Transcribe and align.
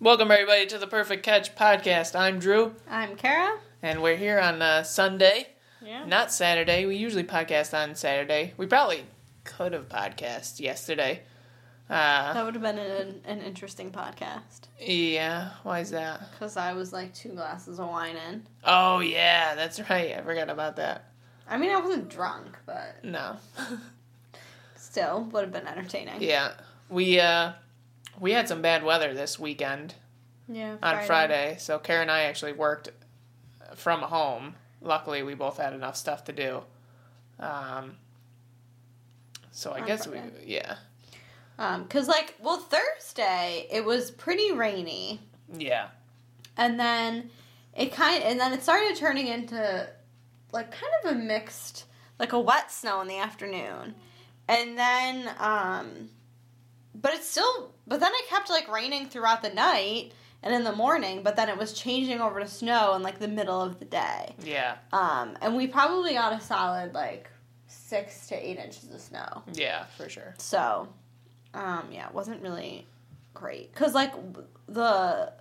Welcome 0.00 0.30
everybody 0.30 0.66
to 0.66 0.78
the 0.78 0.86
Perfect 0.86 1.22
Catch 1.24 1.54
podcast. 1.54 2.18
I'm 2.18 2.38
Drew, 2.38 2.74
I'm 2.88 3.16
Kara. 3.16 3.58
and 3.82 4.02
we're 4.02 4.16
here 4.16 4.40
on 4.40 4.62
uh, 4.62 4.82
Sunday, 4.82 5.48
Yeah. 5.82 6.04
not 6.06 6.32
Saturday. 6.32 6.86
We 6.86 6.96
usually 6.96 7.24
podcast 7.24 7.74
on 7.76 7.94
Saturday. 7.94 8.54
We 8.56 8.66
probably 8.66 9.04
could 9.44 9.72
have 9.74 9.88
podcast 9.88 10.58
yesterday. 10.60 11.20
Uh, 11.88 12.32
That 12.32 12.44
would 12.44 12.54
have 12.54 12.62
been 12.62 12.78
an, 12.78 13.20
an 13.26 13.40
interesting 13.42 13.90
podcast. 13.90 14.60
yeah, 14.80 15.50
why 15.64 15.80
is 15.80 15.90
that? 15.90 16.30
Because 16.32 16.56
I 16.56 16.72
was 16.72 16.92
like 16.92 17.12
two 17.12 17.30
glasses 17.30 17.78
of 17.78 17.88
wine 17.88 18.16
in. 18.30 18.46
Oh 18.64 19.00
yeah, 19.00 19.54
that's 19.54 19.80
right. 19.90 20.16
I 20.16 20.22
forgot 20.22 20.48
about 20.48 20.76
that. 20.76 21.06
I 21.48 21.58
mean, 21.58 21.70
I 21.72 21.76
wasn't 21.80 22.08
drunk, 22.08 22.56
but 22.64 23.04
No, 23.04 23.36
still 24.76 25.24
would 25.32 25.42
have 25.42 25.52
been 25.52 25.66
entertaining. 25.66 26.22
yeah, 26.22 26.52
we 26.88 27.18
uh, 27.20 27.52
we 28.20 28.32
had 28.32 28.46
some 28.48 28.62
bad 28.62 28.84
weather 28.84 29.14
this 29.14 29.38
weekend 29.38 29.94
Yeah. 30.48 30.76
on 30.82 31.02
Friday, 31.04 31.56
so 31.58 31.78
Kara 31.78 32.02
and 32.02 32.10
I 32.10 32.22
actually 32.22 32.52
worked 32.52 32.90
from 33.74 34.02
home. 34.02 34.54
Luckily, 34.82 35.22
we 35.22 35.34
both 35.34 35.56
had 35.58 35.72
enough 35.72 35.96
stuff 35.96 36.24
to 36.24 36.32
do. 36.32 36.62
Um, 37.38 37.96
so 39.50 39.72
I 39.72 39.80
On 39.80 39.86
guess 39.86 40.06
we, 40.06 40.18
Friday. 40.18 40.44
yeah, 40.46 40.76
Um, 41.58 41.86
cause 41.88 42.06
like, 42.08 42.34
well, 42.40 42.58
Thursday 42.58 43.66
it 43.70 43.84
was 43.84 44.10
pretty 44.10 44.52
rainy, 44.52 45.20
yeah, 45.52 45.88
and 46.56 46.78
then 46.78 47.30
it 47.74 47.92
kind, 47.92 48.22
of, 48.22 48.30
and 48.30 48.38
then 48.40 48.52
it 48.52 48.62
started 48.62 48.96
turning 48.96 49.26
into 49.26 49.88
like 50.52 50.70
kind 50.70 50.92
of 51.04 51.12
a 51.12 51.14
mixed, 51.18 51.84
like 52.18 52.32
a 52.32 52.40
wet 52.40 52.70
snow 52.70 53.00
in 53.00 53.08
the 53.08 53.18
afternoon, 53.18 53.94
and 54.48 54.78
then, 54.78 55.30
um, 55.38 56.10
but 57.00 57.12
it's 57.14 57.28
still, 57.28 57.72
but 57.86 58.00
then 58.00 58.12
it 58.14 58.28
kept 58.28 58.50
like 58.50 58.68
raining 58.70 59.06
throughout 59.08 59.42
the 59.42 59.50
night 59.50 60.12
and 60.42 60.54
in 60.54 60.64
the 60.64 60.72
morning, 60.72 61.22
but 61.22 61.36
then 61.36 61.48
it 61.48 61.56
was 61.58 61.72
changing 61.72 62.20
over 62.20 62.40
to 62.40 62.46
snow 62.48 62.94
in 62.94 63.02
like 63.02 63.18
the 63.18 63.28
middle 63.28 63.60
of 63.60 63.78
the 63.78 63.84
day. 63.84 64.34
yeah, 64.42 64.76
Um, 64.92 65.36
and 65.42 65.56
we 65.56 65.66
probably 65.66 66.14
got 66.14 66.32
a 66.32 66.40
solid 66.40 66.94
like 66.94 67.30
six 67.66 68.26
to 68.28 68.34
eight 68.34 68.58
inches 68.58 68.90
of 68.92 69.00
snow. 69.00 69.42
yeah, 69.52 69.84
for 69.96 70.08
sure. 70.08 70.34
So, 70.38 70.88
um, 71.54 71.88
yeah, 71.92 72.06
it 72.08 72.14
wasn't 72.14 72.42
really 72.42 72.86
great 73.34 73.72
because 73.72 73.94
like 73.94 74.12
the 74.66 75.32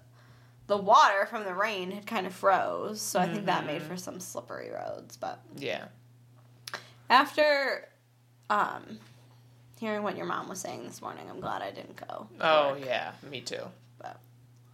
the 0.68 0.78
water 0.78 1.26
from 1.26 1.46
the 1.46 1.54
rain 1.54 1.90
had 1.92 2.06
kind 2.06 2.28
of 2.28 2.34
froze, 2.34 3.02
so 3.02 3.20
I 3.20 3.28
think 3.28 3.46
that 3.48 3.66
made 3.66 3.82
Mhm. 3.82 3.88
for 3.88 3.98
some 3.98 4.20
slippery 4.20 4.70
roads. 4.70 5.18
But 5.18 5.40
Yeah, 5.56 5.86
after 7.10 7.88
um, 8.50 9.00
hearing 9.80 10.04
what 10.04 10.18
your 10.18 10.26
mom 10.26 10.50
was 10.50 10.60
saying 10.60 10.84
this 10.84 11.02
morning, 11.02 11.26
I'm 11.30 11.40
glad 11.40 11.62
I 11.62 11.72
didn't 11.72 11.96
go. 12.08 12.28
oh 12.42 12.72
work. 12.74 12.86
yeah, 12.86 13.12
me 13.30 13.42
too. 13.42 13.64
But 13.98 14.20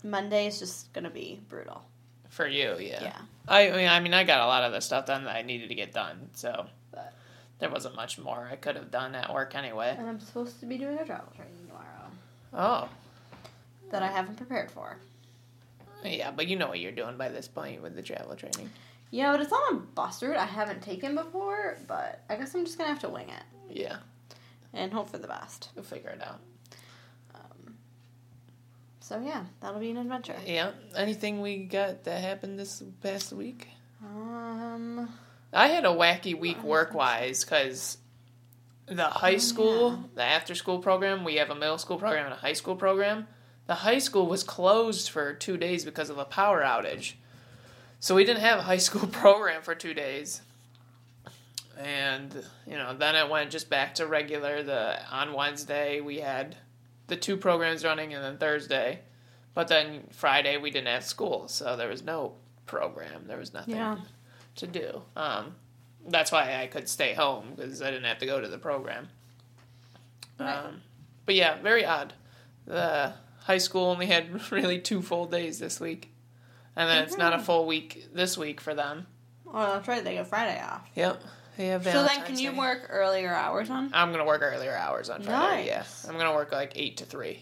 Monday 0.04 0.48
is 0.48 0.60
just 0.60 0.92
gonna 0.94 1.10
be 1.10 1.40
brutal. 1.50 1.84
For 2.30 2.48
you, 2.48 2.76
yeah. 2.80 3.02
Yeah. 3.04 3.18
I, 3.48 3.70
mean, 3.72 3.88
I 3.88 4.00
mean, 4.02 4.14
I 4.14 4.24
got 4.24 4.42
a 4.42 4.48
lot 4.48 4.64
of 4.64 4.74
the 4.74 4.82
stuff 4.82 5.06
done 5.06 5.24
that 5.26 5.36
I 5.36 5.42
needed 5.44 5.70
to 5.70 5.76
get 5.76 5.94
done, 5.94 6.30
so 6.34 6.66
But- 6.92 7.14
there 7.60 7.70
wasn't 7.70 7.96
much 7.96 8.18
more 8.20 8.50
I 8.52 8.56
could 8.58 8.76
have 8.76 8.92
done 8.92 9.16
at 9.16 9.34
work 9.34 9.56
anyway. 9.56 9.96
And 9.98 10.10
I'm 10.10 10.20
supposed 10.20 10.60
to 10.60 10.66
be 10.66 10.78
doing 10.78 10.98
a 11.00 11.06
travel 11.06 11.32
training 11.36 11.54
tomorrow 11.68 12.10
Oh, 12.54 12.90
that 13.92 14.04
I 14.04 14.08
haven't 14.08 14.36
prepared 14.36 14.70
for. 14.72 14.98
yeah, 16.04 16.32
but 16.32 16.48
you 16.48 16.58
know 16.58 16.68
what 16.68 16.80
you're 16.80 16.92
doing 16.92 17.16
by 17.18 17.30
this 17.30 17.48
point 17.48 17.82
with 17.82 17.96
the 17.96 18.02
travel 18.02 18.36
training. 18.36 18.70
Yeah, 19.12 19.32
but 19.32 19.40
it's 19.42 19.54
on 19.54 19.76
a 19.76 19.78
bus 19.78 20.22
route 20.22 20.36
I 20.36 20.46
haven't 20.46 20.82
taken 20.82 21.16
before, 21.16 21.78
but 21.88 22.22
I 22.30 22.36
guess 22.36 22.54
I'm 22.54 22.66
just 22.66 22.78
gonna 22.78 22.90
have 22.90 23.00
to 23.00 23.10
wing 23.10 23.30
it 23.30 23.44
Yeah, 23.70 23.98
and 24.76 24.94
hope 24.94 25.10
for 25.10 25.18
the 25.18 25.28
best. 25.28 25.70
we'll 25.76 25.84
figure 25.84 26.10
it 26.10 26.22
out. 26.22 26.40
Um, 27.34 27.76
so 29.00 29.20
yeah, 29.20 29.46
that'll 29.62 29.80
be 29.80 29.90
an 29.92 29.98
adventure. 29.98 30.36
Yeah. 30.46 30.72
Anything 30.96 31.42
we 31.42 31.64
got 31.66 32.04
that 32.04 32.22
happened 32.22 32.60
this 32.60 32.84
past 33.02 33.34
week? 33.34 33.70
Um, 34.04 35.10
I 35.54 35.68
had 35.68 35.86
a 35.86 35.90
wacky 35.90 36.38
week 36.38 36.62
work 36.64 36.94
wise 36.94 37.44
because 37.44 37.98
the 38.88 39.04
high 39.06 39.36
Oh, 39.36 39.40
school, 39.40 39.92
yeah. 39.92 39.98
the 40.16 40.24
after 40.24 40.54
school 40.54 40.80
program, 40.80 41.24
we 41.24 41.36
have 41.36 41.50
a 41.50 41.56
middle 41.56 41.78
school 41.78 41.98
program 41.98 42.26
and 42.26 42.34
a 42.34 42.38
high 42.38 42.54
school 42.54 42.76
program. 42.76 43.28
The 43.68 43.76
high 43.76 43.98
school 43.98 44.28
was 44.28 44.44
closed 44.44 45.10
for 45.10 45.34
two 45.34 45.58
days 45.58 45.86
because 45.86 46.12
of 46.12 46.20
a 46.20 46.26
power 46.26 46.62
outage. 46.62 47.14
So 48.00 48.14
we 48.14 48.24
didn't 48.24 48.42
have 48.42 48.60
a 48.60 48.64
high 48.64 48.78
school 48.78 49.08
program 49.12 49.64
for 49.64 49.74
two 49.74 49.96
days. 49.96 50.42
And, 51.78 52.44
you 52.66 52.78
know, 52.78 52.94
then 52.96 53.16
it 53.16 53.30
went 53.30 53.52
just 53.52 53.70
back 53.70 53.96
to 53.96 54.08
regular. 54.08 54.64
The 54.64 54.98
On 55.12 55.34
Wednesday, 55.34 56.00
we 56.02 56.20
had 56.20 56.56
the 57.08 57.16
two 57.18 57.38
programs 57.38 57.84
running, 57.84 58.14
and 58.14 58.24
then 58.24 58.38
Thursday. 58.38 59.02
But 59.54 59.68
then 59.68 60.08
Friday, 60.12 60.58
we 60.58 60.72
didn't 60.72 60.88
have 60.88 61.04
school, 61.06 61.48
so 61.48 61.76
there 61.76 61.88
was 61.90 62.04
no 62.04 62.36
program. 62.66 63.28
There 63.28 63.38
was 63.38 63.54
nothing 63.54 63.76
Yeah. 63.76 63.98
to 64.58 64.68
do. 64.68 65.04
Um, 65.16 65.56
that's 66.08 66.32
why 66.32 66.62
I 66.62 66.68
could 66.68 66.88
stay 66.90 67.14
home 67.14 67.54
because 67.56 67.82
I 67.82 67.90
didn't 67.92 68.06
have 68.06 68.20
to 68.20 68.26
go 68.26 68.40
to 68.42 68.48
the 68.48 68.58
program. 68.58 69.10
Right. 70.40 70.54
Um, 70.56 70.82
but 71.26 71.36
yeah, 71.36 71.62
very 71.62 71.86
odd. 71.86 72.14
The 72.66 73.14
high 73.42 73.58
school 73.60 73.86
only 73.86 74.08
had 74.08 74.52
really 74.52 74.80
two 74.80 75.02
full 75.02 75.26
days 75.26 75.60
this 75.60 75.80
week, 75.80 76.14
and 76.76 76.90
then 76.90 77.04
it's 77.04 77.18
not 77.18 77.34
a 77.34 77.38
Mhm. 77.38 77.42
full 77.44 77.66
week 77.66 78.08
this 78.14 78.38
week 78.38 78.60
for 78.62 78.74
them. 78.74 79.08
oh, 79.48 79.74
that's 79.76 79.88
right. 79.88 80.04
They 80.04 80.16
get 80.16 80.28
Friday 80.28 80.60
off. 80.62 80.82
Yep, 80.96 81.22
they 81.58 81.68
have. 81.68 81.84
so 81.84 82.04
then, 82.04 82.24
can 82.26 82.38
you 82.40 82.52
Day. 82.52 82.58
work 82.58 82.88
earlier 82.90 83.34
hours 83.34 83.70
on? 83.70 83.90
I'm 83.94 84.12
gonna 84.12 84.26
work 84.26 84.42
earlier 84.44 84.76
hours 84.76 85.10
on 85.10 85.22
Friday. 85.24 85.68
Nice. 85.68 85.68
Yeah, 86.06 86.10
I'm 86.12 86.18
gonna 86.18 86.34
work 86.36 86.52
like 86.52 86.74
eight 86.76 86.98
to 86.98 87.06
three, 87.06 87.42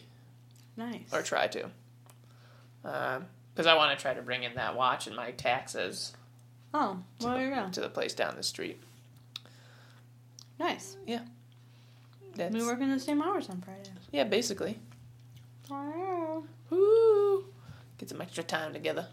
Nice. 0.77 1.11
or 1.11 1.21
try 1.21 1.47
to. 1.47 1.69
Uh, 2.85 3.19
because 3.53 3.67
I 3.67 3.75
want 3.75 3.97
to 3.97 4.01
try 4.01 4.13
to 4.13 4.21
bring 4.21 4.43
in 4.43 4.55
that 4.55 4.75
watch 4.75 5.05
and 5.07 5.15
my 5.15 5.31
taxes 5.31 6.13
Oh, 6.73 6.97
well, 7.21 7.35
there 7.35 7.49
you 7.49 7.55
go. 7.55 7.69
to 7.71 7.81
the 7.81 7.89
place 7.89 8.13
down 8.15 8.35
the 8.35 8.41
street. 8.43 8.81
Nice. 10.59 10.97
That's, 12.35 12.51
We 12.53 12.65
work 12.65 12.81
in 12.81 12.89
the 12.89 12.99
same 12.99 13.21
hours 13.21 13.47
on 13.49 13.61
Fridays. 13.61 13.91
Yeah, 14.11 14.23
basically. 14.23 14.79
Oh, 15.69 16.43
Woo! 16.71 17.45
Get 17.99 18.09
some 18.09 18.21
extra 18.21 18.43
time 18.43 18.73
together. 18.73 19.07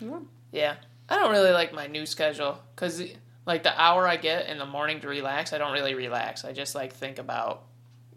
yeah. 0.00 0.18
Yeah. 0.50 0.74
I 1.08 1.16
don't 1.16 1.30
really 1.30 1.52
like 1.52 1.72
my 1.72 1.86
new 1.86 2.04
schedule 2.04 2.58
because, 2.74 3.00
like, 3.48 3.64
the 3.64 3.80
hour 3.80 4.06
I 4.06 4.16
get 4.16 4.46
in 4.46 4.58
the 4.58 4.66
morning 4.66 5.00
to 5.00 5.08
relax, 5.08 5.52
I 5.52 5.58
don't 5.58 5.72
really 5.72 5.94
relax. 5.94 6.44
I 6.44 6.52
just, 6.52 6.76
like, 6.76 6.92
think 6.92 7.18
about 7.18 7.64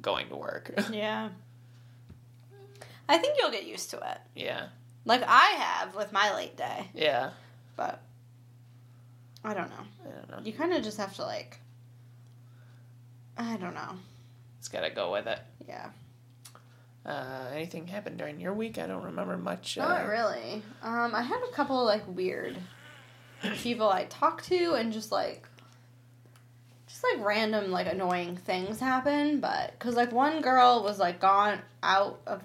going 0.02 0.30
to 0.30 0.36
work. 0.36 0.72
Yeah. 0.92 1.30
I 3.10 3.18
think 3.18 3.38
you'll 3.40 3.52
get 3.52 3.66
used 3.66 3.90
to 3.90 3.98
it. 3.98 4.18
yeah. 4.36 4.68
Like 5.04 5.24
I 5.28 5.56
have 5.58 5.96
with 5.96 6.12
my 6.14 6.34
late 6.36 6.56
day, 6.56 6.88
Yeah. 6.94 7.32
but 7.76 8.02
I 9.44 9.54
don't 9.56 9.70
know. 9.70 9.84
I 10.06 10.10
don't 10.16 10.30
know. 10.30 10.40
You 10.44 10.54
kind 10.54 10.72
of 10.74 10.84
just 10.84 10.98
have 10.98 11.16
to 11.16 11.24
like. 11.24 11.60
I 13.38 13.58
don't 13.58 13.74
know. 13.74 13.96
Just 14.60 14.72
gotta 14.72 14.92
go 14.92 15.12
with 15.12 15.26
it. 15.28 15.40
Yeah. 15.68 15.90
Uh, 17.06 17.48
anything 17.52 17.88
happened 17.88 18.18
during 18.20 18.40
your 18.40 18.54
week? 18.54 18.78
I 18.78 18.86
don't 18.86 19.04
remember 19.04 19.36
much. 19.38 19.78
Uh, 19.78 19.88
Not 19.88 20.08
really. 20.08 20.62
Um, 20.84 21.16
I 21.16 21.24
had 21.24 21.42
a 21.50 21.52
couple 21.56 21.84
like 21.84 22.04
weird 22.08 22.56
people 23.56 23.90
I 23.90 24.06
talk 24.06 24.44
to, 24.44 24.74
and 24.74 24.94
just 24.94 25.12
like, 25.12 25.48
just 26.88 27.04
like 27.04 27.26
random 27.26 27.72
like 27.72 27.88
annoying 27.88 28.38
things 28.38 28.80
happen. 28.80 29.40
But 29.40 29.72
because 29.72 29.96
like 29.96 30.12
one 30.12 30.42
girl 30.42 30.84
was 30.84 31.00
like 31.00 31.20
gone 31.20 31.60
out 31.84 32.20
of 32.28 32.44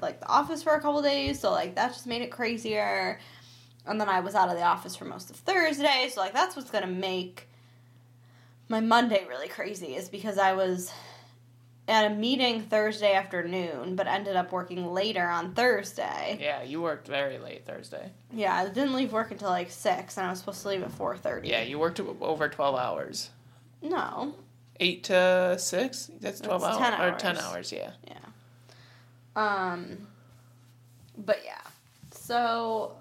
like 0.00 0.20
the 0.20 0.28
office 0.28 0.62
for 0.62 0.74
a 0.74 0.80
couple 0.80 1.02
days, 1.02 1.40
so 1.40 1.50
like 1.50 1.74
that 1.76 1.92
just 1.92 2.06
made 2.06 2.22
it 2.22 2.30
crazier. 2.30 3.20
And 3.86 4.00
then 4.00 4.08
I 4.08 4.20
was 4.20 4.34
out 4.34 4.48
of 4.48 4.56
the 4.56 4.62
office 4.62 4.96
for 4.96 5.04
most 5.04 5.30
of 5.30 5.36
Thursday, 5.36 6.08
so 6.12 6.20
like 6.20 6.32
that's 6.32 6.56
what's 6.56 6.70
gonna 6.70 6.86
make 6.86 7.48
my 8.68 8.80
Monday 8.80 9.24
really 9.28 9.48
crazy 9.48 9.94
is 9.94 10.08
because 10.08 10.38
I 10.38 10.54
was 10.54 10.90
at 11.86 12.10
a 12.10 12.14
meeting 12.14 12.62
Thursday 12.62 13.12
afternoon, 13.14 13.94
but 13.94 14.06
ended 14.06 14.36
up 14.36 14.52
working 14.52 14.86
later 14.92 15.26
on 15.28 15.52
Thursday. 15.52 16.38
Yeah, 16.40 16.62
you 16.62 16.80
worked 16.80 17.06
very 17.06 17.38
late 17.38 17.66
Thursday. 17.66 18.10
Yeah, 18.32 18.54
I 18.54 18.68
didn't 18.68 18.94
leave 18.94 19.12
work 19.12 19.30
until 19.30 19.50
like 19.50 19.70
six, 19.70 20.16
and 20.16 20.26
I 20.26 20.30
was 20.30 20.38
supposed 20.38 20.62
to 20.62 20.68
leave 20.68 20.82
at 20.82 20.90
four 20.92 21.16
thirty. 21.16 21.48
Yeah, 21.48 21.62
you 21.62 21.78
worked 21.78 22.00
over 22.00 22.48
12 22.48 22.76
hours. 22.76 23.30
No. 23.82 24.34
8 24.80 25.04
to 25.04 25.56
6? 25.58 26.10
That's 26.20 26.40
12 26.40 26.62
That's 26.62 26.78
hours. 26.78 26.96
10 26.96 27.00
Or 27.00 27.18
10 27.18 27.38
hours. 27.38 27.72
Yeah. 27.72 27.90
yeah. 28.08 28.14
Um. 29.36 30.06
But 31.16 31.42
yeah, 31.44 31.60
so 32.10 32.96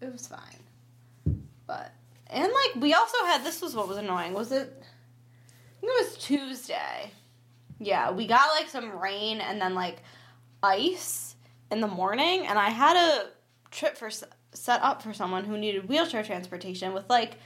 it 0.00 0.10
was 0.10 0.26
fine. 0.26 1.34
But 1.66 1.92
and 2.28 2.50
like 2.50 2.82
we 2.82 2.94
also 2.94 3.18
had 3.26 3.44
this 3.44 3.60
was 3.60 3.74
what 3.74 3.88
was 3.88 3.98
annoying 3.98 4.32
was 4.32 4.52
it? 4.52 4.82
I 4.82 5.80
think 5.80 5.92
it 5.92 6.04
was 6.04 6.16
Tuesday. 6.18 7.10
Yeah, 7.78 8.10
we 8.10 8.26
got 8.26 8.48
like 8.58 8.68
some 8.68 8.98
rain 8.98 9.40
and 9.40 9.60
then 9.60 9.74
like 9.74 9.98
ice 10.62 11.36
in 11.70 11.80
the 11.80 11.88
morning, 11.88 12.46
and 12.46 12.58
I 12.58 12.70
had 12.70 12.96
a 12.96 13.28
trip 13.70 13.96
for 13.96 14.10
set 14.10 14.82
up 14.82 15.02
for 15.02 15.12
someone 15.12 15.44
who 15.44 15.58
needed 15.58 15.88
wheelchair 15.88 16.22
transportation 16.22 16.92
with 16.92 17.08
like 17.10 17.38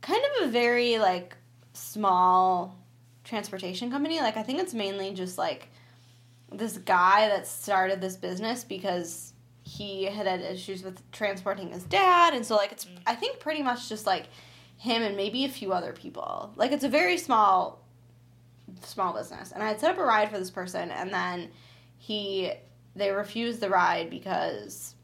kind 0.00 0.22
of 0.24 0.48
a 0.48 0.50
very 0.50 0.98
like 0.98 1.36
small 1.72 2.78
transportation 3.24 3.90
company. 3.90 4.20
Like 4.20 4.36
I 4.36 4.42
think 4.42 4.60
it's 4.60 4.74
mainly 4.74 5.12
just 5.12 5.38
like 5.38 5.68
this 6.50 6.78
guy 6.78 7.28
that 7.28 7.46
started 7.46 8.00
this 8.00 8.16
business 8.16 8.64
because 8.64 9.32
he 9.64 10.04
had 10.04 10.26
had 10.26 10.40
issues 10.40 10.82
with 10.82 11.10
transporting 11.12 11.70
his 11.70 11.84
dad, 11.84 12.34
and 12.34 12.44
so 12.44 12.56
like 12.56 12.72
it's 12.72 12.84
mm. 12.84 12.98
I 13.06 13.14
think 13.14 13.40
pretty 13.40 13.62
much 13.62 13.88
just 13.88 14.06
like 14.06 14.26
him 14.76 15.02
and 15.02 15.16
maybe 15.16 15.44
a 15.44 15.48
few 15.48 15.72
other 15.72 15.92
people. 15.92 16.52
Like 16.56 16.72
it's 16.72 16.84
a 16.84 16.88
very 16.88 17.16
small 17.16 17.81
small 18.86 19.12
business. 19.12 19.52
And 19.52 19.62
I 19.62 19.68
had 19.68 19.80
set 19.80 19.90
up 19.90 19.98
a 19.98 20.04
ride 20.04 20.30
for 20.30 20.38
this 20.38 20.50
person 20.50 20.90
and 20.90 21.12
then 21.12 21.50
he 21.98 22.52
they 22.94 23.10
refused 23.10 23.60
the 23.60 23.70
ride 23.70 24.10
because 24.10 24.94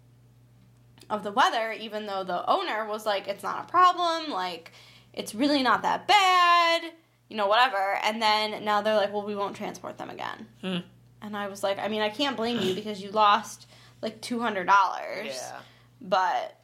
of 1.09 1.23
the 1.23 1.33
weather 1.33 1.73
even 1.73 2.07
though 2.07 2.23
the 2.23 2.49
owner 2.51 2.87
was 2.87 3.07
like 3.07 3.29
it's 3.29 3.43
not 3.43 3.65
a 3.65 3.71
problem, 3.71 4.31
like 4.31 4.73
it's 5.13 5.35
really 5.35 5.63
not 5.63 5.83
that 5.83 6.07
bad, 6.07 6.83
you 7.29 7.37
know 7.37 7.47
whatever. 7.47 7.99
And 8.05 8.21
then 8.21 8.65
now 8.65 8.83
they're 8.83 8.97
like 8.97 9.13
well 9.13 9.25
we 9.25 9.35
won't 9.35 9.57
transport 9.57 9.99
them 9.99 10.11
again. 10.11 10.47
Hmm. 10.61 10.79
And 11.23 11.37
I 11.37 11.49
was 11.49 11.63
like 11.63 11.79
I 11.79 11.89
mean 11.89 12.03
I 12.03 12.11
can't 12.11 12.37
blame 12.37 12.61
you 12.61 12.75
because 12.75 13.03
you 13.03 13.11
lost 13.11 13.67
like 14.03 14.21
$200. 14.21 14.67
Yeah. 14.67 15.61
But 16.01 16.61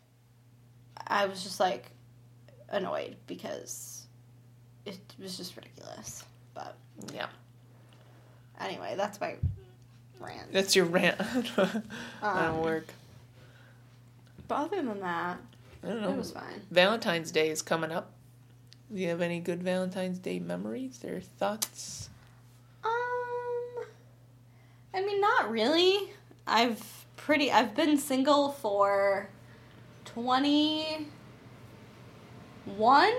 I 1.07 1.27
was 1.27 1.43
just 1.43 1.59
like 1.59 1.91
annoyed 2.69 3.17
because 3.27 4.07
it 4.87 4.99
was 5.19 5.37
just 5.37 5.57
ridiculous. 5.57 6.25
But 6.55 6.77
Yeah. 7.14 7.26
anyway, 8.61 8.94
that's 8.96 9.20
my 9.20 9.37
rant. 10.20 10.52
That's 10.52 10.75
your 10.76 10.87
rant 10.87 11.20
Um, 12.23 12.61
work. 12.62 12.87
But 14.49 14.55
other 14.56 14.82
than 14.82 15.00
that, 15.00 15.38
I 15.82 15.87
don't 15.88 16.02
know. 16.02 16.11
it 16.12 16.17
was 16.17 16.31
fine. 16.32 16.62
Valentine's 16.70 17.31
Day 17.31 17.49
is 17.50 17.62
coming 17.62 17.91
up. 17.93 18.11
Do 18.94 19.00
you 19.00 19.08
have 19.08 19.20
any 19.20 19.41
good 19.41 19.62
Valentine's 19.62 20.19
Day 20.19 20.38
memories 20.38 21.02
or 21.05 21.20
thoughts? 21.20 22.11
Um, 22.85 22.91
I 24.94 25.00
mean, 25.05 25.20
not 25.20 25.50
really. 25.50 26.11
I've 26.46 27.06
pretty. 27.17 27.50
I've 27.50 27.75
been 27.75 27.96
single 27.99 28.50
for 28.52 29.29
twenty 30.05 31.08
one. 32.76 33.12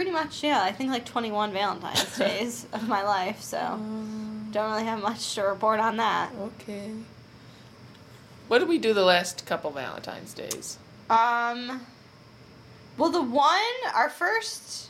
Pretty 0.00 0.12
much, 0.12 0.42
yeah. 0.42 0.62
I 0.62 0.72
think 0.72 0.90
like 0.90 1.04
twenty 1.04 1.30
one 1.30 1.52
Valentine's 1.52 2.16
days 2.18 2.66
of 2.72 2.88
my 2.88 3.02
life. 3.02 3.42
So 3.42 3.58
don't 4.50 4.70
really 4.70 4.84
have 4.84 5.02
much 5.02 5.34
to 5.34 5.42
report 5.42 5.78
on 5.78 5.98
that. 5.98 6.32
Okay. 6.40 6.92
What 8.48 8.60
did 8.60 8.68
we 8.68 8.78
do 8.78 8.94
the 8.94 9.04
last 9.04 9.44
couple 9.44 9.70
Valentine's 9.70 10.32
days? 10.32 10.78
Um, 11.10 11.82
well, 12.96 13.10
the 13.10 13.20
one, 13.20 13.60
our 13.94 14.08
first, 14.08 14.88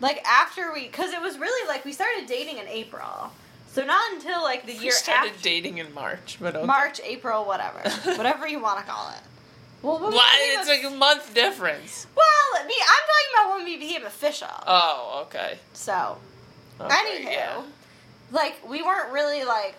like 0.00 0.20
after 0.26 0.72
we, 0.72 0.88
because 0.88 1.12
it 1.12 1.20
was 1.20 1.38
really 1.38 1.68
like 1.68 1.84
we 1.84 1.92
started 1.92 2.26
dating 2.26 2.58
in 2.58 2.66
April. 2.66 3.30
So 3.68 3.84
not 3.86 4.12
until 4.12 4.42
like 4.42 4.66
the 4.66 4.72
We 4.72 4.80
year 4.80 4.92
started 4.92 5.34
after 5.34 5.42
dating 5.44 5.78
in 5.78 5.94
March, 5.94 6.38
but 6.40 6.56
okay. 6.56 6.66
March, 6.66 7.00
April, 7.04 7.44
whatever, 7.44 7.78
whatever 8.16 8.48
you 8.48 8.60
want 8.60 8.80
to 8.80 8.84
call 8.90 9.08
it. 9.10 9.20
Well, 9.82 9.98
when 9.98 10.10
we 10.10 10.16
Why? 10.16 10.38
became 10.38 10.60
It's 10.60 10.68
like 10.84 10.92
a 10.92 10.96
month 10.96 11.34
difference. 11.34 12.06
well, 12.14 12.64
me, 12.66 12.74
I'm 12.80 13.04
talking 13.08 13.32
about 13.34 13.56
when 13.56 13.64
we 13.64 13.76
became 13.78 14.06
official. 14.06 14.48
Oh, 14.66 15.24
okay. 15.26 15.58
so, 15.72 16.18
okay 16.80 16.94
anywho, 16.94 17.24
yeah. 17.32 17.62
like 18.30 18.56
we 18.68 18.82
weren't 18.82 19.12
really 19.12 19.44
like 19.44 19.74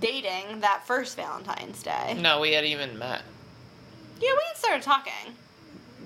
dating 0.00 0.60
that 0.60 0.86
first 0.86 1.16
Valentine's 1.16 1.82
Day. 1.82 2.16
No, 2.18 2.40
we 2.40 2.52
hadn't 2.54 2.70
even 2.70 2.98
met. 2.98 3.22
Yeah, 4.20 4.30
we 4.32 4.42
had 4.48 4.56
started 4.56 4.82
talking. 4.82 5.12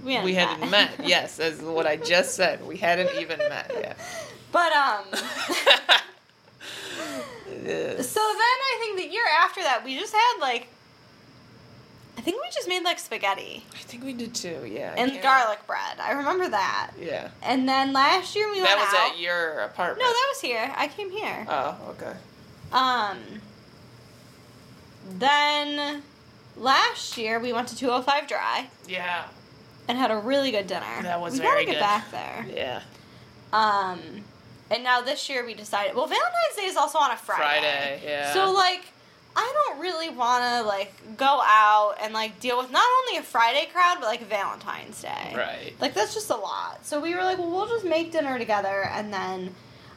We 0.04 0.12
hadn't, 0.14 0.24
We 0.24 0.34
hadn't 0.34 0.70
met. 0.70 0.90
Yes, 1.04 1.38
as 1.40 1.60
what 1.62 1.86
I 1.86 1.96
just 1.96 2.34
said. 2.34 2.66
We 2.66 2.76
hadn't 2.76 3.10
even 3.20 3.38
met 3.38 3.70
yet. 3.74 3.96
But 4.52 4.72
um. 4.72 5.04
So 7.64 8.20
then 8.20 8.58
I 8.60 8.76
think 8.80 8.98
the 8.98 9.06
year 9.10 9.24
after 9.42 9.62
that 9.62 9.82
we 9.84 9.98
just 9.98 10.12
had 10.12 10.38
like 10.40 10.68
think 12.24 12.42
we 12.42 12.48
just 12.52 12.66
made 12.68 12.82
like 12.82 12.98
spaghetti 12.98 13.64
I 13.74 13.78
think 13.78 14.02
we 14.04 14.12
did 14.12 14.34
too. 14.34 14.64
Yeah. 14.66 14.94
And 14.96 15.10
can't- 15.12 15.22
garlic 15.22 15.66
bread. 15.66 15.98
I 16.00 16.12
remember 16.12 16.48
that. 16.48 16.90
Yeah. 17.00 17.28
And 17.42 17.68
then 17.68 17.92
last 17.92 18.34
year 18.34 18.50
we 18.50 18.60
That 18.60 18.76
went 18.76 18.80
out. 18.80 18.90
That 18.92 18.92
was 18.92 19.10
out. 19.10 19.14
at 19.14 19.18
your 19.20 19.58
apartment. 19.60 19.98
no, 20.00 20.06
that 20.12 20.26
was 20.32 20.40
here. 20.40 20.72
I 20.76 20.88
came 20.88 21.10
here. 21.10 21.46
Oh, 21.48 21.76
okay. 21.90 22.14
Um 22.72 23.18
then 25.18 26.02
last 26.56 27.16
year 27.18 27.38
we 27.38 27.52
went 27.52 27.68
to 27.68 27.76
205 27.76 28.26
Dry 28.28 28.68
Yeah. 28.86 29.24
and 29.88 29.98
had 29.98 30.10
a 30.10 30.16
really 30.16 30.50
good 30.50 30.66
dinner. 30.66 31.02
That 31.02 31.20
was 31.20 31.34
we 31.34 31.40
very 31.40 31.64
gotta 31.66 31.66
get 31.66 31.72
good. 31.74 31.80
back 31.80 32.10
there. 32.10 32.46
Yeah. 32.54 32.80
Um 33.52 34.00
and 34.70 34.82
now 34.82 35.02
this 35.02 35.28
year 35.28 35.44
we 35.44 35.54
decided 35.54 35.94
well 35.94 36.06
Valentine's 36.06 36.56
Day 36.56 36.64
is 36.64 36.76
also 36.76 36.98
on 36.98 37.10
a 37.10 37.16
Friday. 37.16 37.42
Friday, 37.42 38.00
yeah. 38.04 38.32
So 38.32 38.50
like 38.50 38.82
I 39.36 39.52
don't 39.68 39.80
really 39.80 40.10
want 40.10 40.44
to 40.44 40.62
like 40.62 41.16
go 41.16 41.40
out 41.44 41.94
and 42.00 42.14
like 42.14 42.38
deal 42.40 42.58
with 42.58 42.70
not 42.70 42.86
only 43.00 43.18
a 43.18 43.22
Friday 43.22 43.68
crowd 43.72 43.96
but 44.00 44.06
like 44.06 44.22
Valentine's 44.28 45.02
Day. 45.02 45.32
Right. 45.34 45.74
Like 45.80 45.94
that's 45.94 46.14
just 46.14 46.30
a 46.30 46.36
lot. 46.36 46.86
So 46.86 47.00
we 47.00 47.14
were 47.14 47.22
like, 47.22 47.38
well, 47.38 47.50
we'll 47.50 47.68
just 47.68 47.84
make 47.84 48.12
dinner 48.12 48.38
together 48.38 48.88
and 48.92 49.12
then 49.12 49.54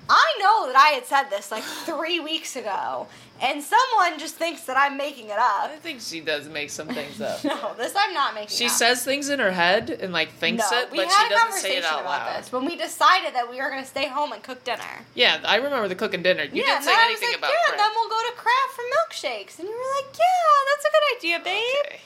I 0.10 0.38
know 0.39 0.68
that 0.68 0.75
I 0.78 0.95
had 0.95 1.06
said 1.06 1.25
this 1.25 1.51
like 1.51 1.63
3 1.63 2.22
weeks 2.22 2.56
ago 2.56 3.07
and 3.42 3.62
someone 3.63 4.19
just 4.19 4.36
thinks 4.36 4.62
that 4.63 4.78
I'm 4.78 4.98
making 4.98 5.25
it 5.25 5.38
up. 5.38 5.66
I 5.69 5.78
think 5.81 6.01
she 6.01 6.22
does 6.22 6.48
make 6.50 6.69
some 6.69 6.88
things 6.88 7.22
up. 7.22 7.44
no, 7.44 7.74
this 7.78 7.94
I'm 7.98 8.13
not 8.13 8.34
making 8.34 8.48
up. 8.48 8.51
She 8.51 8.66
up. 8.66 8.72
says 8.72 9.04
things 9.04 9.30
in 9.30 9.39
her 9.39 9.51
head 9.51 9.89
and 9.89 10.12
like 10.13 10.31
thinks 10.31 10.69
no, 10.72 10.80
it, 10.80 10.89
but 10.89 11.10
she 11.10 11.30
doesn't 11.30 11.60
say 11.62 11.78
it 11.78 11.84
out 11.84 12.01
about 12.01 12.28
loud. 12.28 12.39
this 12.39 12.51
when 12.51 12.66
we 12.66 12.75
decided 12.75 13.34
that 13.36 13.50
we 13.50 13.62
were 13.62 13.69
going 13.69 13.81
to 13.81 13.88
stay 13.89 14.07
home 14.07 14.31
and 14.31 14.42
cook 14.44 14.63
dinner. 14.63 15.06
Yeah, 15.13 15.39
I 15.45 15.57
remember 15.57 15.88
the 15.88 15.95
cooking 15.95 16.24
dinner. 16.24 16.44
You 16.44 16.63
yeah, 16.63 16.80
didn't 16.80 16.84
say 16.84 16.95
anything 16.95 17.30
like, 17.30 17.38
about 17.39 17.51
yeah, 17.51 17.78
then 17.78 17.89
we'll 17.95 18.10
go 18.10 18.22
to 18.30 18.36
craft 18.36 18.72
for 18.74 18.84
milkshakes. 18.98 19.60
And 19.60 19.68
you 19.68 19.75
were 19.75 20.07
like, 20.07 20.18
yeah, 20.18 20.57
that's 20.72 20.86
a 20.86 20.89
good 20.92 21.18
idea, 21.18 21.39
babe. 21.44 21.86
Okay. 21.86 22.00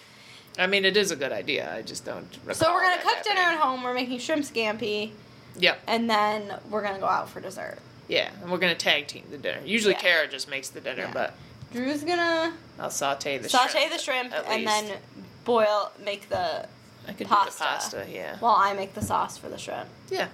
I 0.59 0.67
mean, 0.67 0.83
it 0.85 0.97
is 0.97 1.11
a 1.11 1.15
good 1.15 1.31
idea. 1.31 1.73
I 1.73 1.81
just 1.81 2.03
don't. 2.05 2.27
So 2.53 2.73
we're 2.73 2.81
gonna 2.81 3.01
cook 3.01 3.23
dinner 3.23 3.39
at 3.39 3.57
home. 3.57 3.83
We're 3.83 3.93
making 3.93 4.19
shrimp 4.19 4.43
scampi, 4.43 5.11
Yep. 5.57 5.81
and 5.87 6.09
then 6.09 6.55
we're 6.69 6.83
gonna 6.83 6.99
go 6.99 7.05
out 7.07 7.29
for 7.29 7.39
dessert. 7.39 7.79
Yeah, 8.11 8.29
and 8.41 8.51
we're 8.51 8.57
gonna 8.57 8.75
tag 8.75 9.07
team 9.07 9.23
the 9.31 9.37
dinner. 9.37 9.61
Usually, 9.63 9.93
Yeah. 9.93 10.01
Kara 10.01 10.27
just 10.27 10.49
makes 10.49 10.67
the 10.69 10.81
dinner, 10.81 11.03
Yeah. 11.03 11.11
but 11.13 11.33
Drew's 11.71 12.03
gonna 12.03 12.53
I'll 12.77 12.89
saute 12.91 13.37
the 13.37 13.47
saute 13.47 13.69
shrimp, 13.71 13.91
the 13.93 13.99
shrimp 13.99 14.33
and 14.33 14.63
least. 14.65 14.65
then 14.89 14.97
boil, 15.45 15.91
make 16.03 16.27
the. 16.29 16.67
I 17.07 17.13
could 17.13 17.27
pasta. 17.27 17.51
do 17.51 17.57
the 17.57 17.63
pasta. 18.03 18.05
Yeah. 18.11 18.37
While 18.39 18.55
I 18.57 18.73
make 18.73 18.93
the 18.93 19.01
sauce 19.01 19.37
for 19.37 19.47
the 19.49 19.57
shrimp. 19.57 19.87
Yeah. 20.09 20.27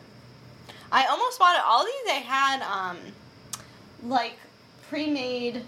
I 0.92 1.06
almost 1.06 1.38
bought 1.38 1.56
it. 1.56 1.62
All 1.66 1.86
these 1.86 2.04
they 2.08 2.22
had, 2.22 2.62
um, 2.64 2.98
like 4.04 4.38
pre-made 4.90 5.62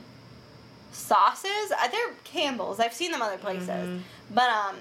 sauces. 0.91 1.71
Uh, 1.77 1.87
They're 1.89 2.13
Campbell's. 2.23 2.79
I've 2.79 2.93
seen 2.93 3.11
them 3.11 3.21
other 3.21 3.37
places, 3.37 3.67
Mhm. 3.69 4.01
but 4.31 4.49
um, 4.49 4.77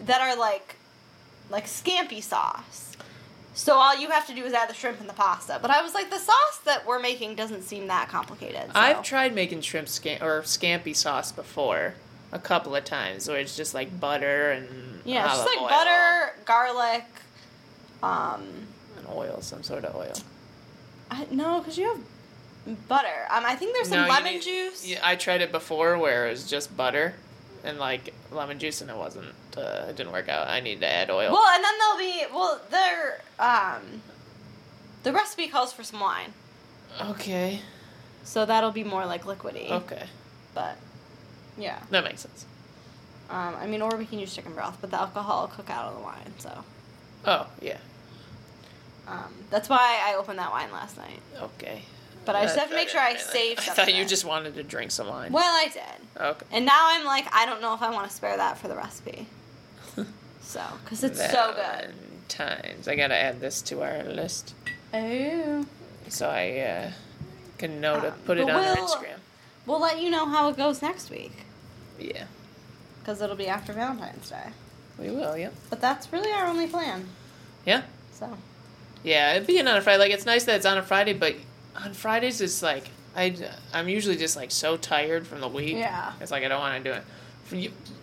that 0.00 0.20
are 0.20 0.36
like, 0.36 0.74
like 1.50 1.66
scampi 1.66 2.22
sauce. 2.22 2.92
So 3.56 3.74
all 3.74 3.96
you 3.98 4.10
have 4.10 4.26
to 4.26 4.34
do 4.34 4.44
is 4.44 4.52
add 4.52 4.68
the 4.68 4.74
shrimp 4.74 5.00
and 5.00 5.08
the 5.08 5.14
pasta. 5.14 5.58
But 5.62 5.70
I 5.70 5.80
was 5.80 5.94
like, 5.94 6.10
the 6.10 6.18
sauce 6.18 6.58
that 6.66 6.86
we're 6.86 6.98
making 7.00 7.36
doesn't 7.36 7.62
seem 7.62 7.86
that 7.86 8.08
complicated. 8.10 8.60
So. 8.66 8.70
I've 8.74 9.02
tried 9.02 9.34
making 9.34 9.62
shrimp 9.62 9.88
or 10.20 10.42
scampi 10.42 10.94
sauce 10.94 11.32
before 11.32 11.94
a 12.32 12.38
couple 12.38 12.76
of 12.76 12.84
times, 12.84 13.26
where 13.28 13.38
it's 13.38 13.56
just 13.56 13.72
like 13.72 13.98
butter 13.98 14.50
and 14.50 15.00
yeah, 15.06 15.24
it's 15.24 15.36
just 15.36 15.46
like 15.46 15.62
oil 15.62 15.68
butter, 15.68 16.34
garlic. 16.44 17.04
Um, 18.02 18.44
and 18.98 19.06
oil, 19.10 19.38
some 19.40 19.62
sort 19.62 19.86
of 19.86 19.96
oil. 19.96 20.12
I, 21.10 21.26
no, 21.30 21.60
because 21.60 21.78
you 21.78 21.86
have 21.88 22.88
butter. 22.88 23.26
Um, 23.30 23.44
I 23.46 23.54
think 23.56 23.74
there's 23.74 23.88
some 23.88 24.02
No, 24.02 24.08
lemon 24.08 24.34
need- 24.34 24.42
juice. 24.42 24.86
Yeah, 24.86 25.00
I 25.02 25.16
tried 25.16 25.40
it 25.40 25.50
before 25.50 25.96
where 25.96 26.26
it 26.26 26.30
was 26.30 26.48
just 26.50 26.76
butter 26.76 27.14
and 27.64 27.78
like 27.78 28.12
lemon 28.30 28.58
juice, 28.58 28.80
and 28.80 28.90
it 28.90 28.96
wasn't. 28.96 29.28
Uh, 29.56 29.86
it 29.88 29.96
didn't 29.96 30.12
work 30.12 30.28
out. 30.28 30.48
I 30.48 30.60
need 30.60 30.80
to 30.80 30.86
add 30.86 31.10
oil. 31.10 31.32
Well, 31.32 31.46
and 31.54 31.64
then 31.64 31.72
there'll 31.78 31.98
be 31.98 32.24
well, 32.32 32.60
there 32.70 33.20
um, 33.38 34.02
the 35.02 35.12
recipe 35.12 35.48
calls 35.48 35.72
for 35.72 35.82
some 35.82 36.00
wine, 36.00 36.32
okay. 37.00 37.60
so 38.24 38.44
that'll 38.44 38.70
be 38.72 38.84
more 38.84 39.06
like 39.06 39.24
liquidy. 39.24 39.70
Okay. 39.70 40.04
But 40.54 40.76
yeah, 41.58 41.78
That 41.90 42.04
makes 42.04 42.20
sense. 42.22 42.44
um, 43.30 43.54
I 43.60 43.66
mean, 43.66 43.80
or 43.82 43.96
we 43.96 44.04
can 44.06 44.18
use 44.18 44.34
chicken 44.34 44.52
broth, 44.54 44.78
but 44.80 44.90
the 44.90 44.98
alcohol 45.00 45.42
will 45.42 45.48
cook 45.48 45.70
out 45.70 45.86
of 45.86 45.94
the 45.96 46.02
wine. 46.02 46.32
So 46.38 46.64
Oh 47.24 47.46
yeah. 47.62 47.78
um, 49.08 49.32
that's 49.50 49.68
why 49.68 50.00
I 50.06 50.14
opened 50.16 50.38
that 50.38 50.50
wine 50.50 50.70
last 50.72 50.96
night. 50.96 51.20
Okay. 51.40 51.82
But 52.26 52.36
I 52.36 52.42
just 52.44 52.56
have 52.58 52.68
to 52.70 52.74
make 52.74 52.88
sure 52.88 53.00
I 53.00 53.16
save 53.16 53.58
I 53.60 53.62
thought 53.62 53.94
you 53.94 54.04
just 54.04 54.24
wanted 54.24 54.54
to 54.56 54.62
drink 54.62 54.90
some 54.90 55.06
wine. 55.06 55.32
Well, 55.32 55.44
I 55.44 55.68
did, 55.68 56.20
Okay. 56.22 56.46
and 56.52 56.66
now 56.66 56.88
I'm 56.90 57.04
like, 57.06 57.26
I 57.32 57.46
don't 57.46 57.60
know 57.62 57.72
if 57.74 57.82
I 57.82 57.90
want 57.90 58.08
to 58.10 58.14
spare 58.14 58.36
that 58.36 58.58
for 58.58 58.68
the 58.68 58.76
recipe. 58.76 59.26
So, 60.42 60.62
because 60.84 61.02
it's 61.02 61.18
so 61.32 61.54
good. 61.56 61.92
Times 62.28 62.86
I 62.86 62.94
gotta 62.94 63.16
add 63.16 63.40
this 63.40 63.60
to 63.62 63.82
our 63.82 64.04
list 64.04 64.54
Oh. 64.94 65.66
so 66.08 66.28
I 66.28 66.58
uh, 66.60 66.90
can 67.58 67.80
know 67.80 68.00
to 68.00 68.08
Um, 68.12 68.14
put 68.24 68.38
it 68.38 68.46
but 68.46 68.54
on 68.54 68.64
our 68.64 68.74
we'll- 68.76 68.86
Instagram. 68.86 69.18
We'll 69.66 69.80
let 69.80 70.00
you 70.00 70.08
know 70.10 70.24
how 70.26 70.48
it 70.48 70.56
goes 70.56 70.80
next 70.82 71.10
week, 71.10 71.32
Yeah, 71.98 72.26
because 73.00 73.20
it'll 73.20 73.34
be 73.34 73.48
after 73.48 73.72
Valentine's 73.72 74.30
Day. 74.30 74.50
we 74.98 75.10
will. 75.10 75.36
Yep. 75.36 75.52
But 75.70 75.80
that's 75.80 76.12
really 76.12 76.30
our 76.30 76.46
only 76.46 76.68
plan. 76.68 77.08
Yeah. 77.64 77.82
So. 78.12 78.38
Yeah, 79.02 79.32
it 79.34 79.46
being 79.48 79.66
on 79.66 79.76
a 79.76 79.80
Friday, 79.80 79.98
like 79.98 80.12
it's 80.12 80.26
nice 80.26 80.44
that 80.44 80.54
it's 80.56 80.66
on 80.66 80.78
a 80.78 80.82
Friday, 80.84 81.12
but 81.12 81.34
on 81.84 81.92
Fridays 81.94 82.40
it's 82.40 82.62
like 82.62 82.90
I 83.16 83.34
I'm 83.72 83.88
usually 83.88 84.16
just 84.16 84.36
like 84.36 84.50
so 84.50 84.76
tired 84.76 85.26
from 85.26 85.40
the 85.40 85.48
week. 85.48 85.76
Yeah. 85.76 86.12
It's 86.20 86.30
like 86.30 86.44
I 86.44 86.48
don't 86.48 86.60
want 86.60 86.82
to 86.84 86.90
do 86.90 86.96
it. 86.96 87.04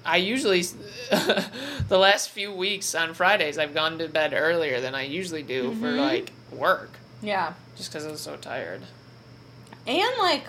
I 0.05 0.17
usually 0.17 0.61
the 1.11 1.97
last 1.97 2.29
few 2.29 2.51
weeks 2.53 2.95
on 2.95 3.13
Fridays 3.13 3.57
I've 3.57 3.73
gone 3.73 3.97
to 3.99 4.07
bed 4.07 4.33
earlier 4.33 4.79
than 4.81 4.95
I 4.95 5.03
usually 5.03 5.43
do 5.43 5.73
for 5.75 5.87
Mhm. 5.93 5.99
like 5.99 6.31
work 6.51 6.91
Yeah. 7.21 7.53
just 7.75 7.91
because 7.91 8.05
I 8.05 8.11
was 8.11 8.21
so 8.21 8.35
tired. 8.37 8.81
And 9.85 10.17
like 10.19 10.45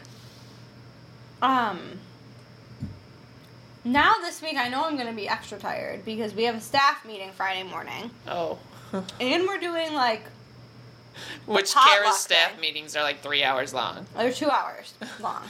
um 1.43 1.99
now 3.85 4.14
this 4.23 4.40
week 4.40 4.57
I 4.57 4.69
know 4.69 4.85
I'm 4.85 4.97
gonna 4.97 5.12
be 5.12 5.28
extra 5.28 5.59
tired 5.59 6.04
because 6.04 6.33
we 6.35 6.45
have 6.45 6.54
a 6.57 6.61
staff 6.61 7.04
meeting 7.04 7.31
Friday 7.33 7.62
morning. 7.69 8.11
Oh. 8.26 8.59
And 9.21 9.47
we're 9.49 9.59
doing 9.59 9.93
like 9.93 10.23
Which 11.47 11.75
Kara's 11.75 12.18
staff 12.18 12.52
thing. 12.52 12.61
meetings 12.61 12.97
are 12.97 13.02
like 13.02 13.21
three 13.23 13.42
hours 13.44 13.73
long. 13.75 14.06
they're 14.16 14.33
two 14.33 14.50
hours 14.50 14.94
long. 15.21 15.42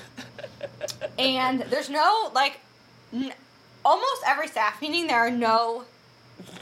and 1.19 1.61
there's 1.63 1.91
no 1.91 2.31
like 2.35 2.59
n- 3.13 3.33
almost 3.85 4.23
every 4.27 4.49
staff 4.49 4.81
meeting 4.81 5.07
there 5.07 5.19
are 5.19 5.31
no 5.31 5.85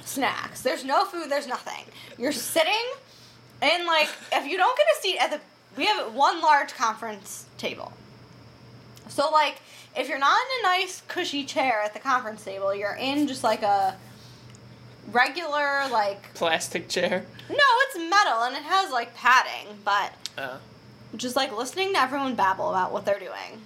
snacks. 0.04 0.62
There's 0.62 0.84
no 0.84 1.04
food, 1.04 1.30
there's 1.30 1.46
nothing. 1.46 1.84
You're 2.18 2.32
sitting 2.32 2.92
and 3.60 3.86
like 3.86 4.08
if 4.32 4.46
you 4.46 4.56
don't 4.56 4.76
get 4.76 4.86
a 4.98 5.02
seat 5.02 5.18
at 5.18 5.30
the 5.30 5.40
we 5.76 5.86
have 5.86 6.14
one 6.14 6.40
large 6.40 6.74
conference 6.74 7.46
table. 7.58 7.92
So 9.08 9.30
like 9.30 9.60
if 9.96 10.08
you're 10.08 10.18
not 10.18 10.38
in 10.38 10.64
a 10.64 10.68
nice 10.68 11.02
cushy 11.08 11.44
chair 11.44 11.82
at 11.82 11.92
the 11.94 12.00
conference 12.00 12.44
table, 12.44 12.74
you're 12.74 12.96
in 12.96 13.26
just 13.26 13.44
like 13.44 13.62
a 13.62 13.96
regular 15.12 15.88
like 15.90 16.32
Plastic 16.34 16.88
chair. 16.88 17.24
no, 17.48 17.56
it's 17.56 17.96
metal 17.98 18.42
and 18.44 18.56
it 18.56 18.62
has 18.62 18.90
like 18.90 19.14
padding, 19.14 19.78
but 19.84 20.12
Oh. 20.38 20.58
just 21.16 21.36
like 21.36 21.56
listening 21.56 21.92
to 21.94 22.00
everyone 22.00 22.34
babble 22.34 22.70
about 22.70 22.92
what 22.92 23.04
they're 23.04 23.18
doing 23.18 23.60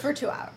for 0.00 0.12
two 0.12 0.28
hours. 0.30 0.50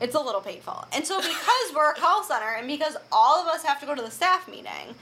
It's 0.00 0.14
a 0.16 0.20
little 0.20 0.40
painful. 0.40 0.84
And 0.92 1.06
so, 1.06 1.20
because 1.20 1.72
we're 1.74 1.90
a 1.92 1.94
call 1.94 2.24
center 2.24 2.54
and 2.58 2.66
because 2.66 2.96
all 3.12 3.40
of 3.40 3.46
us 3.48 3.62
have 3.64 3.78
to 3.80 3.86
go 3.86 3.94
to 3.94 4.02
the 4.02 4.10
staff 4.10 4.48
meeting, 4.48 4.96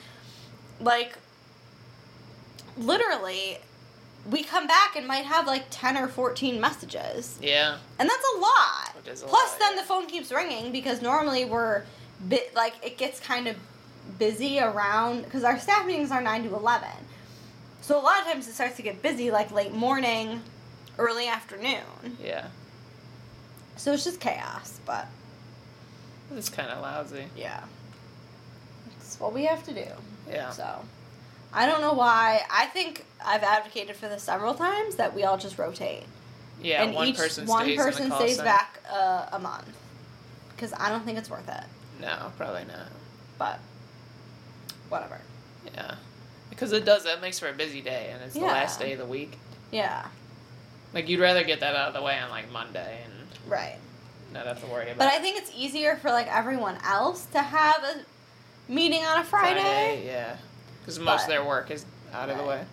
like, 0.80 1.16
literally, 2.76 3.58
we 4.30 4.42
come 4.42 4.66
back 4.66 4.96
and 4.96 5.06
might 5.06 5.24
have 5.24 5.46
like 5.46 5.64
10 5.70 5.96
or 5.96 6.08
14 6.08 6.60
messages. 6.60 7.38
Yeah. 7.40 7.78
And 7.98 8.08
that's 8.08 8.24
a 8.36 8.38
lot. 8.38 8.94
A 8.98 9.02
Plus, 9.02 9.22
lot, 9.24 9.58
then 9.58 9.74
yeah. 9.74 9.80
the 9.80 9.86
phone 9.86 10.06
keeps 10.06 10.30
ringing 10.30 10.70
because 10.72 11.00
normally 11.00 11.44
we're 11.44 11.84
bit 12.28 12.54
like 12.54 12.74
it 12.84 12.98
gets 12.98 13.20
kind 13.20 13.46
of 13.48 13.56
busy 14.18 14.60
around 14.60 15.22
because 15.24 15.44
our 15.44 15.58
staff 15.58 15.86
meetings 15.86 16.10
are 16.10 16.20
nine 16.20 16.42
to 16.44 16.54
eleven. 16.54 16.88
So 17.82 17.98
a 17.98 18.02
lot 18.02 18.20
of 18.20 18.26
times 18.26 18.46
it 18.48 18.52
starts 18.54 18.76
to 18.76 18.82
get 18.82 19.02
busy 19.02 19.30
like 19.30 19.50
late 19.50 19.72
morning, 19.72 20.42
early 20.98 21.26
afternoon. 21.28 22.16
Yeah. 22.22 22.46
So 23.76 23.92
it's 23.92 24.04
just 24.04 24.20
chaos. 24.20 24.80
But 24.84 25.06
It's 26.36 26.48
kind 26.50 26.68
of 26.70 26.82
lousy. 26.82 27.24
yeah, 27.36 27.64
it's 29.00 29.18
what 29.18 29.32
we 29.32 29.44
have 29.44 29.64
to 29.64 29.72
do. 29.72 29.86
Yeah. 30.28 30.50
So 30.50 30.84
I 31.52 31.66
don't 31.66 31.80
know 31.80 31.94
why. 31.94 32.42
I 32.50 32.66
think 32.66 33.06
I've 33.24 33.42
advocated 33.42 33.96
for 33.96 34.08
this 34.08 34.22
several 34.22 34.54
times 34.54 34.96
that 34.96 35.14
we 35.14 35.24
all 35.24 35.38
just 35.38 35.58
rotate. 35.58 36.04
Yeah. 36.62 36.82
and 36.84 36.94
one 36.94 37.08
each 37.08 37.16
person 37.16 37.46
one 37.46 37.74
person 37.74 38.02
in 38.04 38.08
the 38.10 38.14
call 38.16 38.26
stays 38.26 38.36
back 38.38 38.80
uh, 38.92 39.26
a 39.32 39.38
month 39.38 39.66
because 40.50 40.74
I 40.78 40.90
don't 40.90 41.04
think 41.06 41.16
it's 41.16 41.30
worth 41.30 41.48
it. 41.48 41.64
No, 42.00 42.32
probably 42.36 42.64
not. 42.64 42.88
But 43.38 43.58
whatever. 44.88 45.20
Yeah. 45.74 45.94
Because 46.48 46.72
it 46.72 46.84
does. 46.84 47.04
That 47.04 47.20
makes 47.20 47.38
for 47.38 47.48
a 47.48 47.52
busy 47.52 47.80
day, 47.80 48.10
and 48.12 48.22
it's 48.22 48.34
the 48.34 48.40
last 48.40 48.80
day 48.80 48.92
of 48.92 48.98
the 48.98 49.06
week. 49.06 49.38
Yeah. 49.70 50.06
Like 50.92 51.08
you'd 51.08 51.20
rather 51.20 51.44
get 51.44 51.60
that 51.60 51.74
out 51.76 51.88
of 51.88 51.94
the 51.94 52.02
way 52.02 52.18
on 52.18 52.30
like 52.30 52.50
Monday 52.50 53.00
and 53.04 53.12
Right. 53.46 53.76
not 54.32 54.46
have 54.46 54.60
to 54.60 54.66
worry 54.66 54.86
about. 54.86 54.98
But 54.98 55.08
I 55.08 55.18
think 55.20 55.38
it's 55.38 55.52
easier 55.56 55.96
for 55.96 56.10
like 56.10 56.26
everyone 56.26 56.78
else 56.84 57.26
to 57.26 57.40
have 57.40 57.82
a 57.84 58.72
meeting 58.72 59.04
on 59.04 59.20
a 59.20 59.24
Friday. 59.24 59.60
Friday 59.60 60.06
yeah. 60.06 60.36
Because 60.80 60.98
most 60.98 61.22
of 61.22 61.28
their 61.28 61.44
work 61.44 61.70
is 61.70 61.84
out 62.12 62.28
of 62.28 62.36
the 62.38 62.44
way. 62.44 62.64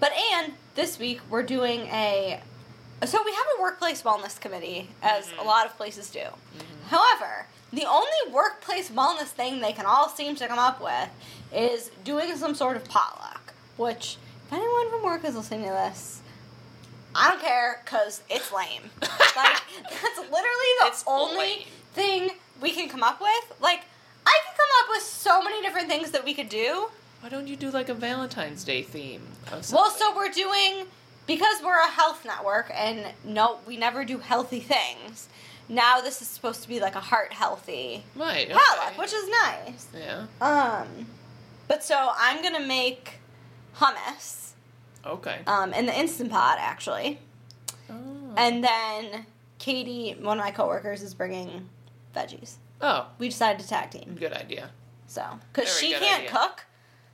But 0.00 0.12
and 0.32 0.54
this 0.74 0.98
week 0.98 1.20
we're 1.28 1.42
doing 1.42 1.80
a 1.88 2.40
so 3.04 3.22
we 3.22 3.32
have 3.34 3.46
a 3.58 3.62
workplace 3.62 4.00
wellness 4.02 4.40
committee 4.40 4.88
as 5.02 5.26
Mhm. 5.28 5.38
a 5.38 5.42
lot 5.42 5.66
of 5.66 5.76
places 5.76 6.08
do. 6.10 6.20
Mhm. 6.20 6.88
However, 6.88 7.46
the 7.76 7.84
only 7.86 8.32
workplace 8.32 8.90
wellness 8.90 9.28
thing 9.28 9.60
they 9.60 9.72
can 9.72 9.86
all 9.86 10.08
seem 10.08 10.34
to 10.36 10.48
come 10.48 10.58
up 10.58 10.82
with 10.82 11.08
is 11.54 11.90
doing 12.04 12.34
some 12.36 12.54
sort 12.54 12.76
of 12.76 12.84
potluck. 12.86 13.52
Which, 13.76 14.16
if 14.46 14.52
anyone 14.52 14.90
from 14.90 15.02
work 15.04 15.24
is 15.24 15.36
listening 15.36 15.62
to 15.64 15.70
this, 15.70 16.20
I 17.14 17.30
don't 17.30 17.40
care 17.40 17.80
because 17.84 18.22
it's 18.28 18.52
lame. 18.52 18.90
like 19.02 19.60
that's 19.82 20.18
literally 20.18 20.72
the 20.80 20.86
It's 20.86 21.04
only 21.06 21.36
lame. 21.38 21.58
thing 21.94 22.30
we 22.60 22.70
can 22.72 22.88
come 22.88 23.02
up 23.02 23.20
with. 23.20 23.60
Like 23.60 23.80
I 24.26 24.40
can 24.44 24.54
come 24.56 24.68
up 24.82 24.88
with 24.90 25.02
so 25.02 25.42
many 25.42 25.62
different 25.62 25.88
things 25.88 26.10
that 26.12 26.24
we 26.24 26.34
could 26.34 26.48
do. 26.48 26.88
Why 27.20 27.28
don't 27.28 27.46
you 27.46 27.56
do 27.56 27.70
like 27.70 27.88
a 27.88 27.94
Valentine's 27.94 28.64
Day 28.64 28.82
theme? 28.82 29.22
Well, 29.72 29.90
so 29.90 30.14
we're 30.16 30.30
doing 30.30 30.86
because 31.26 31.56
we're 31.64 31.80
a 31.80 31.90
health 31.90 32.24
network, 32.24 32.70
and 32.72 33.06
no, 33.24 33.58
we 33.66 33.76
never 33.76 34.04
do 34.04 34.18
healthy 34.18 34.60
things. 34.60 35.28
Now 35.68 36.00
this 36.00 36.22
is 36.22 36.28
supposed 36.28 36.62
to 36.62 36.68
be 36.68 36.78
like 36.80 36.94
a 36.94 37.00
heart 37.00 37.32
healthy 37.32 38.04
right. 38.14 38.48
potluck, 38.50 38.98
which 38.98 39.12
is 39.12 39.28
nice. 39.28 39.86
yeah. 39.94 40.26
Um, 40.40 41.06
but 41.68 41.82
so 41.82 42.12
I'm 42.16 42.42
gonna 42.42 42.64
make 42.66 43.14
hummus 43.76 44.52
Okay. 45.04 45.40
um, 45.46 45.72
in 45.72 45.86
the 45.86 45.98
instant 45.98 46.30
pot 46.30 46.58
actually, 46.60 47.18
Oh. 47.90 47.94
and 48.36 48.62
then 48.64 49.26
Katie, 49.58 50.16
one 50.20 50.38
of 50.38 50.44
my 50.44 50.50
coworkers, 50.50 51.02
is 51.02 51.14
bringing 51.14 51.68
veggies. 52.14 52.54
oh, 52.80 53.06
We 53.18 53.28
decided 53.28 53.60
to 53.62 53.68
tag 53.68 53.90
team, 53.90 54.16
good 54.18 54.32
idea. 54.32 54.70
so 55.06 55.24
because 55.52 55.76
she 55.78 55.92
can't 55.92 56.22
idea. 56.24 56.30
cook, 56.30 56.64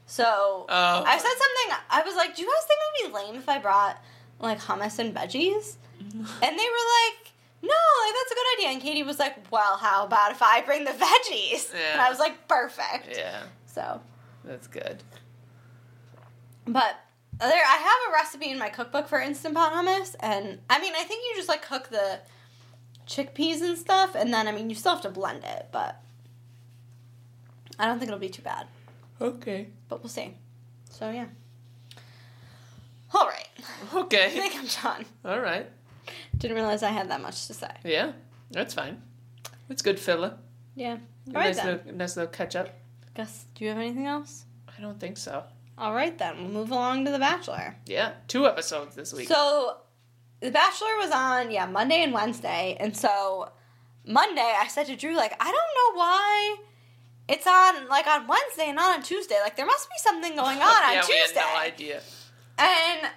so 0.07 0.67
Oh. 0.69 1.05
I 1.07 1.17
said 1.19 1.29
something. 1.29 1.79
I 1.91 2.03
was 2.03 2.15
like, 2.17 2.35
"Do 2.37 2.43
you 2.43 2.49
guys 2.49 2.67
think 2.67 2.81
it 2.81 3.05
would 3.13 3.13
be 3.13 3.27
lame 3.33 3.37
if 3.41 3.49
I 3.49 3.59
brought 3.59 3.99
like 4.41 4.59
hummus 4.61 4.99
and 4.99 5.15
veggies?" 5.15 5.77
And 6.03 6.59
they 6.59 6.67
were 6.75 6.87
like, 7.01 7.22
"No, 7.63 7.69
like 8.07 8.15
that's 8.15 8.33
a 8.33 8.35
good 8.35 8.59
idea." 8.59 8.69
And 8.71 8.83
Katie 8.83 9.03
was 9.03 9.19
like, 9.19 9.51
"Well, 9.51 9.77
how 9.77 10.05
about 10.07 10.33
if 10.33 10.43
I 10.43 10.61
bring 10.63 10.85
the 10.85 10.91
veggies?" 10.93 11.73
Yeah. 11.73 11.93
And 11.93 12.01
I 12.01 12.11
was 12.11 12.19
like, 12.19 12.49
"Perfect." 12.49 13.17
yeah, 13.17 13.43
So, 13.67 14.01
that's 14.45 14.67
good. 14.67 15.03
but 16.67 16.97
there, 17.39 17.51
I 17.51 17.77
have 17.77 18.11
a 18.11 18.13
recipe 18.15 18.51
in 18.51 18.59
my 18.59 18.69
cookbook 18.69 19.09
for 19.09 19.19
instant 19.21 19.55
pot 19.55 19.73
hummus, 19.73 20.15
and 20.21 20.59
I 20.71 20.81
mean, 20.81 20.93
I 20.97 21.03
think 21.05 21.23
you 21.25 21.35
just 21.37 21.49
like 21.49 21.63
cook 21.63 21.89
the 21.89 22.21
chickpeas 23.07 23.63
and 23.63 23.77
stuff, 23.77 24.15
and 24.15 24.33
then 24.33 24.47
I 24.49 24.53
mean, 24.53 24.69
you 24.71 24.77
still 24.77 24.93
have 24.93 25.03
to 25.03 25.11
blend 25.11 25.45
it, 25.45 25.69
but 25.73 26.01
I 27.79 27.87
don't 27.87 27.99
think 27.99 28.09
it'll 28.11 28.21
be 28.21 28.29
too 28.29 28.43
bad. 28.43 28.67
Okay. 29.21 29.69
But 29.89 30.03
we'll 30.03 30.09
see. 30.11 30.35
So 30.91 31.11
yeah. 31.11 31.27
All 33.15 33.27
right. 33.27 33.49
Okay. 33.95 34.27
I 34.27 34.29
think 34.31 34.55
I'm 34.57 34.67
done. 34.83 35.05
All 35.25 35.41
right. 35.41 35.69
Didn't 36.43 36.57
realize 36.57 36.83
I 36.83 36.91
had 36.91 37.09
that 37.11 37.21
much 37.23 37.47
to 37.47 37.55
say. 37.55 37.71
Yeah, 37.85 38.13
that's 38.51 38.75
fine. 38.75 39.01
It's 39.71 39.81
good 39.81 40.01
filler. 40.01 40.39
Yeah. 40.75 40.97
All 41.29 41.35
right 41.35 41.55
nice, 41.55 41.57
then. 41.59 41.67
little, 41.67 41.93
nice 41.95 42.17
little 42.17 42.33
catch 42.33 42.57
up. 42.57 42.69
Gus, 43.15 43.45
do 43.55 43.63
you 43.63 43.71
have 43.71 43.79
anything 43.79 44.07
else? 44.09 44.45
I 44.67 44.81
don't 44.83 44.99
think 44.99 45.19
so. 45.19 45.45
All 45.79 45.95
right 45.95 46.19
then. 46.19 46.39
We'll 46.39 46.49
move 46.49 46.73
along 46.73 47.05
to 47.05 47.13
The 47.13 47.21
Bachelor. 47.21 47.77
Yeah, 47.87 48.15
two 48.27 48.45
episodes 48.49 48.97
this 48.97 49.13
week. 49.13 49.29
So, 49.29 49.77
The 50.41 50.51
Bachelor 50.51 50.97
was 50.99 51.13
on 51.13 51.53
yeah 51.53 51.67
Monday 51.67 52.03
and 52.03 52.13
Wednesday, 52.13 52.77
and 52.81 52.97
so 52.97 53.53
Monday 54.05 54.41
I 54.59 54.67
said 54.67 54.87
to 54.87 54.97
Drew 54.97 55.15
like 55.17 55.35
I 55.39 55.45
don't 55.45 55.55
know 55.95 56.01
why 56.01 56.57
it's 57.29 57.47
on 57.47 57.89
like 57.89 58.09
on 58.09 58.27
Wednesday 58.27 58.65
and 58.67 58.75
not 58.77 58.97
on 58.97 59.05
Tuesday. 59.05 59.37
Like 59.41 59.55
there 59.55 59.67
must 59.67 59.89
be 59.89 59.95
something 59.99 60.35
going 60.35 60.59
on 60.59 60.63
on 60.97 61.05
Tuesday. 61.05 61.13
yeah, 61.15 61.21
we 61.23 61.35
had 61.37 61.55
no 61.55 61.61
idea. 61.61 62.01
And 62.59 63.11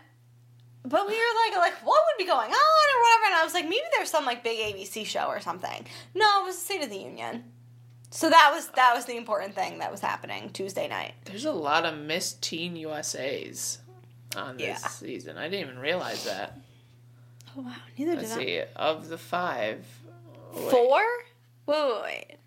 but 0.85 1.07
we 1.07 1.13
were 1.13 1.35
like, 1.47 1.57
like 1.57 1.73
what 1.85 2.01
would 2.05 2.17
be 2.23 2.25
going 2.25 2.49
on 2.51 2.53
or 2.53 3.01
whatever, 3.01 3.25
and 3.27 3.35
I 3.35 3.43
was 3.43 3.53
like, 3.53 3.65
maybe 3.65 3.81
there's 3.97 4.09
some 4.09 4.25
like 4.25 4.43
big 4.43 4.59
ABC 4.59 5.05
show 5.05 5.25
or 5.27 5.39
something. 5.39 5.85
No, 6.13 6.25
it 6.41 6.45
was 6.45 6.55
the 6.57 6.65
State 6.65 6.83
of 6.83 6.89
the 6.89 6.97
Union. 6.97 7.43
So 8.11 8.29
that 8.29 8.51
was 8.53 8.67
that 8.69 8.93
was 8.95 9.05
the 9.05 9.17
important 9.17 9.55
thing 9.55 9.79
that 9.79 9.91
was 9.91 9.99
happening 9.99 10.49
Tuesday 10.51 10.87
night. 10.87 11.13
There's 11.25 11.45
a 11.45 11.51
lot 11.51 11.85
of 11.85 11.97
Miss 11.97 12.33
Teen 12.33 12.75
USA's 12.77 13.79
on 14.37 14.57
this 14.57 14.65
Yeah. 14.81 14.87
season. 14.89 15.37
I 15.37 15.49
didn't 15.49 15.67
even 15.69 15.79
realize 15.79 16.23
that. 16.25 16.57
Oh 17.57 17.61
wow, 17.61 17.73
neither 17.97 18.15
Let's 18.15 18.29
did 18.35 18.37
I. 18.37 18.45
see. 18.45 18.61
Of 18.75 19.09
the 19.09 19.17
five, 19.17 19.85
wait. 20.53 20.71
Four? 20.71 21.01
Wait, 21.65 21.77
wait, 21.77 22.01
wait. 22.03 22.37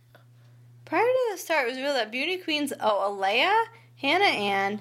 Prior 0.85 1.03
to 1.03 1.29
the 1.33 1.39
start, 1.39 1.67
it 1.67 1.71
was 1.71 1.77
revealed 1.77 1.97
that 1.97 2.11
beauty 2.13 2.39
queens 2.39 2.73
oh 2.81 3.15
Alayah, 3.21 3.65
Hannah 3.97 4.25
Ann, 4.25 4.81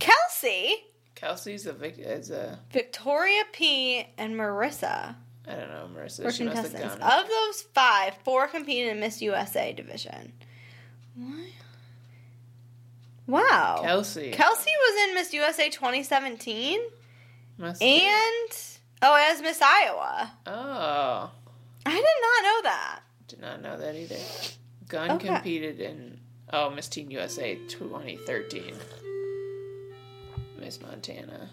Kelsey, 0.00 0.84
Kelsey's 1.24 1.66
a 1.66 1.72
vic- 1.72 1.98
is 1.98 2.30
a 2.30 2.58
Victoria 2.70 3.42
P, 3.52 4.06
and 4.18 4.34
Marissa 4.36 5.14
I 5.48 5.54
don't 5.54 5.68
know 5.70 5.88
Marissa. 5.96 6.24
were 6.24 6.30
she 6.32 6.44
must 6.44 6.56
have 6.56 6.70
contestants. 6.70 7.04
Of 7.04 7.28
those 7.28 7.62
five, 7.74 8.14
four 8.24 8.46
competed 8.48 8.92
in 8.92 9.00
Miss 9.00 9.22
USA 9.22 9.72
division. 9.72 10.32
What? 11.16 11.40
Wow. 13.26 13.80
Kelsey. 13.82 14.30
Kelsey 14.32 14.70
was 14.78 15.08
in 15.08 15.14
Miss 15.14 15.32
USA 15.32 15.70
2017, 15.70 16.80
Must 17.56 17.80
be. 17.80 17.86
and 18.02 18.58
oh, 19.02 19.28
as 19.30 19.40
Miss 19.40 19.60
Iowa. 19.62 20.30
Oh, 20.46 21.30
I 21.86 21.90
did 21.90 22.04
not 22.22 22.42
know 22.42 22.62
that. 22.64 23.00
did 23.28 23.40
not 23.40 23.62
know 23.62 23.78
that 23.78 23.94
either. 23.96 24.16
Gunn 24.88 25.10
Okay. 25.12 25.28
competed 25.28 25.80
in 25.80 26.20
oh 26.52 26.68
Miss 26.70 26.88
Teen 26.88 27.10
USA 27.10 27.54
2013. 27.68 28.74
Miss 30.64 30.80
Montana. 30.80 31.50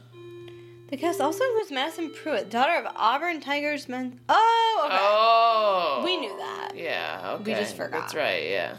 The 0.90 0.96
cast 0.98 1.20
also 1.20 1.44
includes 1.44 1.70
Madison 1.72 2.12
Prewett, 2.12 2.50
daughter 2.50 2.74
of 2.76 2.86
Auburn 2.96 3.42
Tigers 3.42 3.90
men. 3.90 4.20
Oh, 4.30 4.84
okay. 4.86 4.98
Oh, 5.00 6.02
We 6.06 6.16
knew 6.18 6.36
that. 6.38 6.72
Yeah, 6.76 7.36
okay. 7.42 7.54
We 7.54 7.60
just 7.60 7.76
forgot. 7.76 8.02
That's 8.02 8.16
right. 8.16 8.50
Yeah. 8.50 8.76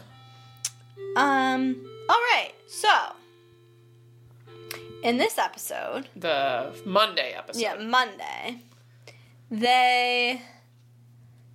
Um. 1.15 1.85
All 2.09 2.15
right. 2.33 2.51
So, 2.67 2.89
in 5.03 5.17
this 5.17 5.37
episode, 5.37 6.09
The 6.15 6.73
Monday 6.85 7.33
episode. 7.37 7.61
yeah, 7.61 7.75
Monday, 7.75 8.57
they. 9.51 10.41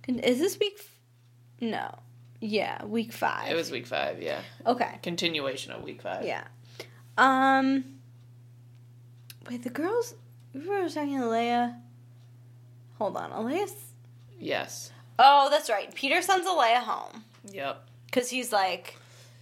Is 0.07 0.39
this 0.39 0.57
week? 0.57 0.75
f- 0.79 0.89
No. 1.61 1.99
Yeah, 2.41 2.83
week 2.85 3.11
five. 3.11 3.51
It 3.51 3.55
was 3.55 3.71
week 3.71 3.85
five. 3.87 4.21
Yeah. 4.21 4.39
okay. 4.65 4.99
Continuation 5.03 5.73
of 5.73 5.83
week 5.83 6.01
five. 6.01 6.25
Yeah. 6.25 6.45
Um. 7.17 7.98
Wait, 9.47 9.63
the 9.63 9.69
girls. 9.69 10.15
We 10.53 10.67
were 10.67 10.89
talking 10.89 11.19
to 11.19 11.25
Leia. 11.25 11.75
Hold 12.97 13.17
on, 13.17 13.31
Alayah's. 13.31 13.75
Yes. 14.39 14.91
Oh, 15.17 15.49
that's 15.49 15.69
right. 15.69 15.93
Peter 15.93 16.21
sends 16.21 16.47
Alayah 16.47 16.79
home 16.83 17.23
Yep. 17.51 17.83
because 18.05 18.29
he's 18.29 18.51
like, 18.51 18.95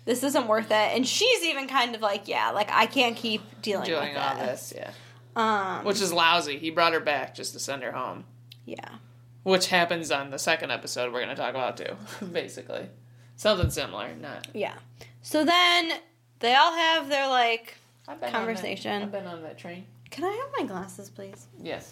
"This 0.06 0.24
isn't 0.24 0.48
worth 0.48 0.72
it," 0.72 0.96
and 0.96 1.08
she's 1.08 1.44
even 1.44 1.68
kind 1.68 1.96
of 1.96 2.01
like, 2.01 2.27
"Yeah, 2.27 2.51
like 2.51 2.70
I 2.72 2.86
can't 2.88 3.16
keep 3.16 3.62
dealing, 3.62 3.86
Doing 3.86 4.13
with 4.13 4.18
all 4.18 4.36
this." 4.36 4.70
this. 4.72 4.74
Yeah. 4.77 4.92
Um. 5.36 5.86
Which 5.86 6.01
is 6.01 6.12
lousy. 6.12 6.58
He 6.58 6.70
brought 6.72 6.94
her 6.94 7.00
back 7.00 7.36
just 7.36 7.54
to 7.54 7.60
send 7.60 7.84
her 7.84 7.92
home. 7.92 8.25
yeah. 8.66 8.96
Which 9.44 9.68
happens 9.68 10.12
on 10.12 10.30
the 10.30 10.39
second 10.39 10.72
episode 10.72 11.13
we're 11.13 11.22
going 11.24 11.34
to 11.34 11.42
talk 11.42 11.51
about 11.51 11.77
too, 11.77 11.96
basically. 12.34 12.89
Something 13.38 13.70
similar, 13.70 14.13
not. 14.16 14.48
Yeah. 14.54 14.74
So 15.22 15.46
then 15.46 15.92
they 16.39 16.54
all 16.54 16.74
have 16.75 17.08
their 17.08 17.27
like. 17.30 17.75
I've 18.08 18.20
been 18.22 18.32
Conversation. 18.32 19.04
I've 19.04 19.12
been 19.12 19.28
on 19.28 19.44
that 19.44 19.58
train. 19.58 19.86
Can 20.10 20.24
I 20.24 20.32
have 20.32 20.50
my 20.58 20.66
glasses, 20.66 21.10
please? 21.10 21.48
Yes. 21.62 21.92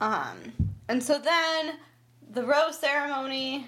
Um, 0.00 0.36
and 0.88 1.02
so 1.02 1.18
then 1.18 1.74
the 2.30 2.44
rose 2.44 2.78
ceremony, 2.78 3.66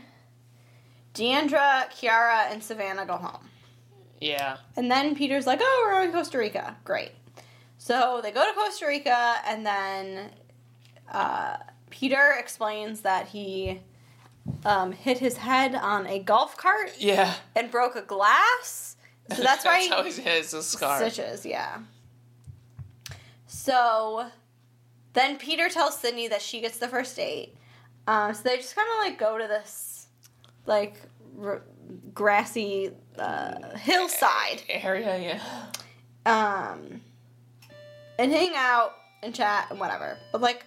Deandra, 1.15 1.91
Kiara, 1.91 2.51
and 2.53 2.63
Savannah 2.63 3.05
go 3.07 3.17
home. 3.17 3.49
Yeah. 4.21 4.59
And 4.77 4.91
then 4.91 5.17
Peter's 5.17 5.47
like, 5.47 5.61
oh, 5.63 5.83
we're 5.85 5.93
going 5.99 6.13
to 6.13 6.17
Costa 6.17 6.39
Rica. 6.39 6.77
Great. 6.85 7.11
So 7.79 8.21
they 8.23 8.31
go 8.31 8.45
to 8.47 8.53
Costa 8.55 8.87
Rica, 8.87 9.37
and 9.47 9.65
then 9.67 10.31
uh, 11.11 11.57
Peter 11.89 12.35
explains 12.39 13.01
that 13.01 13.29
he 13.29 13.81
um, 14.65 14.93
hit 14.93 15.19
his 15.19 15.39
head 15.39 15.75
on 15.75 16.07
a 16.07 16.19
golf 16.21 16.57
cart 16.57 16.93
Yeah. 16.99 17.35
and 17.57 17.71
broke 17.71 17.97
a 17.97 18.03
glass. 18.03 18.90
So 19.35 19.43
that's 19.43 19.65
why 19.65 19.87
how 19.91 20.03
he 20.03 20.23
has 20.23 20.55
a 20.55 20.63
scar. 20.63 20.99
Stitches, 20.99 21.47
yeah. 21.47 21.79
So 23.47 24.27
then 25.13 25.37
Peter 25.37 25.69
tells 25.69 25.99
Sydney 25.99 26.29
that 26.29 26.43
she 26.43 26.61
gets 26.61 26.79
the 26.79 26.89
first 26.89 27.17
date. 27.17 27.55
Um, 28.07 28.35
so 28.35 28.43
they 28.43 28.57
just 28.57 28.75
kind 28.75 28.89
of 28.89 29.07
like 29.07 29.19
go 29.19 29.39
to 29.39 29.47
this 29.47 30.07
like 30.67 30.97
r- 31.41 31.63
grassy 32.15 32.91
uh, 33.19 33.77
hillside 33.77 34.63
Area, 34.69 35.19
yeah. 35.19 35.53
um, 36.27 37.01
and 38.19 38.33
hang 38.33 38.53
out 38.57 38.95
and 39.23 39.35
chat 39.35 39.67
and 39.71 39.79
whatever. 39.79 40.17
But 40.33 40.41
like, 40.41 40.65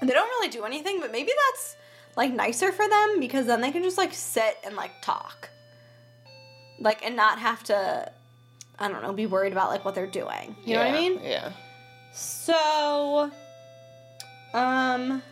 they 0.00 0.12
don't 0.12 0.28
really 0.28 0.48
do 0.48 0.64
anything. 0.64 1.00
But 1.00 1.12
maybe 1.12 1.30
that's 1.50 1.76
like 2.16 2.32
nicer 2.32 2.72
for 2.72 2.88
them 2.88 3.20
because 3.20 3.46
then 3.46 3.60
they 3.60 3.70
can 3.70 3.82
just 3.82 3.98
like 3.98 4.12
sit 4.14 4.58
and 4.64 4.76
like 4.76 4.92
talk, 5.02 5.50
like 6.80 7.04
and 7.04 7.16
not 7.16 7.38
have 7.38 7.62
to, 7.64 8.10
I 8.78 8.88
don't 8.88 9.02
know, 9.02 9.12
be 9.12 9.26
worried 9.26 9.52
about 9.52 9.70
like 9.70 9.84
what 9.84 9.94
they're 9.94 10.06
doing. 10.06 10.56
You 10.64 10.74
know 10.74 10.80
what 10.84 10.88
I 10.90 10.92
mean? 10.92 11.20
Yeah. 11.22 11.52
So, 12.12 13.30
um, 14.54 15.22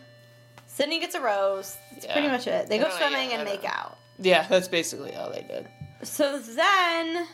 Sydney 0.67 0.99
gets 0.99 1.15
a 1.15 1.21
rose. 1.21 1.75
That's 1.91 2.05
Yeah. 2.05 2.13
pretty 2.13 2.27
much 2.27 2.47
it. 2.47 2.67
They 2.67 2.77
go 2.77 2.85
Oh, 2.85 2.87
yeah, 2.89 2.97
swimming 3.09 3.31
and 3.33 3.43
make 3.43 3.63
know. 3.63 3.69
out. 3.69 3.97
Yeah, 4.19 4.47
that's 4.47 4.67
basically 4.67 5.15
all 5.15 5.31
they 5.31 5.41
did. 5.43 5.67
So 6.03 6.39
then 6.39 7.27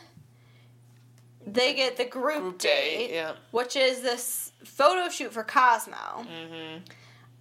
they 1.46 1.74
get 1.74 1.96
the 1.96 2.04
group, 2.04 2.40
Group 2.40 2.58
date, 2.58 3.08
date, 3.08 3.14
yeah. 3.14 3.32
which 3.50 3.76
is 3.76 4.00
this 4.00 4.52
photo 4.64 5.08
shoot 5.10 5.32
for 5.32 5.44
Cosmo, 5.44 5.96
Mm-hmm. 6.24 6.78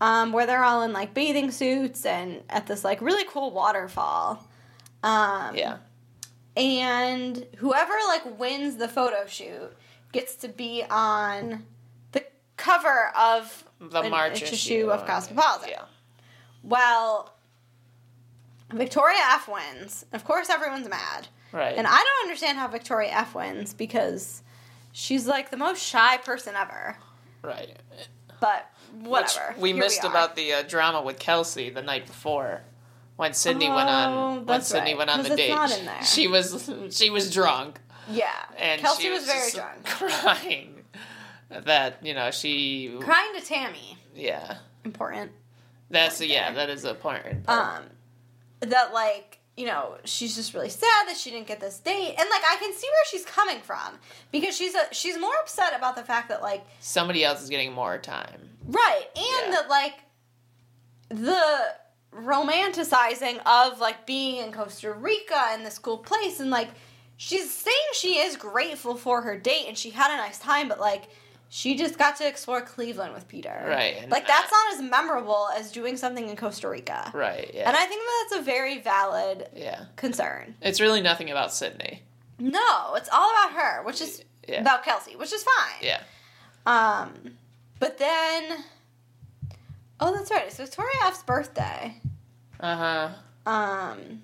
um, 0.02 0.34
where 0.34 0.46
they're 0.46 0.64
all 0.64 0.84
in 0.84 0.92
like 0.94 1.14
bathing 1.14 1.52
suits 1.52 2.06
and 2.06 2.42
at 2.50 2.68
this 2.68 2.84
like 2.84 3.02
really 3.02 3.24
cool 3.30 3.52
waterfall. 3.52 4.46
Um, 5.04 5.56
Yeah. 5.56 5.78
And 6.56 7.46
whoever 7.58 7.94
like 8.08 8.40
wins 8.40 8.78
the 8.78 8.88
photo 8.88 9.26
shoot 9.28 9.72
gets 10.12 10.36
to 10.36 10.48
be 10.48 10.84
on 10.90 11.66
the 12.12 12.24
cover 12.58 13.12
of 13.18 13.64
The 13.80 14.04
March 14.04 14.42
issue 14.44 14.54
issue 14.54 14.90
of 14.92 15.06
Cosmopolitan. 15.06 15.70
Yeah. 15.70 15.84
Well, 16.62 17.34
Victoria 18.72 19.20
F 19.32 19.48
wins. 19.48 20.06
Of 20.14 20.24
course, 20.26 20.50
everyone's 20.50 20.88
mad. 20.90 21.28
Right. 21.52 21.76
And 21.78 21.86
I 21.86 21.96
don't 21.96 22.24
understand 22.30 22.58
how 22.58 22.68
Victoria 22.68 23.10
F 23.12 23.36
wins 23.36 23.74
because 23.74 24.42
she's 24.92 25.28
like 25.28 25.52
the 25.52 25.58
most 25.58 25.82
shy 25.84 26.18
person 26.18 26.56
ever. 26.56 26.98
right. 27.42 27.78
But 28.40 28.70
Which 28.94 29.08
whatever. 29.10 29.56
we 29.58 29.72
Here 29.72 29.80
missed 29.84 30.04
are. 30.04 30.10
about 30.10 30.36
the 30.36 30.52
uh, 30.54 30.62
drama 30.64 31.02
with 31.02 31.18
Kelsey 31.20 31.70
the 31.70 31.82
night 31.82 32.06
before. 32.08 32.62
When 33.16 33.34
Sydney 33.34 33.70
went 33.70 33.90
on, 33.90 34.14
Oh, 34.40 34.42
when 34.44 34.62
Sydney 34.62 34.92
right, 34.92 34.98
went 34.98 35.10
on 35.12 35.24
the 35.24 35.36
date, 35.36 35.50
not 35.50 35.78
in 35.78 35.86
there. 35.86 36.04
she 36.04 36.28
was 36.28 36.70
she 36.92 37.10
was 37.10 37.32
drunk, 37.32 37.80
Yeah. 38.10 38.28
and 38.58 38.82
Kelsey 38.82 39.04
she 39.04 39.10
was, 39.12 39.26
very 39.26 39.52
drunk. 39.52 39.86
crying. 39.86 40.84
That 41.50 41.98
you 42.02 42.14
know 42.16 42.32
she, 42.32 42.98
Crying 43.02 43.36
to 43.40 43.42
Tammy. 43.46 43.98
yeah, 44.16 44.58
Important. 44.84 45.32
that's 45.92 46.20
yeah, 46.22 46.52
there. 46.52 46.66
that 46.66 46.70
is 46.74 46.84
a 46.86 46.90
important. 46.92 47.44
part. 47.46 47.78
Um 47.78 47.84
that 48.62 48.94
like, 48.94 49.38
you 49.56 49.68
know, 49.68 49.98
she's 50.06 50.36
just 50.36 50.56
really 50.56 50.70
sad 50.70 51.08
that 51.08 51.16
she 51.16 51.30
didn't 51.30 51.46
get 51.48 51.60
this 51.60 51.78
date. 51.78 52.16
And 52.18 52.28
like 52.32 52.42
I 52.50 52.56
can 52.60 52.74
see 52.74 52.88
where 52.88 53.06
she's 53.12 53.26
coming 53.26 53.60
from. 53.60 54.00
Because 54.32 54.58
she's 54.58 54.74
a 54.74 54.92
she's 54.92 55.20
more 55.20 55.36
upset 55.42 55.76
about 55.78 55.96
the 55.96 56.02
fact 56.04 56.30
that 56.30 56.42
like 56.42 56.66
Somebody 56.80 57.24
else 57.24 57.44
is 57.44 57.50
getting 57.50 57.72
more 57.74 58.00
time. 58.00 58.50
Right, 58.66 59.06
and 59.16 59.26
Yeah. 59.26 59.52
that 59.52 59.70
like 59.70 59.94
the 61.10 61.76
romanticizing 62.18 63.40
of 63.46 63.80
like 63.80 64.06
being 64.06 64.44
in 64.44 64.52
Costa 64.52 64.92
Rica 64.94 65.48
and 65.52 65.66
this 65.66 65.80
cool 65.80 65.98
place 65.98 66.40
and 66.40 66.50
like 66.50 66.70
she's 67.18 67.52
saying 67.52 67.76
she 67.94 68.18
is 68.18 68.36
grateful 68.36 68.96
for 68.96 69.22
her 69.22 69.38
date 69.38 69.66
and 69.68 69.78
she 69.78 69.90
had 69.92 70.14
a 70.14 70.18
nice 70.18 70.40
time, 70.40 70.68
but 70.68 70.80
like 70.80 71.04
she 71.50 71.76
just 71.76 72.00
got 72.00 72.16
to 72.18 72.28
explore 72.28 72.62
Cleveland 72.62 73.14
with 73.14 73.28
Peter. 73.28 73.66
Right, 73.68 74.10
Like 74.10 74.26
that's 74.26 74.52
not 74.52 74.74
as 74.74 74.82
memorable 74.90 75.50
as 75.56 75.72
doing 75.72 75.98
something 75.98 76.28
in 76.28 76.36
Costa 76.36 76.68
Rica. 76.68 77.12
Right. 77.14 77.52
Yeah. 77.54 77.68
And 77.68 77.78
I 77.78 77.86
think 77.86 78.02
that 78.02 78.28
that's 78.30 78.42
a 78.42 78.44
very 78.44 78.80
valid 78.80 79.48
yeah. 79.56 79.86
concern. 79.96 80.56
It's 80.62 80.82
really 80.82 81.02
nothing 81.02 81.30
about 81.30 81.54
Sydney. 81.54 82.02
No, 82.40 82.96
it's 82.96 83.10
all 83.14 83.30
about 83.32 83.52
her, 83.62 83.84
which 83.84 84.02
is 84.02 84.24
Yeah. 84.48 84.62
about 84.62 84.84
Kelsey, 84.84 85.16
which 85.16 85.32
is 85.32 85.44
fine. 85.44 85.80
Yeah. 85.82 86.02
Um, 86.66 87.14
but 87.80 87.98
then, 88.00 88.64
oh, 90.04 90.14
that's 90.14 90.30
right. 90.32 90.46
It's 90.46 90.58
Victoria 90.58 90.92
F's 91.06 91.24
birthday. 91.24 91.96
Uh 92.60 92.76
huh. 93.46 93.50
Um, 93.52 94.22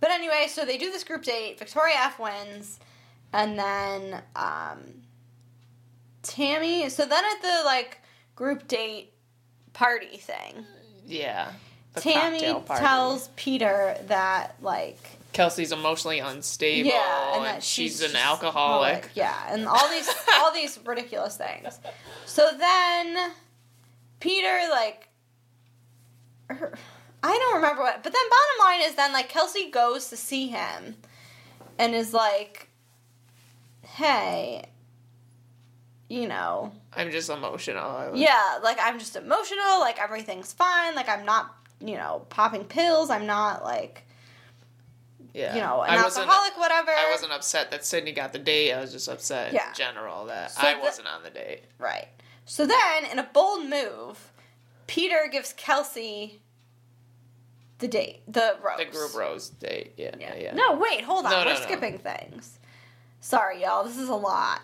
but 0.00 0.10
anyway, 0.10 0.46
so 0.48 0.64
they 0.64 0.78
do 0.78 0.90
this 0.90 1.04
group 1.04 1.24
date. 1.24 1.58
Victoria 1.58 1.94
F 1.98 2.18
wins, 2.18 2.80
and 3.32 3.58
then 3.58 4.22
um, 4.36 4.78
Tammy. 6.22 6.88
So 6.88 7.04
then 7.04 7.24
at 7.24 7.42
the 7.42 7.62
like 7.64 8.00
group 8.34 8.68
date 8.68 9.12
party 9.72 10.16
thing, 10.16 10.64
Yeah. 11.06 11.52
Tammy 11.96 12.40
tells 12.66 13.28
Peter 13.34 13.96
that 14.06 14.54
like 14.62 14.98
Kelsey's 15.32 15.72
emotionally 15.72 16.20
unstable. 16.20 16.88
yeah, 16.88 17.34
and, 17.36 17.44
that 17.44 17.62
she's, 17.64 17.98
just 17.98 18.14
an 18.14 18.20
alcoholic. 18.20 19.10
Yeah, 19.14 19.34
and 19.48 19.66
all 19.66 19.88
these 19.90 20.08
all 20.34 20.52
these 20.52 20.78
ridiculous 20.86 21.36
things. 21.36 21.80
So 22.26 22.48
then 22.56 23.32
Peter 24.20 24.58
like 24.70 25.08
her, 26.48 26.72
I 27.22 27.38
don't 27.38 27.54
remember 27.56 27.82
what, 27.82 28.02
but 28.02 28.12
then 28.12 28.22
bottom 28.30 28.70
line 28.80 28.88
is 28.88 28.94
then 28.96 29.12
like 29.12 29.28
Kelsey 29.28 29.70
goes 29.70 30.08
to 30.08 30.16
see 30.16 30.48
him 30.48 30.96
and 31.78 31.94
is 31.94 32.12
like, 32.12 32.68
"Hey, 33.82 34.64
you 36.08 36.26
know, 36.28 36.72
I'm 36.94 37.10
just 37.10 37.30
emotional. 37.30 38.10
yeah, 38.14 38.58
like 38.62 38.78
I'm 38.80 38.98
just 38.98 39.16
emotional, 39.16 39.80
like 39.80 40.00
everything's 40.00 40.52
fine, 40.52 40.94
like 40.94 41.08
I'm 41.08 41.24
not, 41.24 41.54
you 41.80 41.94
know, 41.96 42.26
popping 42.30 42.64
pills, 42.64 43.10
I'm 43.10 43.26
not 43.26 43.62
like, 43.64 44.02
Yeah. 45.32 45.54
you 45.54 45.60
know, 45.60 45.82
an 45.82 45.90
I 45.98 46.02
alcoholic, 46.02 46.58
whatever." 46.58 46.90
I 46.90 47.10
wasn't 47.10 47.32
upset 47.32 47.70
that 47.70 47.84
Sydney 47.84 48.12
got 48.12 48.32
the 48.32 48.38
date. 48.40 48.72
I 48.72 48.80
was 48.80 48.92
just 48.92 49.08
upset 49.08 49.52
Yeah. 49.52 49.68
in 49.68 49.74
general 49.74 50.26
that 50.26 50.50
So 50.50 50.62
I 50.66 50.74
the- 50.74 50.80
wasn't 50.80 51.06
on 51.08 51.22
the 51.22 51.30
date. 51.30 51.62
Right. 51.78 52.08
So 52.50 52.66
then, 52.66 53.04
in 53.12 53.20
a 53.20 53.28
bold 53.32 53.70
move, 53.70 54.32
Peter 54.88 55.28
gives 55.30 55.52
Kelsey 55.52 56.42
the 57.78 57.86
date, 57.86 58.22
the 58.26 58.56
rose. 58.60 58.78
The 58.78 58.84
group 58.86 59.14
rose 59.14 59.50
date. 59.50 59.92
Yeah. 59.96 60.16
Yeah. 60.18 60.34
yeah. 60.34 60.54
No, 60.54 60.74
wait, 60.74 61.02
hold 61.02 61.26
on. 61.26 61.30
No, 61.30 61.38
We're 61.38 61.44
no, 61.44 61.54
no. 61.54 61.60
skipping 61.60 61.98
things. 61.98 62.58
Sorry, 63.20 63.62
y'all. 63.62 63.84
This 63.84 63.96
is 63.96 64.08
a 64.08 64.16
lot. 64.16 64.62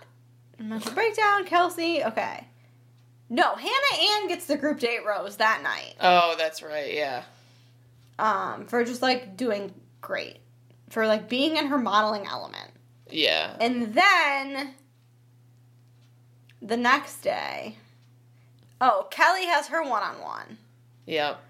Mental 0.59 0.91
breakdown, 0.95 1.45
Kelsey. 1.45 2.03
Okay. 2.03 2.49
No, 3.31 3.55
Hannah 3.55 4.03
Ann 4.17 4.27
gets 4.27 4.47
the 4.47 4.57
group 4.57 4.81
date 4.81 5.07
rose 5.07 5.37
that 5.37 5.63
night. 5.63 5.95
Oh, 6.01 6.35
that's 6.37 6.65
right. 6.65 6.93
Yeah. 6.93 7.23
Um, 8.19 8.67
for 8.67 8.85
just 8.85 9.01
like 9.01 9.37
doing 9.37 9.73
great. 10.01 10.39
For 10.91 11.07
like 11.07 11.29
being 11.29 11.57
in 11.57 11.69
her 11.69 11.79
modeling 11.79 12.27
element. 12.27 12.73
Yeah. 13.09 13.57
And 13.61 13.95
then 13.95 14.75
the 16.63 16.77
next 16.77 17.21
day. 17.21 17.77
Oh, 18.81 19.07
Kelly 19.11 19.47
has 19.47 19.69
her 19.69 19.83
one 19.83 20.03
on 20.03 20.21
one. 20.21 20.59
Yep. 21.07 21.41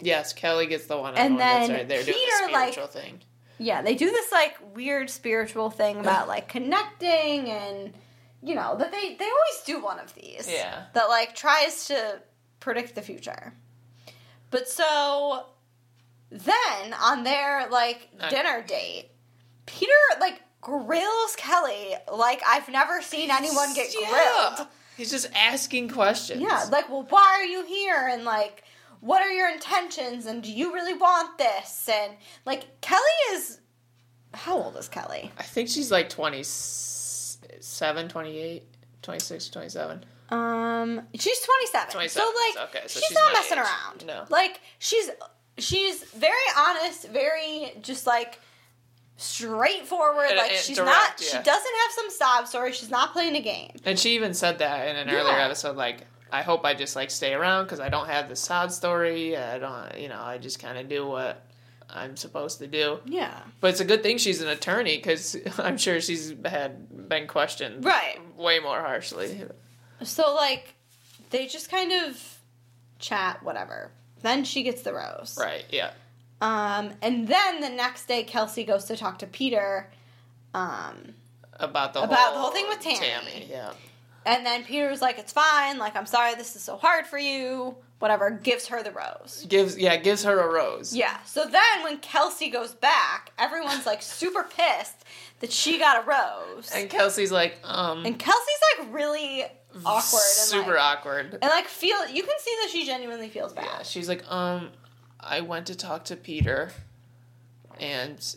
Yes, 0.00 0.32
Kelly 0.32 0.66
gets 0.66 0.86
the 0.86 0.96
one 0.96 1.16
on 1.16 1.30
one. 1.30 1.36
That's 1.38 1.68
then 1.68 1.76
right. 1.76 1.88
They're 1.88 2.02
doing 2.04 2.16
Peter, 2.16 2.46
the 2.46 2.52
like- 2.52 2.90
thing. 2.90 3.20
Yeah, 3.60 3.82
they 3.82 3.96
do 3.96 4.08
this 4.08 4.30
like 4.30 4.56
weird 4.76 5.10
spiritual 5.10 5.68
thing 5.70 5.98
about 5.98 6.28
like 6.28 6.48
connecting 6.48 7.50
and 7.50 7.92
you 8.42 8.54
know, 8.54 8.76
that 8.76 8.92
they 8.92 9.16
they 9.16 9.24
always 9.24 9.62
do 9.66 9.82
one 9.82 9.98
of 9.98 10.14
these. 10.14 10.48
Yeah. 10.48 10.84
That 10.94 11.08
like 11.08 11.34
tries 11.34 11.86
to 11.88 12.20
predict 12.60 12.94
the 12.94 13.02
future. 13.02 13.52
But 14.50 14.68
so 14.68 15.46
then 16.30 16.94
on 17.00 17.24
their 17.24 17.68
like 17.68 18.08
dinner 18.30 18.62
date, 18.62 19.10
Peter 19.66 19.92
like 20.20 20.40
grills 20.60 21.36
Kelly 21.36 21.94
like 22.12 22.42
I've 22.46 22.68
never 22.68 23.00
seen 23.02 23.30
anyone 23.30 23.74
get 23.74 23.94
Yeah. 23.98 24.08
grilled. 24.56 24.68
He's 24.96 25.10
just 25.10 25.28
asking 25.34 25.90
questions. 25.90 26.40
Yeah, 26.40 26.66
like, 26.72 26.88
well, 26.88 27.06
why 27.08 27.36
are 27.40 27.44
you 27.44 27.64
here? 27.64 28.08
And 28.10 28.24
like, 28.24 28.64
what 29.00 29.22
are 29.22 29.30
your 29.30 29.48
intentions? 29.48 30.26
And 30.26 30.42
do 30.42 30.52
you 30.52 30.74
really 30.74 30.94
want 30.94 31.38
this? 31.38 31.88
And 31.92 32.14
like, 32.44 32.80
Kelly 32.80 33.02
is. 33.32 33.60
How 34.34 34.56
old 34.58 34.76
is 34.76 34.88
Kelly? 34.88 35.30
I 35.38 35.44
think 35.44 35.68
she's 35.68 35.92
like 35.92 36.08
27, 36.08 38.08
28, 38.08 38.64
26, 39.02 39.48
27. 39.50 40.04
Um, 40.30 41.00
she's 41.14 41.40
twenty 41.40 41.66
seven. 41.68 41.90
27, 41.90 42.08
So 42.08 42.32
like, 42.60 42.68
okay, 42.68 42.82
so 42.86 43.00
she's, 43.00 43.08
she's 43.08 43.16
not 43.16 43.32
messing 43.32 43.58
age. 43.58 43.64
around. 43.64 44.06
No. 44.06 44.24
like 44.28 44.60
she's 44.78 45.08
she's 45.56 46.02
very 46.04 46.34
honest, 46.56 47.08
very 47.08 47.72
just 47.80 48.06
like 48.06 48.38
straightforward. 49.18 50.28
And- 50.28 50.36
like 50.38 50.52
and 50.52 50.60
she's 50.60 50.76
direct, 50.76 50.88
not. 50.90 51.20
She 51.20 51.36
doesn't 51.36 51.46
have 51.82 51.92
some 51.92 52.10
sob 52.10 52.46
story. 52.48 52.72
She's 52.72 52.90
not 52.90 53.12
playing 53.12 53.36
a 53.36 53.40
game. 53.42 53.72
And 53.84 53.98
she 53.98 54.14
even 54.14 54.32
said 54.32 54.58
that 54.60 54.88
in 54.88 54.96
an 54.96 55.10
earlier 55.10 55.36
episode, 55.38 55.76
like, 55.76 56.06
I 56.32 56.42
hope 56.42 56.64
I 56.64 56.74
just 56.74 56.94
like 56.96 57.10
stay 57.10 57.34
around 57.34 57.64
because 57.64 57.80
I 57.80 57.88
don't 57.88 58.08
have 58.08 58.28
the 58.28 58.36
sad 58.36 58.72
story. 58.72 59.36
I 59.36 59.58
don't, 59.58 59.98
you 59.98 60.08
know, 60.08 60.20
I 60.20 60.38
just 60.38 60.58
kind 60.60 60.78
of 60.78 60.88
do 60.88 61.06
what 61.06 61.44
I'm 61.90 62.16
supposed 62.16 62.58
to 62.58 62.66
do. 62.66 63.00
Yeah. 63.06 63.38
But 63.60 63.70
it's 63.70 63.80
a 63.80 63.84
good 63.84 64.02
thing 64.02 64.18
she's 64.18 64.40
an 64.42 64.48
attorney 64.48 64.96
because 64.96 65.36
I'm 65.58 65.78
sure 65.78 66.00
she's 66.00 66.34
had 66.44 67.08
been 67.08 67.26
questioned 67.26 67.84
Right. 67.84 68.18
way 68.36 68.58
more 68.60 68.78
harshly. 68.80 69.42
So 70.02 70.34
like, 70.34 70.74
they 71.30 71.46
just 71.46 71.70
kind 71.70 71.92
of 71.92 72.38
chat, 72.98 73.42
whatever. 73.42 73.90
Then 74.22 74.44
she 74.44 74.62
gets 74.64 74.82
the 74.82 74.92
rose. 74.92 75.36
Right? 75.40 75.64
Yeah. 75.70 75.90
Um, 76.40 76.92
and 77.02 77.26
then 77.26 77.60
the 77.60 77.68
next 77.70 78.06
day, 78.06 78.22
Kelsey 78.22 78.64
goes 78.64 78.84
to 78.86 78.96
talk 78.96 79.18
to 79.20 79.26
Peter. 79.26 79.90
Um, 80.54 81.14
About 81.54 81.92
the 81.92 82.02
About 82.02 82.16
whole, 82.18 82.32
the 82.34 82.40
whole 82.40 82.50
thing 82.52 82.66
with 82.68 82.80
Tammy. 82.80 83.46
Yeah. 83.50 83.72
and 84.26 84.44
then 84.46 84.64
Peter 84.64 84.88
was 84.88 85.00
like, 85.02 85.18
"It's 85.18 85.32
fine. 85.32 85.78
Like, 85.78 85.96
I'm 85.96 86.06
sorry 86.06 86.34
this 86.34 86.54
is 86.56 86.62
so 86.62 86.76
hard 86.76 87.06
for 87.06 87.18
you. 87.18 87.76
Whatever." 87.98 88.30
Gives 88.30 88.68
her 88.68 88.82
the 88.82 88.92
rose. 88.92 89.44
Gives 89.48 89.76
yeah 89.76 89.96
gives 89.96 90.22
her 90.24 90.38
a 90.38 90.52
rose. 90.52 90.94
Yeah. 90.94 91.18
So 91.24 91.44
then 91.44 91.82
when 91.82 91.98
Kelsey 91.98 92.48
goes 92.50 92.72
back, 92.74 93.32
everyone's 93.38 93.86
like 93.86 94.02
super 94.20 94.44
pissed 94.44 95.04
that 95.40 95.50
she 95.52 95.78
got 95.78 96.04
a 96.04 96.06
rose. 96.06 96.70
And 96.74 96.88
Kelsey's 96.88 97.32
like, 97.32 97.58
um, 97.64 98.04
And 98.06 98.18
Kelsey's 98.18 98.60
like 98.78 98.94
really 98.94 99.44
awkward 99.84 100.20
and 100.20 100.48
super 100.48 100.74
like, 100.74 100.80
awkward. 100.98 101.32
and 101.42 101.50
like 101.50 101.66
feel 101.66 102.08
you 102.08 102.22
can 102.22 102.38
see 102.38 102.54
that 102.62 102.70
she 102.72 102.86
genuinely 102.86 103.28
feels 103.28 103.52
bad. 103.52 103.64
Yeah, 103.66 103.82
she's 103.82 104.08
like, 104.08 104.24
um, 104.30 104.70
I 105.20 105.40
went 105.40 105.66
to 105.66 105.74
talk 105.74 106.04
to 106.06 106.16
Peter, 106.16 106.72
and 107.80 108.36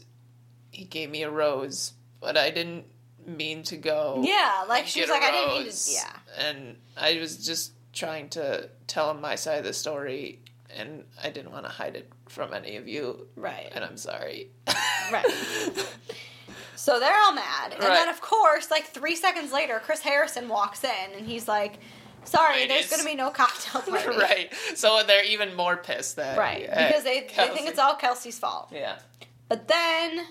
he 0.72 0.86
gave 0.86 1.10
me 1.10 1.24
a 1.24 1.30
rose, 1.30 1.94
but 2.20 2.38
I 2.38 2.50
didn't 2.50 2.86
mean 3.26 3.64
to 3.64 3.78
go. 3.78 4.22
Yeah, 4.26 4.64
like 4.68 4.88
she 4.88 5.02
was 5.02 5.10
like, 5.10 5.22
I 5.24 5.32
didn't 5.32 5.54
mean 5.64 5.72
to. 5.72 5.92
Yeah. 5.92 6.14
and 6.40 6.76
I 6.98 7.20
was 7.20 7.46
just 7.46 7.74
trying 7.94 8.30
to 8.30 8.70
tell 8.88 9.12
him 9.12 9.22
my 9.22 9.36
side 9.36 9.60
of 9.60 9.64
the 9.66 9.74
story, 9.74 10.40
and 10.76 11.04
I 11.24 11.30
didn't 11.30 11.52
want 11.52 11.66
to 11.66 11.72
hide 11.72 11.96
it 11.96 12.12
from 12.30 12.54
any 12.54 12.78
of 12.78 12.88
you, 12.88 13.28
Right. 13.36 13.70
and 13.76 13.84
I'm 13.84 13.98
sorry. 13.98 14.50
Right. 15.12 15.26
So 16.76 17.00
they're 17.00 17.16
all 17.16 17.34
mad. 17.34 17.74
And 17.74 17.84
Right. 17.84 17.90
then, 17.90 18.10
of 18.10 18.22
course, 18.22 18.72
like 18.72 18.86
three 18.88 19.16
seconds 19.16 19.52
later, 19.52 19.80
Chris 19.86 20.00
Harrison 20.02 20.50
walks 20.50 20.84
in 20.84 21.12
and 21.16 21.28
he's 21.28 21.48
like, 21.48 21.76
Sorry, 22.24 22.68
there's 22.68 22.90
going 22.90 23.02
to 23.02 23.08
be 23.08 23.16
no 23.16 23.30
cocktail 23.30 23.82
party. 24.02 24.18
right. 24.18 24.54
So 24.76 25.02
they're 25.06 25.26
even 25.26 25.56
more 25.56 25.78
pissed 25.78 26.16
that 26.18 26.38
Right. 26.38 26.68
Because 26.70 27.04
they, 27.04 27.22
they 27.36 27.48
think 27.50 27.68
it's 27.68 27.80
all 27.80 27.96
Kelsey's 27.96 28.38
fault. 28.40 28.70
yeah. 28.72 28.98
But 29.50 29.68
then. 29.68 30.26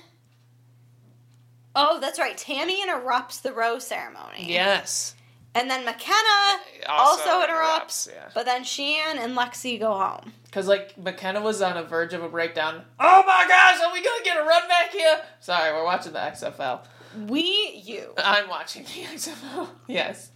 Oh, 1.76 2.00
that's 2.00 2.18
right. 2.18 2.36
Tammy 2.36 2.82
interrupts 2.82 3.40
the 3.40 3.52
rose 3.52 3.86
ceremony. 3.86 4.46
Yes. 4.52 5.14
And 5.54 5.68
then 5.70 5.84
McKenna 5.84 6.62
also, 6.88 7.42
interrupts. 7.42 8.08
Yeah. 8.12 8.28
But 8.34 8.46
then 8.46 8.64
Shan 8.64 9.18
and 9.18 9.36
Lexi 9.36 9.78
go 9.78 9.92
home. 9.92 10.32
Because, 10.44 10.66
like, 10.68 10.96
McKenna 10.98 11.40
was 11.40 11.60
on 11.62 11.76
a 11.76 11.82
verge 11.82 12.12
of 12.12 12.22
a 12.22 12.28
breakdown. 12.28 12.82
Oh 12.98 13.22
my 13.26 13.44
gosh, 13.48 13.80
are 13.84 13.92
we 13.92 14.02
going 14.02 14.18
to 14.18 14.24
get 14.24 14.36
a 14.36 14.42
run 14.44 14.66
back 14.68 14.90
here? 14.92 15.20
Sorry, 15.40 15.72
we're 15.72 15.84
watching 15.84 16.12
the 16.12 16.18
XFL. 16.18 16.80
We, 17.28 17.82
you. 17.84 18.14
I'm 18.18 18.48
watching 18.48 18.84
the 18.84 19.02
XFL. 19.14 19.68
Yes. 19.88 20.29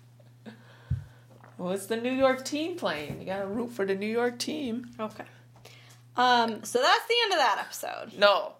Well, 1.59 1.73
it's 1.73 1.87
the 1.87 1.97
New 1.97 2.13
York 2.13 2.45
team 2.45 2.77
playing. 2.77 3.21
You 3.21 3.27
gotta 3.27 3.47
root 3.47 3.71
for 3.73 3.85
the 3.87 3.95
New 3.95 4.07
York 4.09 4.39
team. 4.39 4.91
Okay. 4.99 5.25
Um, 6.17 6.63
so 6.65 6.81
that's 6.81 7.07
the 7.07 7.15
end 7.25 7.33
of 7.33 7.39
that 7.39 7.59
episode. 7.61 8.19
No. 8.19 8.53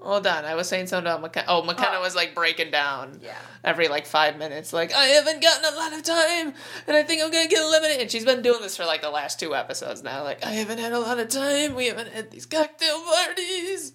Hold 0.00 0.28
on, 0.28 0.44
I 0.44 0.54
was 0.54 0.68
saying 0.68 0.86
something 0.86 1.10
about 1.10 1.20
McKenna. 1.22 1.46
Oh, 1.48 1.62
McKenna 1.64 1.96
Oh. 1.98 2.02
was 2.02 2.14
like 2.14 2.32
breaking 2.32 2.70
down 2.70 3.18
Yeah. 3.20 3.34
every 3.64 3.88
like 3.88 4.06
five 4.06 4.36
minutes, 4.38 4.72
like, 4.72 4.92
I 4.94 5.06
haven't 5.06 5.42
gotten 5.42 5.64
a 5.72 5.76
lot 5.76 5.92
of 5.92 6.04
time, 6.04 6.54
and 6.86 6.96
I 6.96 7.02
think 7.02 7.20
I'm 7.20 7.32
gonna 7.32 7.48
get 7.48 7.60
eliminated. 7.62 8.02
And 8.02 8.10
she's 8.10 8.24
been 8.24 8.40
doing 8.40 8.62
this 8.62 8.76
for 8.76 8.84
like 8.84 9.02
the 9.02 9.10
last 9.10 9.40
two 9.40 9.56
episodes 9.56 10.04
now. 10.04 10.22
Like, 10.22 10.44
I 10.46 10.50
haven't 10.50 10.78
had 10.78 10.92
a 10.92 11.00
lot 11.00 11.18
of 11.18 11.28
time, 11.28 11.74
we 11.74 11.86
haven't 11.86 12.12
had 12.12 12.30
these 12.30 12.46
cocktail 12.46 13.02
parties. 13.02 13.92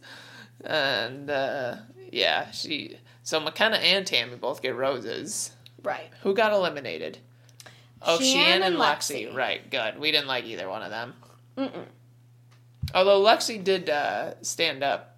And, 0.65 1.29
uh, 1.29 1.75
yeah, 2.12 2.51
she. 2.51 2.97
So 3.23 3.39
McKenna 3.39 3.77
and 3.77 4.06
Tammy 4.06 4.36
both 4.36 4.62
get 4.62 4.75
roses. 4.75 5.51
Right. 5.84 6.10
Who 6.23 6.34
got 6.34 6.51
eliminated? 6.51 7.19
Oh, 8.05 8.19
Shan 8.19 8.61
and 8.61 8.63
and 8.63 8.75
Lexi. 8.75 9.29
Lexi. 9.29 9.35
Right, 9.35 9.69
good. 9.69 9.99
We 9.99 10.11
didn't 10.11 10.27
like 10.27 10.45
either 10.45 10.67
one 10.69 10.81
of 10.81 10.91
them. 10.91 11.13
Mm-mm. 11.57 11.85
Although 12.93 13.21
Lexi 13.21 13.63
did 13.63 13.89
uh, 13.89 14.33
stand 14.41 14.83
up 14.83 15.17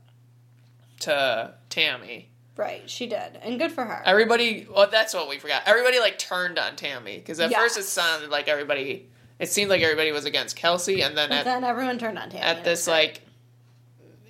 to 1.01 1.53
Tammy. 1.69 2.29
Right. 2.57 2.89
She 2.89 3.07
did. 3.07 3.37
And 3.41 3.59
good 3.59 3.71
for 3.71 3.83
her. 3.83 4.01
Everybody, 4.05 4.65
well, 4.73 4.87
that's 4.89 5.13
what 5.13 5.27
we 5.27 5.39
forgot. 5.39 5.63
Everybody 5.65 5.99
like 5.99 6.17
turned 6.17 6.57
on 6.57 6.75
Tammy 6.75 7.17
because 7.17 7.39
at 7.39 7.53
first 7.53 7.77
it 7.77 7.83
sounded 7.83 8.29
like 8.29 8.47
everybody. 8.47 9.09
It 9.39 9.49
seemed 9.49 9.69
like 9.69 9.81
everybody 9.81 10.13
was 10.13 10.23
against 10.23 10.55
Kelsey, 10.55 11.01
and 11.01 11.17
then 11.17 11.29
at, 11.33 11.43
then 11.43 11.65
everyone 11.65 11.97
turned 11.97 12.17
on 12.17 12.29
Tammy. 12.29 12.43
at 12.43 12.63
this 12.63 12.87
like. 12.87 13.21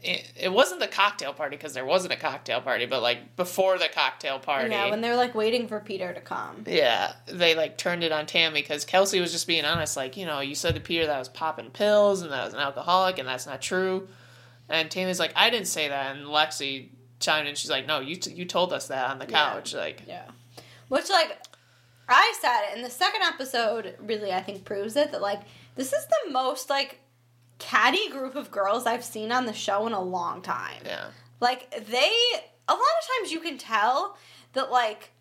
It, 0.08 0.32
it 0.36 0.52
wasn't 0.54 0.80
the 0.80 0.88
cocktail 0.88 1.34
party 1.34 1.56
because 1.58 1.74
there 1.74 1.86
wasn't 1.86 2.14
a 2.14 2.18
cocktail 2.18 2.62
party, 2.62 2.86
but 2.86 3.02
like 3.02 3.36
before 3.36 3.78
the 3.78 3.88
cocktail 3.94 4.40
party. 4.40 4.70
Yeah, 4.72 4.90
when 4.90 5.02
they're 5.02 5.16
like 5.16 5.34
waiting 5.36 5.68
for 5.68 5.80
Peter 5.80 6.14
to 6.14 6.22
come. 6.22 6.64
Yeah, 6.68 7.14
they 7.28 7.56
like 7.56 7.78
turned 7.78 8.04
it 8.04 8.12
on 8.12 8.26
Tammy 8.26 8.62
because 8.62 8.86
Kelsey 8.86 9.20
was 9.20 9.32
just 9.32 9.48
being 9.48 9.66
honest. 9.66 9.98
Like, 9.98 10.16
you 10.18 10.26
know, 10.26 10.40
you 10.42 10.56
said 10.56 10.76
to 10.76 10.82
Peter 10.82 11.08
that 11.08 11.16
I 11.16 11.20
was 11.20 11.30
popping 11.30 11.72
pills 11.72 12.22
and 12.22 12.32
that 12.32 12.42
I 12.42 12.46
was 12.46 12.54
an 12.54 12.60
alcoholic, 12.60 13.18
and 13.20 13.28
that's 13.28 13.46
not 13.48 13.62
true. 13.62 14.08
And 14.70 14.90
Tammy's 14.90 15.20
like, 15.20 15.34
I 15.36 15.50
didn't 15.50 15.68
say 15.68 15.88
that. 15.90 16.16
And 16.16 16.26
Lexi 16.28 16.90
chimed 17.20 17.48
in. 17.48 17.56
She's 17.56 17.70
like, 17.72 17.86
No, 17.88 18.00
you 18.00 18.16
t- 18.16 18.34
you 18.34 18.46
told 18.46 18.74
us 18.74 18.88
that 18.88 19.10
on 19.10 19.20
the 19.20 19.26
Yeah. 19.26 19.54
couch. 19.54 19.74
Like, 19.74 20.04
Yeah. 20.08 20.26
Which 20.88 21.10
like 21.10 21.38
I 22.08 22.34
said 22.40 22.70
it 22.72 22.78
in 22.78 22.84
the 22.84 22.90
second 22.92 23.24
episode 23.24 23.96
really 24.00 24.32
I 24.32 24.42
think 24.44 24.66
proves 24.66 24.96
it 24.96 25.12
that 25.12 25.22
like 25.22 25.42
this 25.76 25.92
is 25.94 26.06
the 26.06 26.32
most 26.32 26.70
like 26.70 27.00
catty 27.60 28.10
group 28.10 28.36
of 28.36 28.52
girls 28.52 28.86
I've 28.86 29.04
seen 29.04 29.32
on 29.32 29.46
the 29.46 29.54
show 29.54 29.88
in 29.88 29.94
a 29.94 30.02
long 30.02 30.42
time. 30.42 30.82
yeah, 30.86 31.06
Like 31.40 31.72
they 31.72 32.12
a 32.68 32.74
lot 32.74 32.80
of 32.82 33.08
times 33.20 33.32
you 33.32 33.40
can 33.40 33.58
tell 33.58 34.18
that 34.54 34.72
like 34.72 35.12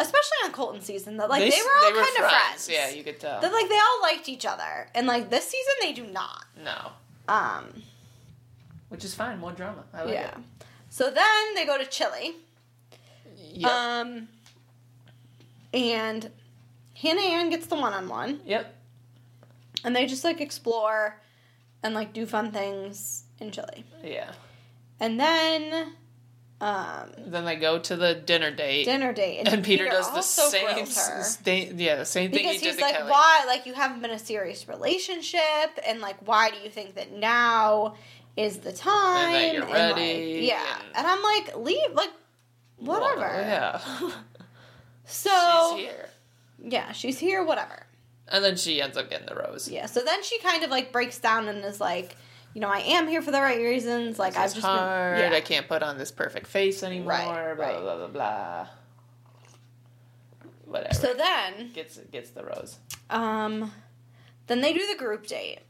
especially 0.00 0.38
on 0.44 0.52
Colton 0.52 0.80
season 0.80 1.16
that 1.16 1.28
like 1.28 1.40
they, 1.40 1.48
s- 1.48 1.64
were 1.64 1.70
all 1.86 1.92
kind 1.92 2.24
of 2.24 2.30
friends. 2.30 2.68
Yeah, 2.70 2.88
you 2.90 3.02
could 3.02 3.18
tell. 3.20 3.40
That 3.40 3.52
like 3.52 3.68
they 3.68 3.76
all 3.76 4.02
liked 4.02 4.28
each 4.28 4.46
other. 4.46 4.88
And 4.94 5.06
like 5.06 5.28
this 5.30 5.44
season 5.44 5.74
they 5.82 5.92
do 5.92 6.06
not. 6.06 6.44
no, 6.62 6.92
Um 7.28 7.82
which 8.88 9.04
is 9.04 9.14
fine. 9.14 9.38
More 9.38 9.52
drama. 9.52 9.84
I 9.92 9.98
like 10.02 10.08
it. 10.10 10.14
yeah. 10.14 10.36
So 10.90 11.10
then 11.10 11.54
they 11.54 11.66
go 11.66 11.76
to 11.78 11.84
Chile. 11.84 12.34
Yep. 13.52 13.70
Um, 13.70 14.28
and 15.74 16.30
Hannah 16.94 17.20
Ann 17.20 17.50
gets 17.50 17.66
the 17.66 17.74
one 17.76 17.92
on 17.92 18.08
one, 18.08 18.40
Yep. 18.46 18.74
and 19.84 19.94
they 19.94 20.06
just 20.06 20.24
like 20.24 20.40
explore 20.40 21.20
and 21.82 21.94
like 21.94 22.12
do 22.12 22.26
fun 22.26 22.50
things 22.52 23.24
in 23.40 23.50
Chile. 23.50 23.84
Yeah. 24.02 24.32
And 25.00 25.18
then, 25.20 25.92
um, 26.60 27.10
Then 27.18 27.44
they 27.44 27.54
go 27.56 27.78
to 27.78 27.94
the 27.96 28.14
dinner 28.16 28.50
date. 28.50 28.84
dinner 28.84 29.12
date, 29.12 29.46
and 29.46 29.64
Peter, 29.64 29.84
does 29.86 30.12
the 30.12 30.22
same, 30.22 30.66
her. 30.66 31.74
yeah, 31.76 31.94
the 31.96 32.04
same 32.04 32.32
thing 32.32 32.42
because 32.44 32.60
he 32.60 32.66
he's 32.70 32.80
like, 32.80 32.96
Kelly. 32.96 33.10
why? 33.10 33.44
Like, 33.46 33.64
you 33.64 33.74
haven't 33.74 34.02
been 34.02 34.10
a 34.10 34.18
serious 34.18 34.66
relationship, 34.66 35.40
and 35.86 36.00
like, 36.00 36.16
why 36.26 36.50
do 36.50 36.56
you 36.64 36.68
think 36.70 36.96
that 36.96 37.12
now 37.12 37.94
is 38.36 38.58
the 38.58 38.72
time? 38.72 39.32
that 39.32 39.52
you're 39.54 39.62
like, 39.62 39.72
ready, 39.72 40.40
yeah, 40.48 40.60
and- 40.88 40.96
and 40.96 41.06
I'm 41.06 41.22
like, 41.22 41.56
leave, 41.56 41.92
like, 41.94 42.10
whatever. 42.78 43.20
Well, 43.20 43.40
yeah. 43.40 44.10
So 45.10 45.74
She's 45.76 45.86
here. 45.86 46.08
yeah, 46.62 46.92
she's 46.92 47.18
here, 47.18 47.42
whatever. 47.44 47.86
And 48.30 48.44
then 48.44 48.56
she 48.56 48.82
ends 48.82 48.96
up 48.96 49.08
getting 49.08 49.26
the 49.26 49.34
rose. 49.34 49.68
Yeah. 49.68 49.86
So 49.86 50.00
then 50.04 50.22
she 50.22 50.38
kind 50.40 50.62
of 50.62 50.70
like 50.70 50.92
breaks 50.92 51.18
down 51.18 51.48
and 51.48 51.64
is 51.64 51.80
like, 51.80 52.16
you 52.54 52.60
know, 52.60 52.68
I 52.68 52.80
am 52.80 53.06
here 53.08 53.22
for 53.22 53.30
the 53.30 53.40
right 53.40 53.58
reasons. 53.58 54.18
Like, 54.18 54.36
I've 54.36 54.52
just 54.52 54.66
hard. 54.66 55.18
been, 55.18 55.32
yeah. 55.32 55.38
I 55.38 55.40
can't 55.40 55.68
put 55.68 55.82
on 55.82 55.98
this 55.98 56.10
perfect 56.10 56.46
face 56.46 56.82
anymore. 56.82 57.12
Right, 57.12 57.54
blah, 57.56 57.66
right. 57.66 57.80
blah 57.80 57.96
blah 57.96 58.06
blah. 58.08 58.66
Whatever. 60.64 60.94
So 60.94 61.14
then, 61.14 61.70
gets 61.72 61.98
gets 62.10 62.30
the 62.30 62.44
rose. 62.44 62.78
um, 63.10 63.72
then 64.46 64.60
they 64.60 64.72
do 64.72 64.86
the 64.86 64.98
group 64.98 65.26
date, 65.26 65.60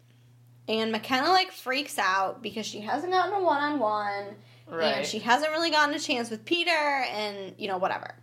and 0.67 0.91
McKenna 0.91 1.29
like 1.29 1.53
freaks 1.53 1.99
out 1.99 2.43
because 2.43 2.67
she 2.67 2.81
hasn't 2.81 3.13
gotten 3.13 3.35
a 3.35 3.43
one 3.43 3.63
on 3.63 3.79
one. 3.79 4.37
Right. 4.67 4.99
And 4.99 5.07
she 5.07 5.19
hasn't 5.21 5.51
really 5.51 5.71
gotten 5.71 5.95
a 5.95 5.99
chance 5.99 6.31
with 6.31 6.45
Peter, 6.45 6.71
and 6.71 7.55
you 7.59 7.69
know 7.69 7.79
whatever. 7.79 8.15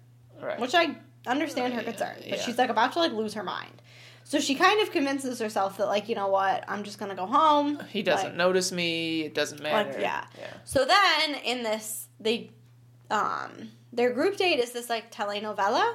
right. 0.41 0.59
Which 0.59 0.75
I 0.75 0.95
understand 1.27 1.73
her 1.73 1.83
concern, 1.83 2.15
but 2.17 2.27
yeah. 2.27 2.41
she's 2.41 2.57
like 2.57 2.69
about 2.69 2.93
to 2.93 2.99
like 2.99 3.11
lose 3.11 3.33
her 3.33 3.43
mind. 3.43 3.81
So 4.27 4.39
she 4.39 4.55
kind 4.55 4.81
of 4.81 4.91
convinces 4.91 5.37
herself 5.39 5.77
that 5.77 5.85
like 5.85 6.09
you 6.09 6.15
know 6.15 6.27
what, 6.29 6.65
I'm 6.67 6.83
just 6.83 6.97
gonna 6.97 7.13
go 7.15 7.27
home. 7.27 7.79
he 7.91 8.01
doesn't 8.01 8.29
Like, 8.29 8.35
notice 8.35 8.71
me. 8.71 9.21
It 9.21 9.35
doesn't 9.35 9.61
matter. 9.61 9.99
yeah. 9.99 10.25
Yeah. 10.39 10.47
So 10.63 10.83
then 10.83 11.35
in 11.43 11.61
this, 11.61 12.07
they, 12.19 12.49
um, 13.11 13.69
their 13.93 14.11
group 14.13 14.35
date 14.37 14.59
is 14.59 14.71
this 14.71 14.89
like 14.89 15.11
telenovela, 15.11 15.93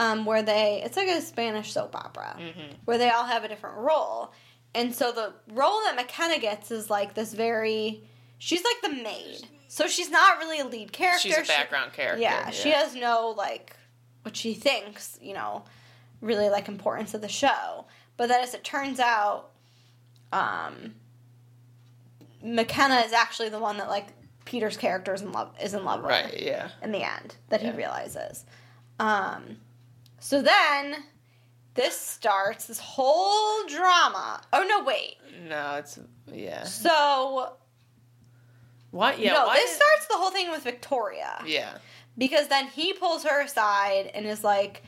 um, 0.00 0.24
where 0.26 0.42
they 0.42 0.82
it's 0.84 0.96
like 0.96 1.08
a 1.08 1.20
Spanish 1.20 1.72
soap 1.72 1.94
opera 1.94 2.36
hmm 2.38 2.74
where 2.84 2.98
they 2.98 3.08
all 3.10 3.24
have 3.24 3.44
a 3.44 3.48
different 3.48 3.76
role, 3.78 4.32
and 4.74 4.92
so 4.94 5.12
the 5.12 5.32
role 5.54 5.80
that 5.86 5.94
McKenna 5.96 6.38
gets 6.40 6.70
is 6.72 6.90
like 6.90 7.14
this 7.14 7.32
very, 7.34 8.02
she's 8.38 8.62
like 8.64 8.80
the 8.82 9.02
maid, 9.02 9.46
so 9.68 9.86
she's 9.86 10.10
not 10.10 10.38
really 10.38 10.58
a 10.60 10.64
lead 10.66 10.92
character. 10.92 11.20
She's 11.28 11.36
a 11.38 11.44
She- 11.44 11.48
background 11.52 11.92
character. 11.92 12.20
yeah, 12.22 12.50
she 12.50 12.70
has 12.70 12.94
no 12.96 13.32
like 13.36 13.76
what 14.22 14.36
she 14.36 14.54
thinks, 14.54 15.18
you 15.22 15.34
know, 15.34 15.64
really 16.20 16.48
like 16.48 16.68
importance 16.68 17.14
of 17.14 17.20
the 17.20 17.28
show. 17.28 17.86
But 18.16 18.28
then 18.28 18.42
as 18.42 18.54
it 18.54 18.64
turns 18.64 19.00
out, 19.00 19.50
um 20.32 20.94
McKenna 22.42 22.96
is 23.00 23.12
actually 23.12 23.48
the 23.48 23.58
one 23.58 23.78
that 23.78 23.88
like 23.88 24.08
Peter's 24.44 24.76
character 24.76 25.12
is 25.12 25.22
in 25.22 25.32
love 25.32 25.54
is 25.62 25.74
in 25.74 25.84
love 25.84 26.00
with 26.02 26.10
Right. 26.10 26.40
Yeah. 26.40 26.70
in 26.82 26.92
the 26.92 27.02
end 27.02 27.36
that 27.48 27.62
Yeah. 27.62 27.72
he 27.72 27.76
realizes. 27.76 28.44
Um 28.98 29.58
so 30.20 30.42
then 30.42 30.96
this 31.74 31.98
starts 31.98 32.66
this 32.66 32.78
whole 32.80 33.64
drama. 33.66 34.40
Oh 34.52 34.64
no, 34.64 34.82
wait. 34.84 35.16
No, 35.48 35.76
it's 35.76 35.98
yeah. 36.32 36.64
So 36.64 37.54
What? 38.90 39.18
Yeah. 39.18 39.32
no, 39.34 39.46
why 39.46 39.56
this 39.56 39.70
did- 39.70 39.76
starts 39.82 40.06
the 40.06 40.16
whole 40.16 40.30
thing 40.30 40.50
with 40.50 40.62
Victoria. 40.62 41.42
Yeah. 41.46 41.78
because 42.16 42.48
then 42.48 42.66
he 42.68 42.92
pulls 42.94 43.22
her 43.24 43.42
aside 43.42 44.10
and 44.14 44.26
is 44.26 44.42
like 44.42 44.82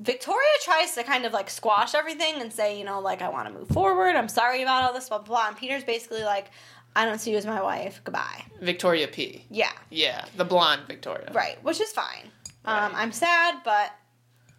Victoria 0.00 0.48
tries 0.64 0.94
to 0.94 1.04
kind 1.04 1.26
of 1.26 1.32
like 1.32 1.50
squash 1.50 1.94
everything 1.94 2.40
and 2.40 2.52
say, 2.52 2.78
you 2.78 2.84
know, 2.84 3.00
like 3.00 3.20
I 3.22 3.28
want 3.28 3.48
to 3.48 3.54
move 3.54 3.68
forward. 3.68 4.16
I'm 4.16 4.28
sorry 4.28 4.62
about 4.62 4.82
all 4.84 4.92
this, 4.94 5.08
blah 5.08 5.18
blah. 5.18 5.26
blah. 5.26 5.48
And 5.48 5.56
Peter's 5.56 5.84
basically 5.84 6.22
like, 6.24 6.50
I 6.96 7.04
don't 7.04 7.18
see 7.20 7.30
you 7.32 7.36
as 7.36 7.44
my 7.46 7.62
wife. 7.62 8.00
Goodbye. 8.04 8.44
Victoria 8.60 9.06
P. 9.08 9.44
Yeah, 9.50 9.70
Yeah, 9.90 10.24
the 10.36 10.44
blonde 10.44 10.82
Victoria. 10.86 11.30
right. 11.34 11.62
Which 11.62 11.80
is 11.80 11.92
fine. 11.92 12.30
Um, 12.64 12.92
I'm 12.94 13.12
sad, 13.12 13.56
but 13.64 13.92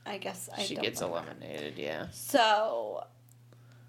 I 0.05 0.17
guess 0.17 0.49
I 0.55 0.61
She 0.63 0.75
gets 0.75 1.01
eliminated. 1.01 1.77
Yeah. 1.77 2.07
So 2.11 3.03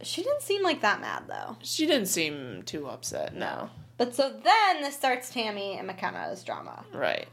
she 0.03 0.23
didn't 0.23 0.43
seem 0.43 0.63
like 0.63 0.81
that 0.81 1.01
mad 1.01 1.25
though. 1.29 1.57
She 1.63 1.87
didn't 1.87 2.07
seem 2.09 2.63
too 2.65 2.87
upset. 2.89 3.35
No. 3.35 3.71
But 3.99 4.15
so 4.15 4.31
then 4.31 4.83
this 4.83 4.95
starts 4.97 5.31
Tammy 5.31 5.79
and 5.79 5.87
McKenna's 5.87 6.43
drama. 6.43 6.85
Right. 6.93 7.29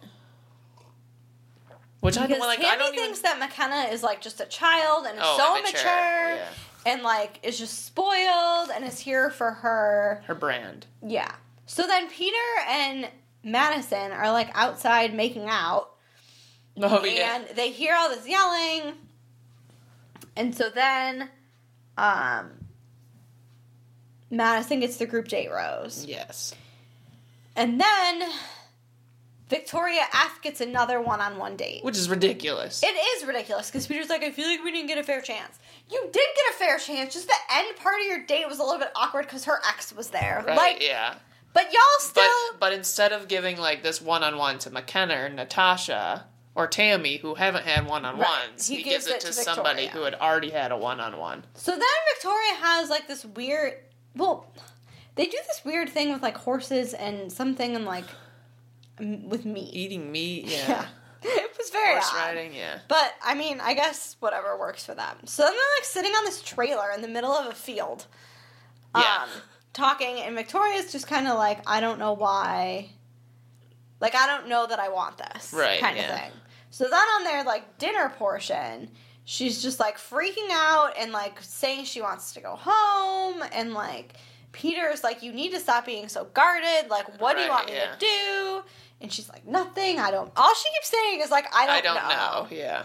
Which 2.02 2.18
I 2.18 2.28
Because 2.28 2.40
don't 2.40 2.48
like. 2.48 2.60
Tammy 2.60 2.72
I 2.72 2.78
don't 2.78 2.94
even. 2.94 3.06
thinks 3.06 3.20
that 3.22 3.40
McKenna 3.40 3.92
is 3.94 4.04
like 4.04 4.22
just 4.22 4.40
a 4.40 4.46
child 4.46 5.06
and 5.06 5.18
is 5.18 5.24
Oh, 5.26 5.38
so 5.38 5.58
immature, 5.60 5.82
mature. 5.82 6.36
yeah. 6.36 6.48
and 6.86 7.04
like 7.04 7.40
is 7.44 7.58
just 7.60 7.86
spoiled 7.86 8.70
and 8.74 8.86
is 8.86 9.00
here 9.00 9.30
for 9.30 9.52
her. 9.52 10.24
Her 10.28 10.36
brand. 10.36 10.86
Yeah. 11.06 11.32
So 11.66 11.86
then 11.86 12.10
Peter 12.10 12.36
and 12.70 13.10
Madison 13.44 14.12
are 14.12 14.32
like 14.32 14.50
outside 14.56 15.14
making 15.14 15.48
out 15.50 15.92
Oh 16.82 17.04
yeah. 17.04 17.36
and 17.38 17.58
they 17.58 17.72
hear 17.72 17.94
all 17.96 18.10
this 18.10 18.28
yelling. 18.28 18.94
And 20.38 20.56
so 20.56 20.70
then 20.70 21.30
um 21.98 22.52
Madison 24.32 24.80
gets 24.80 24.98
the 24.98 25.06
group 25.06 25.28
date 25.28 25.52
rose. 25.52 26.06
Yes. 26.08 26.54
And 27.56 27.82
then 27.82 28.30
Victoria 29.50 30.02
F 30.14 30.42
gets 30.42 30.62
another 30.62 31.02
one-on-one 31.02 31.56
date. 31.56 31.84
Which 31.84 31.98
is 31.98 32.08
ridiculous. 32.10 32.84
It 32.84 32.88
is 33.18 33.26
ridiculous 33.26 33.68
because 33.72 33.88
Peter's 33.88 34.10
like, 34.10 34.24
I 34.24 34.32
feel 34.32 34.48
like 34.48 34.64
we 34.64 34.72
didn't 34.72 34.88
get 34.88 34.98
a 35.00 35.04
fair 35.04 35.22
chance. 35.22 35.58
You 35.90 36.00
did 36.04 36.14
get 36.14 36.56
a 36.56 36.58
fair 36.60 36.78
chance. 36.78 37.14
Just 37.16 37.28
the 37.28 37.34
end 37.56 37.76
part 37.78 38.00
of 38.02 38.08
your 38.08 38.24
date 38.26 38.48
was 38.48 38.60
a 38.60 38.64
little 38.64 38.80
bit 38.80 38.92
awkward 38.96 39.24
because 39.26 39.46
her 39.46 39.60
ex 39.68 39.92
was 39.94 40.10
there. 40.10 40.44
right. 40.46 40.56
Like, 40.56 40.84
yeah. 40.84 41.16
but 41.54 41.64
y'all 41.74 41.82
still. 42.00 42.24
But 42.52 42.60
but 42.60 42.74
instead 42.74 43.12
of 43.12 43.28
giving 43.28 43.58
like 43.58 43.82
this 43.82 44.00
one 44.02 44.24
on 44.24 44.38
one 44.38 44.60
to 44.60 44.70
McKenna 44.70 45.16
or 45.24 45.30
Natasha 45.30 46.26
or 46.54 46.68
Tammy 46.68 47.18
who 47.18 47.34
haven't 47.34 47.64
had 47.66 47.88
one 47.88 48.06
on 48.06 48.18
ones, 48.20 48.68
He 48.68 48.78
he, 48.78 48.84
gives 48.84 49.08
gives, 49.08 49.24
it, 49.26 49.28
to, 49.28 49.28
to 49.28 49.34
somebody 49.34 49.88
who 49.88 50.04
had 50.04 50.14
already 50.16 50.52
had 50.52 50.72
a 50.72 50.78
one 50.78 51.00
on 51.00 51.18
one. 51.18 51.44
so 51.56 51.72
then 51.72 51.82
Victoria 52.14 52.54
has 52.62 52.90
like 52.92 53.08
this 53.08 53.26
weird. 53.26 53.74
Well, 54.16 54.46
they 55.16 55.26
do 55.26 55.38
this 55.48 55.64
weird 55.66 55.90
thing 55.90 56.12
with 56.14 56.22
like 56.22 56.38
horses 56.38 56.94
and 56.94 57.32
something 57.32 57.76
and 57.76 57.86
like 57.86 58.06
with 59.00 59.46
meat. 59.46 59.74
Eating 59.74 60.12
meat, 60.12 60.46
yeah. 60.46 60.68
Yeah. 60.68 60.86
it 61.24 61.58
was 61.58 61.70
very 61.70 61.94
Horse 61.94 62.10
odd. 62.14 62.18
riding, 62.18 62.54
yeah. 62.54 62.80
But 62.88 63.14
I 63.24 63.36
mean, 63.36 63.60
I 63.62 63.74
guess 63.74 64.16
whatever 64.20 64.58
works 64.58 64.86
for 64.86 64.94
them. 64.96 65.16
So 65.26 65.44
then 65.44 65.52
they're 65.52 65.78
like 65.78 65.86
sitting 65.86 66.12
on 66.14 66.26
this 66.26 66.42
trailer 66.42 66.92
in 66.96 67.02
the 67.02 67.08
middle 67.08 67.32
of 67.32 67.48
a 67.48 67.54
field, 67.56 68.06
Yeah. 68.96 69.24
um, 69.24 69.30
talking, 69.74 70.20
and 70.20 70.36
Victoria's 70.36 70.92
just 70.92 71.08
kind 71.08 71.28
of 71.28 71.38
like, 71.38 71.60
I 71.68 71.80
don't 71.82 72.00
know 72.00 72.14
why. 72.14 72.90
Like 74.00 74.16
I 74.16 74.28
don't 74.28 74.48
know 74.48 74.66
that 74.68 74.80
I 74.80 74.90
want 74.90 75.18
this, 75.18 75.54
Right, 75.54 75.82
Kind 75.82 75.98
yeah. 75.98 76.14
of 76.14 76.20
thing. 76.22 76.32
So 76.72 76.86
then 76.86 76.94
on 76.94 77.24
their 77.26 77.44
like 77.44 77.78
dinner 77.80 78.10
portion, 78.18 78.90
she's 79.26 79.62
just 79.62 79.80
like 79.80 79.98
freaking 79.98 80.50
out 80.52 80.92
and 80.98 81.12
like 81.12 81.42
saying 81.42 81.84
she 81.86 82.02
wants 82.02 82.34
to 82.34 82.40
go 82.42 82.56
home, 82.58 83.44
and 83.52 83.74
like 83.74 84.14
Peter's 84.54 85.04
like, 85.04 85.22
you 85.22 85.34
need 85.34 85.52
to 85.52 85.60
stop 85.60 85.86
being 85.86 86.08
so 86.08 86.26
guarded. 86.34 86.90
Like, 86.90 87.20
what 87.20 87.36
do 87.36 87.44
you 87.44 87.50
Right, 87.50 87.56
want 87.56 87.68
me 87.70 87.76
yeah. 87.76 87.92
to 87.94 88.00
do? 88.00 88.64
And 89.02 89.12
she's 89.12 89.30
like, 89.30 89.46
nothing. 89.48 89.98
I 90.00 90.12
don't. 90.12 90.32
All 90.36 90.54
she 90.56 90.70
keeps 90.74 90.90
saying 90.90 91.22
is 91.22 91.32
like, 91.32 91.46
I 91.56 91.66
don't, 91.66 91.76
I 91.76 91.82
don't 91.82 92.52
know. 92.52 92.58
Yeah. 92.58 92.84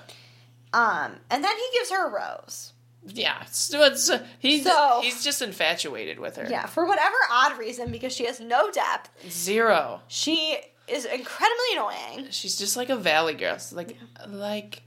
um, 0.72 1.16
and 1.31 1.42
then 1.42 1.57
he 1.57 1.79
gives 1.79 1.90
her 1.90 2.09
a 2.09 2.11
rose. 2.12 2.72
Yeah. 3.07 3.44
So 3.50 3.83
it's, 3.83 4.09
uh, 4.09 4.24
he's 4.38 4.64
So- 4.64 5.00
he's 5.03 5.22
just 5.24 5.42
infatuated 5.42 6.18
with 6.20 6.37
her. 6.37 6.46
Yeah, 6.48 6.66
for 6.66 6.87
whatever 6.87 7.16
odd 7.31 7.59
reason, 7.59 7.90
because 7.90 8.14
she 8.14 8.24
has 8.27 8.40
no 8.40 8.70
depth. 8.70 9.11
Zero. 9.31 10.00
She 10.09 10.57
is 10.88 11.05
incredibly 11.05 11.64
annoying. 11.74 12.27
She's 12.31 12.57
just 12.57 12.77
like 12.77 12.90
a 12.90 12.96
valley 12.96 13.35
girl. 13.35 13.59
So, 13.59 13.74
like 13.77 13.96
like 14.29 14.83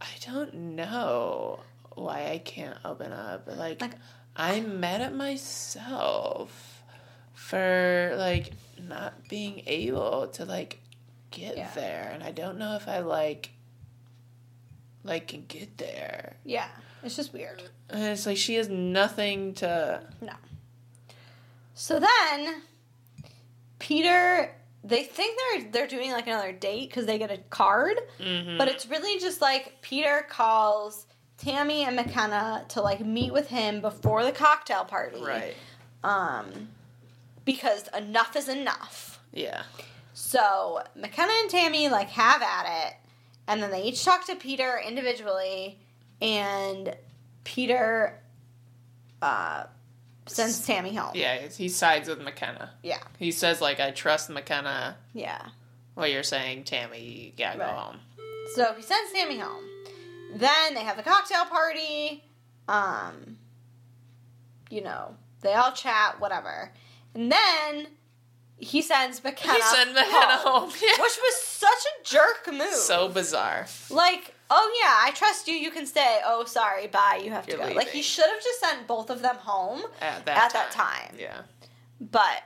I 0.00 0.06
don't 0.26 0.54
know 0.54 1.60
why 1.94 2.30
I 2.30 2.38
can't 2.38 2.78
open 2.84 3.12
up. 3.12 3.46
Like, 3.46 3.80
Like- 3.80 3.94
I'm 4.36 4.80
mad 4.80 5.00
at 5.00 5.14
myself 5.14 6.82
for 7.34 8.14
like 8.18 8.52
not 8.80 9.28
being 9.28 9.62
able 9.66 10.28
to 10.28 10.44
like 10.44 10.78
get 11.30 11.56
Yeah. 11.56 11.70
there 11.74 12.10
and 12.14 12.22
I 12.22 12.30
don't 12.30 12.58
know 12.58 12.76
if 12.76 12.88
I 12.88 13.00
like 13.00 13.50
like 15.04 15.28
can 15.28 15.44
get 15.46 15.76
there. 15.78 16.36
Yeah, 16.44 16.68
it's 17.02 17.16
just 17.16 17.32
weird. 17.32 17.62
And 17.90 18.02
it's 18.04 18.26
like 18.26 18.36
she 18.36 18.54
has 18.56 18.68
nothing 18.68 19.54
to 19.54 20.02
No. 20.20 20.32
So 21.74 22.00
then, 22.00 22.62
Peter, 23.78 24.50
they 24.82 25.02
think 25.04 25.38
they're 25.38 25.70
they're 25.70 25.86
doing 25.86 26.12
like 26.12 26.26
another 26.26 26.52
date 26.52 26.88
because 26.88 27.06
they 27.06 27.18
get 27.18 27.30
a 27.30 27.38
card, 27.50 27.98
Mhm. 28.18 28.56
but 28.58 28.68
it's 28.68 28.86
really 28.86 29.18
just 29.20 29.40
like 29.40 29.80
Peter 29.82 30.24
calls 30.28 31.06
Tammy 31.38 31.84
and 31.84 31.96
McKenna 31.96 32.64
to 32.70 32.80
like 32.80 33.00
meet 33.00 33.32
with 33.32 33.48
him 33.48 33.80
before 33.80 34.24
the 34.24 34.32
cocktail 34.32 34.84
party, 34.84 35.22
right. 35.22 35.54
Um, 36.02 36.68
because 37.46 37.88
enough 37.96 38.36
is 38.36 38.50
enough. 38.50 39.18
Yeah. 39.32 39.62
So 40.12 40.82
McKenna 40.94 41.32
and 41.40 41.48
Tammy 41.50 41.88
like 41.88 42.10
have 42.10 42.42
at 42.42 42.66
it, 42.88 42.94
and 43.48 43.62
then 43.62 43.70
they 43.70 43.82
each 43.84 44.04
talk 44.04 44.26
to 44.26 44.36
Peter 44.36 44.78
individually, 44.86 45.78
and 46.20 46.94
Peter 47.44 48.20
uh, 49.22 49.64
sends 50.26 50.66
Tammy 50.66 50.94
home. 50.94 51.12
Yeah, 51.14 51.48
he 51.48 51.68
sides 51.70 52.08
with 52.08 52.20
McKenna. 52.20 52.72
Yeah. 52.82 52.98
He 53.18 53.30
says 53.32 53.60
like, 53.62 53.80
"I 53.80 53.90
trust 53.92 54.28
McKenna." 54.30 54.96
Yeah. 55.14 55.40
Well, 55.94 56.06
you're 56.08 56.22
saying 56.22 56.64
Tammy, 56.64 57.00
you 57.00 57.32
gotta 57.38 57.58
Right. 57.58 57.70
go 57.70 57.74
home. 57.76 57.96
So 58.54 58.74
he 58.74 58.82
sends 58.82 59.12
Tammy 59.12 59.38
home. 59.38 59.64
Then 60.34 60.74
they 60.74 60.80
have 60.80 60.96
the 60.98 61.02
cocktail 61.02 61.44
party. 61.46 62.22
Um, 62.68 63.38
you 64.70 64.82
know, 64.82 65.14
they 65.42 65.54
all 65.54 65.72
chat, 65.72 66.20
whatever. 66.20 66.72
And 67.16 67.32
then 67.32 67.86
he 68.58 68.82
sends 68.82 69.24
McKenna. 69.24 69.54
he 69.54 69.62
sent 69.62 69.94
McKenna 69.94 70.36
home. 70.36 70.70
Yeah. 70.82 70.90
Which 71.02 71.18
was 71.22 71.36
such 71.42 71.68
a 71.70 72.04
jerk 72.04 72.52
move. 72.52 72.74
So 72.74 73.08
bizarre. 73.08 73.66
like, 73.88 74.34
oh 74.50 74.78
yeah, 74.82 75.08
I 75.08 75.12
trust 75.14 75.48
you. 75.48 75.54
You 75.54 75.70
can 75.70 75.86
stay. 75.86 76.20
Oh, 76.24 76.44
sorry, 76.44 76.86
bye. 76.88 77.20
You 77.24 77.30
have 77.30 77.46
to 77.46 77.56
You're 77.56 77.68
go. 77.68 77.74
Like 77.74 77.88
he 77.88 78.02
should 78.02 78.26
have 78.26 78.42
just 78.42 78.60
sent 78.60 78.86
both 78.86 79.08
of 79.08 79.22
them 79.22 79.36
home. 79.36 79.80
At 80.00 80.26
that 80.26 80.36
At 80.44 80.52
that 80.52 80.70
time. 80.72 81.08
time. 81.08 81.16
Yeah. 81.18 81.40
But 82.00 82.42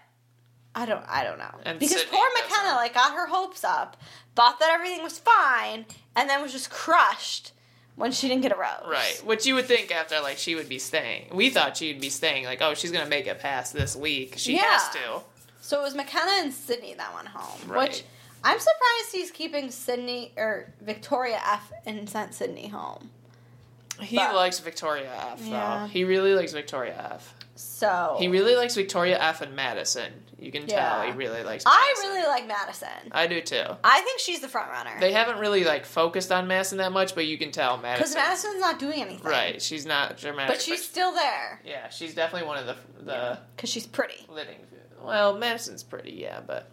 I 0.75 0.87
don't. 0.87 1.05
I 1.09 1.25
don't 1.25 1.39
know 1.39 1.53
And 1.65 1.81
because 1.81 1.97
Sydney 1.97 2.17
poor 2.17 2.29
doesn't. 2.37 2.49
McKenna 2.51 2.77
like 2.77 2.95
got 2.95 3.13
her 3.13 3.27
hopes 3.27 3.65
up, 3.65 3.97
thought 4.37 4.61
that 4.61 4.71
everything 4.71 5.03
was 5.03 5.19
fine, 5.19 5.85
and 6.15 6.31
then 6.31 6.41
was 6.43 6.53
just 6.53 6.71
crushed 6.71 7.53
when 8.01 8.13
she 8.13 8.29
didn't 8.29 8.43
get 8.43 8.53
a 8.53 8.57
rose. 8.57 8.89
Right. 8.91 9.21
Which 9.25 9.47
you 9.47 9.55
would 9.55 9.67
think 9.67 9.95
after 9.95 10.21
like 10.21 10.39
she 10.39 10.55
would 10.55 10.69
be 10.69 10.79
staying. 10.79 11.27
We 11.33 11.51
thought 11.51 11.77
she'd 11.77 12.01
be 12.01 12.11
staying. 12.11 12.45
Like, 12.47 12.61
oh, 12.63 12.75
she's 12.75 12.91
gonna 12.91 13.09
make 13.09 13.27
it 13.27 13.39
past 13.39 13.73
this 13.73 13.95
week. 13.95 14.35
She 14.39 14.57
Yeah. 14.57 14.63
has 14.65 14.89
to. 14.95 15.21
So 15.61 15.79
it 15.81 15.83
was 15.85 15.95
McKenna 15.95 16.33
and 16.43 16.53
Sydney 16.53 16.95
that 16.95 17.15
went 17.15 17.29
home. 17.29 17.69
Right. 17.71 17.91
Which 17.91 18.03
I'm 18.43 18.59
surprised 18.59 19.13
he's 19.13 19.31
keeping 19.31 19.71
Sydney 19.71 20.33
or 20.37 20.73
Victoria 20.81 21.41
F 21.47 21.71
and 21.87 22.09
sent 22.09 22.35
Sydney 22.35 22.69
home. 22.69 23.11
He 24.01 24.17
But- 24.17 24.35
likes 24.35 24.59
Victoria 24.61 25.13
F 25.33 25.39
though. 25.41 25.51
Yeah. 25.51 25.87
He 25.89 26.05
really 26.05 26.35
likes 26.35 26.53
Victoria 26.53 27.11
F. 27.13 27.35
So 27.55 28.17
He 28.19 28.29
really 28.29 28.57
likes 28.57 28.75
Victoria 28.75 29.19
F 29.21 29.43
and 29.43 29.55
Madison. 29.55 30.25
You 30.41 30.51
can 30.51 30.67
tell 30.67 31.03
he 31.03 31.13
really 31.13 31.43
likes. 31.43 31.65
Madison. 31.65 31.71
I 31.73 31.95
really 32.03 32.27
like 32.27 32.47
Madison. 32.49 32.89
I 33.13 33.27
do 33.27 33.41
too. 33.43 33.63
I 33.85 34.01
think 34.01 34.21
she's 34.21 34.41
the 34.41 34.49
front 34.49 34.71
runner. 34.71 34.93
They 34.99 35.13
haven't 35.13 35.39
really 35.39 35.65
like 35.65 35.85
focused 35.85 36.33
on 36.33 36.49
Madison 36.49 36.79
that 36.79 36.93
much, 36.93 37.15
but 37.15 37.27
you 37.27 37.37
can 37.37 37.51
tell 37.51 37.77
Madison 37.77 38.01
Because 38.01 38.15
Madison's 38.15 38.61
not 38.61 38.79
doing 38.79 39.03
anything. 39.03 39.23
Right. 39.31 39.61
She's 39.61 39.85
not 39.85 40.17
dramatic. 40.17 40.55
But 40.55 40.63
she's 40.63 40.83
still 40.85 41.13
there. 41.13 41.61
yeah, 41.65 41.91
she's 41.91 42.15
definitely 42.15 42.49
one 42.49 42.57
of 42.59 42.67
the 42.67 42.77
the 43.05 43.39
Because 43.55 43.69
she's 43.71 43.87
pretty. 43.87 44.27
living. 44.29 44.57
Well, 45.03 45.37
Madison's 45.37 45.83
pretty, 45.83 46.13
yeah, 46.13 46.41
but 46.47 46.71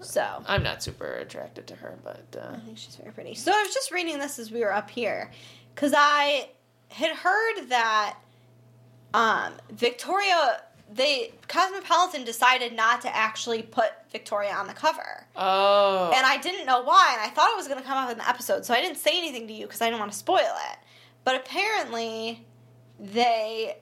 So 0.00 0.24
I'm 0.46 0.62
not 0.62 0.82
super 0.82 1.14
attracted 1.14 1.66
to 1.68 1.76
her. 1.76 1.98
But 2.02 2.36
uh, 2.40 2.56
I 2.56 2.58
think 2.60 2.78
she's 2.78 2.96
very 2.96 3.12
pretty. 3.12 3.34
So 3.34 3.52
I 3.52 3.62
was 3.64 3.72
just 3.74 3.90
reading 3.90 4.18
this 4.18 4.38
as 4.38 4.50
we 4.50 4.60
were 4.60 4.72
up 4.72 4.90
here, 4.90 5.30
because 5.74 5.92
I 5.96 6.50
had 6.88 7.16
heard 7.16 7.68
that 7.68 8.16
um, 9.14 9.54
Victoria, 9.72 10.60
they 10.92 11.32
Cosmopolitan 11.48 12.24
decided 12.24 12.74
not 12.74 13.00
to 13.02 13.14
actually 13.14 13.62
put 13.62 13.90
Victoria 14.10 14.52
on 14.52 14.66
the 14.66 14.72
cover, 14.72 15.26
oh, 15.36 16.12
and 16.14 16.26
I 16.26 16.38
didn't 16.38 16.66
know 16.66 16.82
why, 16.82 17.16
and 17.18 17.30
I 17.30 17.34
thought 17.34 17.50
it 17.50 17.56
was 17.56 17.68
going 17.68 17.80
to 17.80 17.86
come 17.86 17.98
up 17.98 18.10
in 18.10 18.18
the 18.18 18.28
episode, 18.28 18.64
so 18.64 18.74
I 18.74 18.80
didn't 18.80 18.98
say 18.98 19.18
anything 19.18 19.46
to 19.48 19.52
you 19.52 19.66
because 19.66 19.80
I 19.80 19.86
didn't 19.86 20.00
want 20.00 20.12
to 20.12 20.18
spoil 20.18 20.38
it. 20.40 20.78
But 21.24 21.36
apparently, 21.36 22.46
they 23.00 23.78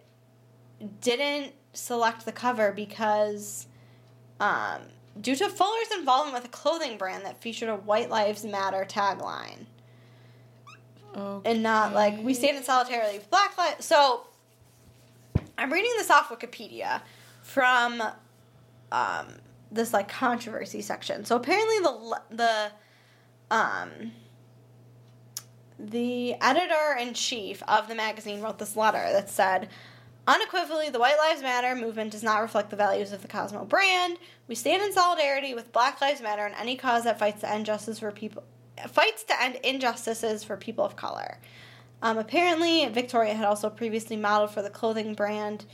didn't 1.00 1.52
select 1.72 2.24
the 2.24 2.32
cover 2.32 2.72
because. 2.72 3.66
Um, 4.40 4.82
due 5.20 5.36
to 5.36 5.48
Fuller's 5.48 5.90
involvement 5.96 6.34
with 6.34 6.44
a 6.44 6.48
clothing 6.48 6.98
brand 6.98 7.24
that 7.24 7.40
featured 7.40 7.68
a 7.68 7.76
White 7.76 8.10
Lives 8.10 8.44
Matter 8.44 8.84
tagline. 8.88 9.66
And 11.44 11.62
not 11.62 11.92
like, 11.92 12.20
we 12.22 12.34
stand 12.34 12.56
in 12.56 12.64
solidarity 12.64 13.18
with 13.18 13.30
Black 13.30 13.56
Lives. 13.56 13.84
So, 13.84 14.26
I'm 15.56 15.72
reading 15.72 15.92
this 15.96 16.10
off 16.10 16.28
Wikipedia 16.28 17.00
from 17.42 18.02
um, 18.92 19.26
this 19.70 19.92
like 19.92 20.08
controversy 20.08 20.82
section. 20.82 21.24
So, 21.24 21.36
apparently, 21.36 21.78
the, 21.78 22.20
the, 22.30 22.72
um, 23.54 24.12
the 25.78 26.34
editor 26.40 26.96
in 26.98 27.14
chief 27.14 27.62
of 27.68 27.88
the 27.88 27.94
magazine 27.94 28.40
wrote 28.40 28.58
this 28.58 28.76
letter 28.76 29.12
that 29.12 29.28
said, 29.30 29.68
Unequivocally, 30.26 30.88
the 30.88 30.98
White 30.98 31.18
Lives 31.18 31.42
Matter 31.42 31.74
movement 31.74 32.12
does 32.12 32.22
not 32.22 32.40
reflect 32.40 32.70
the 32.70 32.76
values 32.76 33.12
of 33.12 33.20
the 33.20 33.28
Cosmo 33.28 33.66
brand. 33.66 34.16
We 34.48 34.54
stand 34.54 34.82
in 34.82 34.92
solidarity 34.92 35.54
with 35.54 35.70
Black 35.70 36.00
Lives 36.00 36.22
Matter 36.22 36.46
and 36.46 36.54
any 36.54 36.76
cause 36.76 37.04
that 37.04 37.18
fights 37.18 37.42
to 37.42 37.50
end 37.50 37.66
justice 37.66 37.98
for 37.98 38.10
people 38.10 38.42
fights 38.88 39.22
to 39.24 39.40
end 39.40 39.56
injustices 39.62 40.42
for 40.42 40.56
people 40.56 40.84
of 40.84 40.96
color. 40.96 41.38
Um, 42.04 42.18
apparently, 42.18 42.86
Victoria 42.90 43.32
had 43.32 43.46
also 43.46 43.70
previously 43.70 44.18
modeled 44.18 44.50
for 44.50 44.60
the 44.60 44.68
clothing 44.68 45.14
brand 45.14 45.64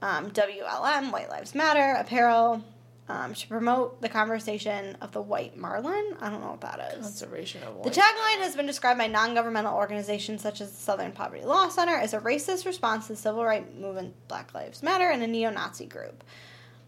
um, 0.00 0.30
WLM, 0.30 1.12
White 1.12 1.28
Lives 1.28 1.54
Matter 1.54 1.96
apparel, 2.00 2.64
um, 3.10 3.34
to 3.34 3.46
promote 3.46 4.00
the 4.00 4.08
conversation 4.08 4.96
of 5.02 5.12
the 5.12 5.20
white 5.20 5.54
marlin. 5.54 6.16
I 6.18 6.30
don't 6.30 6.40
know 6.40 6.52
what 6.52 6.62
that 6.62 6.94
is. 6.94 7.02
conservation 7.02 7.62
of 7.62 7.74
white. 7.74 7.84
The 7.84 7.90
tagline 7.90 8.38
has 8.38 8.56
been 8.56 8.64
described 8.64 8.98
by 8.98 9.06
non 9.06 9.34
governmental 9.34 9.76
organizations 9.76 10.40
such 10.40 10.62
as 10.62 10.70
the 10.70 10.78
Southern 10.78 11.12
Poverty 11.12 11.44
Law 11.44 11.68
Center 11.68 11.94
as 11.94 12.14
a 12.14 12.20
racist 12.20 12.64
response 12.64 13.08
to 13.08 13.12
the 13.12 13.18
civil 13.18 13.44
rights 13.44 13.68
movement 13.78 14.14
Black 14.28 14.54
Lives 14.54 14.82
Matter 14.82 15.10
and 15.10 15.22
a 15.22 15.26
neo 15.26 15.50
Nazi 15.50 15.84
group. 15.84 16.24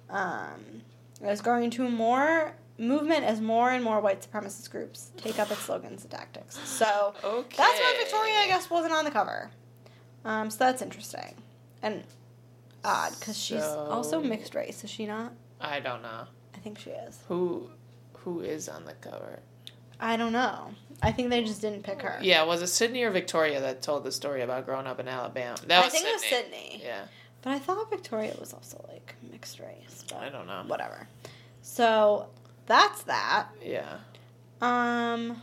Um, 0.09 0.81
was 1.21 1.43
growing 1.43 1.69
to 1.73 1.87
more 1.91 2.55
movement 2.79 3.25
as 3.25 3.41
more 3.41 3.71
and 3.71 3.83
more 3.83 4.01
white 4.01 4.25
supremacist 4.31 4.71
groups 4.71 5.11
take 5.17 5.39
up 5.39 5.51
its 5.51 5.61
slogans 5.63 6.03
and 6.03 6.11
tactics. 6.11 6.59
So 6.69 7.13
Okay. 7.25 7.57
that's 7.57 7.79
why 7.81 7.95
Victoria, 7.99 8.35
I 8.37 8.47
guess, 8.47 8.71
wasn't 8.71 8.93
on 8.95 9.05
the 9.05 9.11
cover. 9.11 9.51
Um, 10.25 10.51
so 10.51 10.59
that's 10.59 10.81
interesting 10.83 11.35
and 11.83 12.05
odd 12.85 13.13
because 13.19 13.37
she's 13.37 13.63
also 13.63 14.21
mixed 14.21 14.55
race, 14.55 14.85
is 14.85 14.91
she 14.91 15.07
not? 15.07 15.33
I 15.61 15.81
don't 15.81 16.03
know 16.03 16.25
I 16.55 16.59
think 16.59 16.79
she 16.79 16.91
is. 16.91 17.19
who 17.29 17.69
who 18.19 18.41
is 18.41 18.69
on 18.69 18.85
the 18.85 18.95
cover. 18.95 19.41
I 20.01 20.17
don't 20.17 20.33
know. 20.33 20.71
I 21.03 21.11
think 21.13 21.31
they 21.31 21.43
just 21.43 21.61
didn't 21.61 21.83
pick 21.83 22.03
her. 22.03 22.19
Yeah, 22.23 22.43
was 22.45 22.63
it 22.63 22.69
Sydney 22.69 23.03
or 23.03 23.11
Victoria 23.11 23.61
that 23.61 23.83
told 23.83 24.05
the 24.05 24.13
story 24.13 24.43
about 24.43 24.65
growing 24.67 24.87
up 24.87 25.01
in 25.01 25.09
Alabama? 25.09 25.57
That 25.67 25.81
I 25.83 25.85
was 25.87 25.93
think 25.93 26.05
Sydney. 26.07 26.11
it 26.11 26.15
was 26.15 26.25
Sydney. 26.25 26.83
Yeah, 26.85 27.01
But 27.43 27.51
I 27.51 27.59
thought 27.59 27.91
Victoria 27.91 28.35
was 28.39 28.53
also 28.53 28.85
like 28.93 29.15
mixed 29.33 29.59
race. 29.61 30.05
But 30.09 30.19
I 30.19 30.29
don't 30.29 30.47
know. 30.47 30.63
Whatever. 30.67 31.09
So 31.63 32.27
that's 32.69 33.03
that. 33.05 33.49
Yeah. 33.65 33.97
Um. 34.61 35.43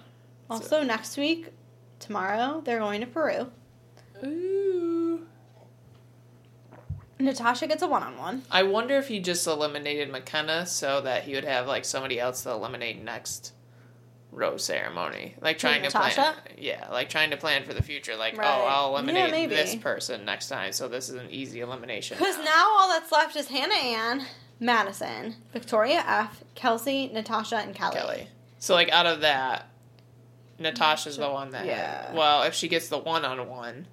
Also, 0.50 0.84
next 0.84 1.18
week, 1.18 1.48
tomorrow, 2.00 2.62
they're 2.64 2.80
going 2.80 3.02
to 3.02 3.08
Peru. 3.08 3.52
Ooh. 4.24 5.26
Natasha 7.18 7.66
gets 7.68 7.82
a 7.82 7.88
one-on-one. 7.88 8.44
I 8.52 8.64
wonder 8.64 8.98
if 8.98 9.08
he 9.08 9.20
just 9.20 9.48
eliminated 9.48 10.10
McKenna 10.12 10.66
so 10.66 11.02
that 11.02 11.24
he 11.24 11.34
would 11.34 11.46
have 11.46 11.66
like 11.66 11.86
somebody 11.86 12.20
else 12.20 12.44
to 12.44 12.52
eliminate 12.52 13.02
next 13.02 13.54
rose 14.32 14.66
ceremony, 14.66 15.34
like 15.42 15.58
trying 15.58 15.82
to 15.84 15.90
plan. 15.90 16.36
Yeah, 16.58 16.90
like 16.92 17.08
trying 17.10 17.32
to 17.32 17.38
plan 17.38 17.64
for 17.64 17.74
the 17.74 17.82
future. 17.82 18.18
Like, 18.18 18.38
Right. 18.38 18.46
oh, 18.46 18.66
I'll 18.66 18.90
eliminate 18.90 19.32
maybe. 19.32 19.56
this 19.56 19.76
person 19.76 20.26
next 20.26 20.50
time, 20.50 20.74
so 20.74 20.90
this 20.90 21.08
is 21.10 21.16
an 21.16 21.28
easy 21.30 21.62
elimination. 21.62 22.18
Because 22.18 22.38
now 22.44 22.66
all 22.78 22.90
that's 22.90 23.12
left 23.14 23.36
is 23.38 23.48
Hannah 23.48 23.74
Ann, 23.74 24.26
Madison, 24.60 25.36
Victoria 25.52 26.04
F, 26.06 26.44
Kelsey, 26.56 27.08
Natasha, 27.08 27.58
and 27.58 27.76
Kelly. 27.76 27.96
Kelly. 27.96 28.28
So 28.60 28.74
like 28.74 28.89
out 28.89 29.06
of 29.06 29.22
that, 29.22 29.70
Natasha's 30.60 31.18
the 31.18 31.30
one 31.30 31.52
that. 31.52 31.65
Yeah. 31.65 32.13
Well, 32.13 32.44
if 32.44 32.54
she 32.54 32.68
gets 32.68 32.88
the 32.88 32.98
one 32.98 33.26
on 33.26 33.48
one, 33.50 33.88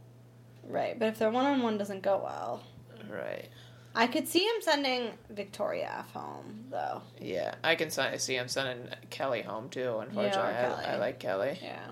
Right, 0.65 0.99
but 0.99 1.09
if 1.09 1.19
their 1.19 1.31
one-on-one 1.31 1.77
doesn't 1.77 2.03
go 2.03 2.21
well, 2.23 2.63
right? 3.11 3.49
I 3.95 4.07
could 4.07 4.27
see 4.27 4.39
him 4.41 4.61
sending 4.61 5.11
Victoria 5.29 5.93
F 5.99 6.13
home 6.13 6.65
though. 6.71 7.03
Yeah, 7.21 7.55
I 7.63 7.75
can 7.75 7.91
see 7.91 8.37
him 8.37 8.49
sending 8.49 8.89
Kelly 9.11 9.43
home 9.43 9.69
too. 9.69 9.99
Unfortunately, 9.99 10.55
Kelly. 10.55 10.85
I, 10.87 10.95
I 10.95 10.97
like 10.97 11.19
Kelly. 11.19 11.59
Yeah, 11.63 11.91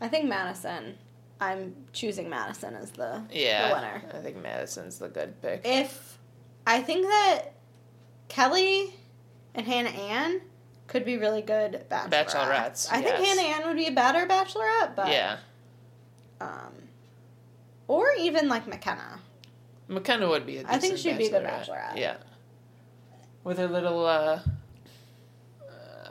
I 0.00 0.08
think 0.08 0.28
Madison. 0.28 0.96
I'm 1.38 1.74
choosing 1.92 2.30
Madison 2.30 2.74
as 2.74 2.92
the 2.92 3.22
Yeah, 3.30 3.68
the 3.68 3.74
winner. 3.74 4.02
I 4.14 4.22
think 4.22 4.42
Madison's 4.42 4.98
the 4.98 5.08
good 5.08 5.42
pick. 5.42 5.60
If 5.64 6.18
I 6.66 6.80
think 6.80 7.06
that 7.06 7.55
Kelly 8.28 8.94
and 9.54 9.66
Hannah 9.66 9.90
Ann 9.90 10.40
could 10.86 11.04
be 11.04 11.16
really 11.16 11.42
good 11.42 11.84
bachelorettes. 11.90 12.10
Bachelorettes, 12.10 12.88
I 12.90 13.02
think. 13.02 13.16
Hannah 13.26 13.42
Ann 13.42 13.66
would 13.66 13.76
be 13.76 13.86
a 13.86 13.92
better 13.92 14.26
bachelorette, 14.26 14.94
but 14.94 15.08
yeah, 15.08 15.38
um, 16.40 16.72
or 17.88 18.12
even 18.18 18.48
like 18.48 18.66
McKenna. 18.66 19.20
McKenna 19.88 20.28
would 20.28 20.46
be 20.46 20.58
a 20.58 20.64
I 20.66 20.78
think 20.78 20.96
she'd 20.98 21.18
be 21.18 21.26
a 21.26 21.30
good 21.30 21.44
bachelorette. 21.44 21.92
bachelorette. 21.94 21.96
Yeah, 21.96 22.16
with 23.44 23.58
her 23.58 23.68
little. 23.68 24.04
uh 24.06 24.40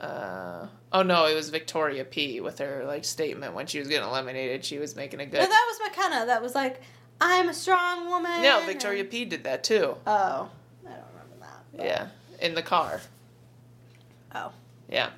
uh, 0.00 0.66
oh 0.92 1.02
no, 1.02 1.26
it 1.26 1.34
was 1.34 1.48
Victoria 1.48 2.04
P 2.04 2.40
with 2.40 2.58
her 2.58 2.84
like 2.86 3.04
statement 3.04 3.54
when 3.54 3.66
she 3.66 3.78
was 3.78 3.88
getting 3.88 4.06
eliminated. 4.08 4.64
She 4.64 4.78
was 4.78 4.94
making 4.96 5.20
a 5.20 5.26
good. 5.26 5.40
No, 5.40 5.46
that 5.46 5.66
was 5.68 5.88
McKenna. 5.90 6.26
That 6.26 6.42
was 6.42 6.54
like, 6.54 6.82
I'm 7.20 7.48
a 7.48 7.54
strong 7.54 8.06
woman. 8.08 8.42
no, 8.42 8.62
Victoria 8.66 9.00
and- 9.02 9.10
P 9.10 9.24
did 9.24 9.44
that 9.44 9.64
too. 9.64 9.96
Oh, 10.06 10.10
I 10.10 10.90
don't 10.90 11.04
remember 11.12 11.36
that. 11.40 11.64
But- 11.76 11.86
Yeah, 11.86 12.08
in 12.40 12.54
the 12.54 12.62
car. 12.62 13.00
Oh. 14.34 14.52
Yeah. 14.88 15.10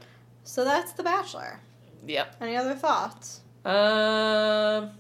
So 0.45 0.65
that's 0.65 0.93
The 0.93 1.03
Bachelor. 1.03 1.61
Yep. 2.07 2.37
Any 2.41 2.57
other 2.57 2.75
thoughts? 2.75 3.41
Um. 3.65 4.91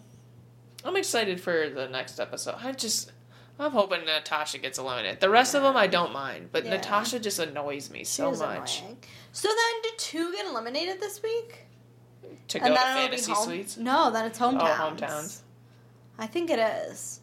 I'm 0.85 0.97
excited 0.97 1.41
for 1.41 1.69
the 1.69 1.89
next 1.89 2.21
episode. 2.21 2.55
I 2.63 2.73
just, 2.73 3.11
I'm 3.59 3.73
hoping 3.73 4.05
Natasha 4.05 4.59
gets 4.59 4.79
eliminated. 4.79 5.21
The 5.21 5.29
rest 5.29 5.55
of 5.55 5.63
them 5.63 5.77
I 5.77 5.87
don't 5.89 6.13
mind, 6.13 6.51
but 6.53 6.65
Yeah. 6.65 6.73
Natasha 6.77 7.19
just 7.19 7.39
annoys 7.41 7.91
me 7.91 8.05
so 8.05 8.31
much. 8.31 8.81
annoying. 8.81 8.99
So 9.33 9.49
then, 9.49 9.83
did 9.83 9.99
two 9.99 10.33
get 10.33 10.47
eliminated 10.47 11.01
this 11.01 11.23
week? 11.23 11.67
To 12.49 12.59
go 12.61 12.69
to 12.69 12.75
fantasy 12.75 13.35
suites. 13.35 13.77
No, 13.77 14.11
then 14.11 14.25
it's 14.27 14.39
hometowns. 14.39 14.61
Oh, 14.61 14.95
hometowns. 14.97 15.41
I 16.19 16.27
think 16.27 16.51
it 16.51 16.59
is, 16.59 17.18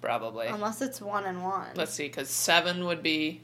Probably. 0.00 0.46
unless 0.46 0.80
it's 0.82 1.00
one 1.00 1.24
and 1.24 1.42
one. 1.42 1.68
Let's 1.74 1.92
see, 1.92 2.06
because 2.08 2.28
seven 2.30 2.84
would 2.86 3.02
be 3.02 3.40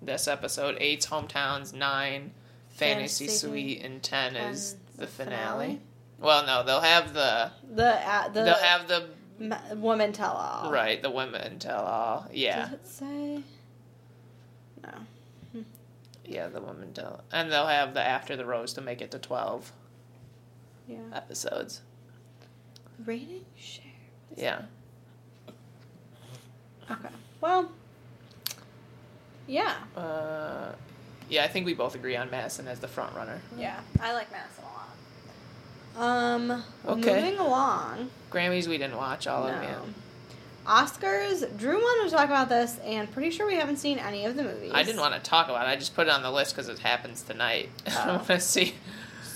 this 0.00 0.28
episode, 0.28 0.76
eight's 0.80 1.06
hometowns, 1.06 1.74
nine 1.74 2.32
fantasy, 2.70 3.26
Fantasy 3.26 3.28
suite, 3.28 3.82
and 3.82 4.02
ten 4.02 4.34
is 4.36 4.76
the 4.96 5.06
finale. 5.06 5.34
finale? 5.66 5.80
Well, 6.20 6.46
no, 6.46 6.62
they'll 6.62 6.80
have 6.80 7.12
the, 7.14 7.50
the 7.74 7.86
uh, 8.08 8.28
the 8.28 8.42
they'll 8.44 8.54
have 8.54 8.88
the 8.88 9.08
ma- 9.38 9.74
woman 9.74 10.12
tell 10.12 10.32
all. 10.32 10.70
right 10.72 11.00
the 11.02 11.10
women 11.10 11.58
tell 11.58 11.82
all. 11.84 12.26
Yeah, 12.32 12.64
Does 12.66 12.72
it 12.74 12.86
say? 12.86 13.42
No. 14.82 15.64
yeah, 16.24 16.48
the 16.48 16.60
women 16.60 16.92
tell, 16.94 17.24
and 17.32 17.50
they'll 17.50 17.66
have 17.66 17.92
the 17.94 18.02
after 18.06 18.36
the 18.36 18.44
rose 18.46 18.72
to 18.74 18.80
make 18.80 19.00
it 19.02 19.10
to 19.10 19.18
twelve 19.18 19.72
Yeah. 20.88 20.98
episodes. 21.14 21.80
Rating 23.04 23.44
share. 23.56 23.84
Yeah, 24.36 24.62
Okay. 26.90 27.08
Well. 27.40 27.70
Yeah. 29.46 29.74
uh, 29.96 30.72
yeah, 31.28 31.44
I 31.44 31.48
think 31.48 31.66
we 31.66 31.74
both 31.74 31.94
agree 31.94 32.16
on 32.16 32.30
Madison 32.30 32.66
as 32.68 32.80
the 32.80 32.88
front 32.88 33.14
runner. 33.14 33.40
Yeah. 33.56 33.80
I 34.00 34.12
like 34.12 34.30
Madison 34.32 34.64
a 34.64 36.00
lot. 36.00 36.10
Um. 36.10 36.64
Okay. 36.86 37.14
Moving 37.22 37.38
along. 37.38 38.10
Grammys 38.30 38.66
we 38.68 38.78
didn't 38.78 38.96
watch 38.96 39.26
all 39.26 39.46
of 39.46 39.60
them 39.60 39.94
Oscars. 40.66 41.56
Drew 41.58 41.76
wanted 41.80 42.10
to 42.10 42.16
talk 42.16 42.26
about 42.26 42.48
this, 42.48 42.78
and 42.84 43.10
pretty 43.10 43.30
sure 43.30 43.46
we 43.46 43.54
haven't 43.54 43.78
seen 43.78 43.98
any 43.98 44.24
of 44.24 44.36
the 44.36 44.44
movies. 44.44 44.70
I 44.74 44.82
didn't 44.84 45.00
want 45.00 45.14
to 45.14 45.20
talk 45.20 45.48
about 45.48 45.66
it. 45.66 45.70
I 45.70 45.76
just 45.76 45.96
put 45.96 46.06
it 46.06 46.10
on 46.10 46.22
the 46.22 46.30
list 46.30 46.54
because 46.54 46.68
it 46.68 46.78
happens 46.78 47.22
tonight. 47.22 47.70
I 47.86 48.04
Oh. 48.08 48.14
want 48.16 48.26
to 48.26 48.38
see. 48.40 48.74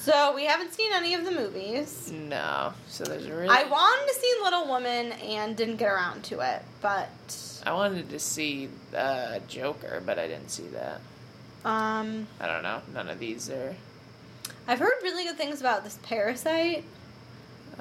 So 0.05 0.35
we 0.35 0.45
haven't 0.45 0.75
seen 0.75 0.93
any 0.93 1.15
of 1.15 1.25
the 1.25 1.31
movies. 1.31 2.13
No, 2.13 2.75
so 2.89 3.05
there's 3.05 3.27
really. 3.29 3.49
I 3.49 3.65
wanted 3.65 4.13
to 4.13 4.21
see 4.21 4.35
Little 4.43 4.67
Woman 4.69 5.13
and 5.13 5.57
didn't 5.57 5.77
get 5.77 5.89
around 5.91 6.25
to 6.25 6.41
it, 6.41 6.63
but 6.83 7.09
I 7.65 7.73
wanted 7.73 8.11
to 8.11 8.19
see 8.19 8.69
uh, 8.95 9.39
Joker, 9.49 10.03
but 10.05 10.19
I 10.19 10.27
didn't 10.29 10.51
see 10.51 10.69
that. 10.69 11.01
um, 11.65 12.27
I 12.39 12.47
don't 12.47 12.63
know. 12.63 12.83
None 12.93 13.09
of 13.09 13.19
these 13.19 13.49
are. 13.49 13.75
I've 14.69 14.79
heard 14.79 14.93
really 15.03 15.25
good 15.25 15.37
things 15.39 15.61
about 15.61 15.85
this 15.85 15.99
Parasite. 16.03 16.85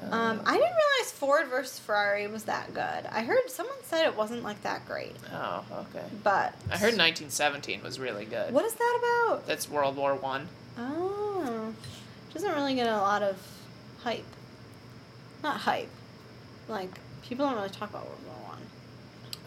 Uh, 0.00 0.04
Um, 0.16 0.40
I 0.46 0.52
didn't 0.54 0.76
realize 0.76 1.12
Ford 1.12 1.46
versus 1.48 1.78
Ferrari 1.78 2.26
was 2.26 2.44
that 2.44 2.72
good. 2.72 3.06
I 3.10 3.22
heard 3.22 3.48
someone 3.48 3.76
said 3.84 4.06
it 4.06 4.16
wasn't 4.16 4.42
like 4.42 4.62
that 4.62 4.86
great, 4.86 5.14
oh, 5.30 5.62
okay. 5.72 6.04
but 6.22 6.54
I 6.70 6.78
heard 6.78 6.96
1917 6.96 7.82
was 7.82 8.00
really 8.00 8.24
good. 8.24 8.52
What 8.52 8.64
is 8.64 8.72
that 8.74 8.98
about? 9.28 9.46
That's 9.46 9.68
World 9.68 9.96
War 9.96 10.14
One. 10.14 10.48
Oh, 10.78 11.23
doesn't 12.34 12.52
really 12.54 12.74
get 12.74 12.86
a 12.88 12.96
lot 12.98 13.22
of 13.22 13.36
hype. 14.02 14.24
Not 15.42 15.56
hype, 15.58 15.88
like 16.68 16.90
people 17.22 17.46
don't 17.46 17.56
really 17.56 17.68
talk 17.70 17.90
about 17.90 18.06
World 18.06 18.18
War 18.26 18.36
One. 18.48 18.62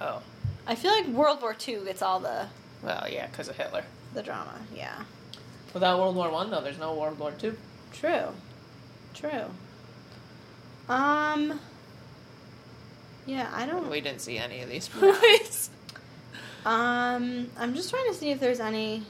Oh, 0.01 0.21
I. 0.65 0.75
feel 0.75 0.91
like 0.91 1.07
World 1.07 1.41
War 1.41 1.53
Two 1.53 1.83
gets 1.85 2.01
all 2.01 2.19
the 2.19 2.47
well, 2.83 3.05
yeah, 3.09 3.27
because 3.27 3.47
of 3.49 3.57
Hitler. 3.57 3.83
the 4.13 4.21
drama. 4.23 4.53
Yeah, 4.75 5.03
Without 5.73 5.99
World 5.99 6.15
War 6.15 6.29
One, 6.31 6.49
though, 6.51 6.61
there's 6.61 6.77
no 6.79 6.93
World 6.93 7.17
War 7.19 7.31
Two. 7.31 7.57
true, 7.93 8.27
true. 9.13 9.45
Um. 10.89 11.59
Yeah, 13.25 13.49
I 13.53 13.65
don't. 13.65 13.89
We 13.89 13.99
didn't 14.01 14.21
see 14.21 14.37
any 14.37 14.61
of 14.61 14.69
these 14.69 14.89
No. 14.95 15.01
movies. 15.11 15.69
Um, 16.65 17.49
I'm 17.57 17.73
just 17.75 17.89
trying 17.89 18.07
to 18.07 18.13
see 18.13 18.29
if 18.31 18.39
there's 18.39 18.59
any. 18.59 19.03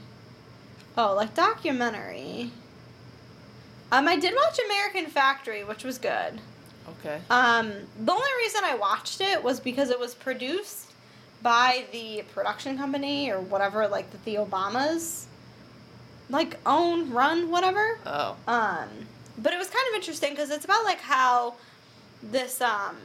Oh, 0.98 1.14
like 1.16 1.36
documentary. 1.36 2.52
Um, 3.92 4.08
I 4.08 4.18
did 4.18 4.34
watch 4.36 4.60
American 4.66 5.06
Factory, 5.08 5.64
which 5.64 5.84
was 5.84 5.98
good. 5.98 6.40
okay. 7.00 7.20
Um, 7.30 7.72
the 8.00 8.12
only 8.12 8.30
reason 8.44 8.62
I 8.64 8.76
watched 8.76 9.22
it 9.22 9.44
was 9.44 9.60
because 9.60 9.90
it 9.90 10.00
was 10.00 10.14
produced 10.14 10.92
by 11.42 11.86
the 11.92 12.24
production 12.34 12.78
company 12.78 13.30
or 13.32 13.40
whatever, 13.40 13.88
like 13.88 14.10
that 14.12 14.26
the 14.26 14.36
Obamas, 14.36 15.26
like 16.30 16.58
own, 16.66 17.12
run, 17.12 17.50
whatever. 17.50 18.00
Oh, 18.06 18.36
Um, 18.48 18.90
but 19.38 19.54
it 19.54 19.58
was 19.58 19.70
kind 19.70 19.86
of 19.90 19.96
interesting 19.96 20.32
because 20.32 20.50
it's 20.50 20.66
about 20.66 20.84
like 20.84 21.00
how 21.00 21.56
this 22.24 22.60
um 22.60 22.98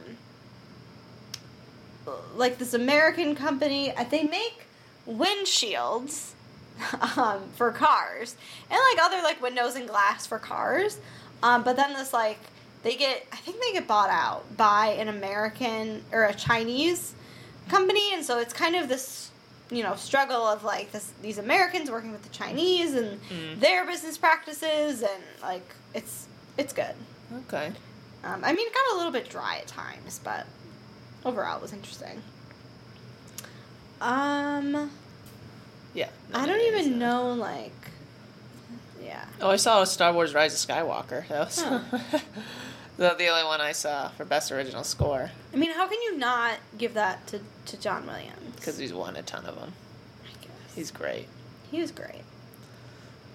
like 2.35 2.57
this 2.57 2.73
American 2.73 3.35
company 3.35 3.95
uh, 3.95 4.03
they 4.03 4.23
make 4.23 4.63
windshields 5.07 6.31
um, 7.17 7.41
for 7.55 7.71
cars 7.71 8.35
and 8.69 8.79
like 8.91 9.05
other 9.05 9.21
like 9.21 9.41
windows 9.41 9.75
and 9.75 9.87
glass 9.87 10.25
for 10.25 10.39
cars. 10.39 10.97
Um, 11.41 11.63
but 11.63 11.75
then 11.75 11.93
this 11.93 12.13
like 12.13 12.39
they 12.83 12.95
get 12.95 13.25
I 13.31 13.37
think 13.37 13.61
they 13.61 13.73
get 13.73 13.87
bought 13.87 14.09
out 14.09 14.57
by 14.57 14.87
an 14.87 15.07
American 15.07 16.03
or 16.11 16.23
a 16.25 16.33
Chinese 16.33 17.13
company 17.69 18.13
and 18.13 18.25
so 18.25 18.39
it's 18.39 18.53
kind 18.53 18.75
of 18.75 18.89
this 18.89 19.29
you 19.71 19.83
know 19.83 19.95
struggle 19.95 20.45
of 20.45 20.63
like 20.63 20.91
this 20.91 21.11
these 21.21 21.37
Americans 21.37 21.89
working 21.89 22.11
with 22.11 22.23
the 22.23 22.29
Chinese 22.29 22.93
and 22.93 23.19
Mm. 23.29 23.59
their 23.59 23.85
business 23.85 24.17
practices 24.17 25.01
and 25.01 25.23
like 25.41 25.75
it's 25.93 26.27
it's 26.57 26.73
good. 26.73 26.93
okay. 27.47 27.71
Um, 28.25 28.41
I 28.43 28.53
mean, 28.53 28.65
it 28.67 28.73
got 28.73 28.93
a 28.93 28.97
little 28.97 29.11
bit 29.11 29.29
dry 29.29 29.57
at 29.57 29.67
times, 29.67 30.19
but 30.23 30.45
overall 31.25 31.57
it 31.57 31.61
was 31.61 31.73
interesting. 31.73 32.21
Um, 34.01 34.91
Yeah. 35.93 36.09
I 36.33 36.45
don't 36.45 36.61
even 36.61 36.97
know 36.99 37.33
like, 37.33 37.71
yeah. 39.03 39.25
Oh, 39.41 39.51
I 39.51 39.57
saw 39.57 39.83
Star 39.83 40.13
Wars: 40.13 40.33
Rise 40.33 40.53
of 40.53 40.67
Skywalker. 40.69 41.27
That 41.27 41.45
was 41.45 41.61
Huh. 41.61 41.79
the, 42.97 43.15
the 43.17 43.27
only 43.27 43.43
one 43.45 43.61
I 43.61 43.71
saw 43.73 44.09
for 44.09 44.25
best 44.25 44.51
original 44.51 44.83
score 44.83 45.29
I 45.53 45.57
mean, 45.57 45.71
how 45.71 45.87
can 45.87 46.01
you 46.01 46.17
not 46.17 46.57
give 46.77 46.93
that 46.95 47.25
to 47.27 47.39
to 47.67 47.77
John 47.77 48.05
Williams? 48.07 48.55
because 48.55 48.77
he's 48.77 48.93
won 48.93 49.15
a 49.17 49.21
ton 49.23 49.45
of 49.45 49.55
them. 49.59 49.73
I 50.23 50.41
guess 50.41 50.75
He's 50.75 50.89
great. 50.91 51.27
he 51.71 51.79
was 51.81 51.91
great. 51.91 52.21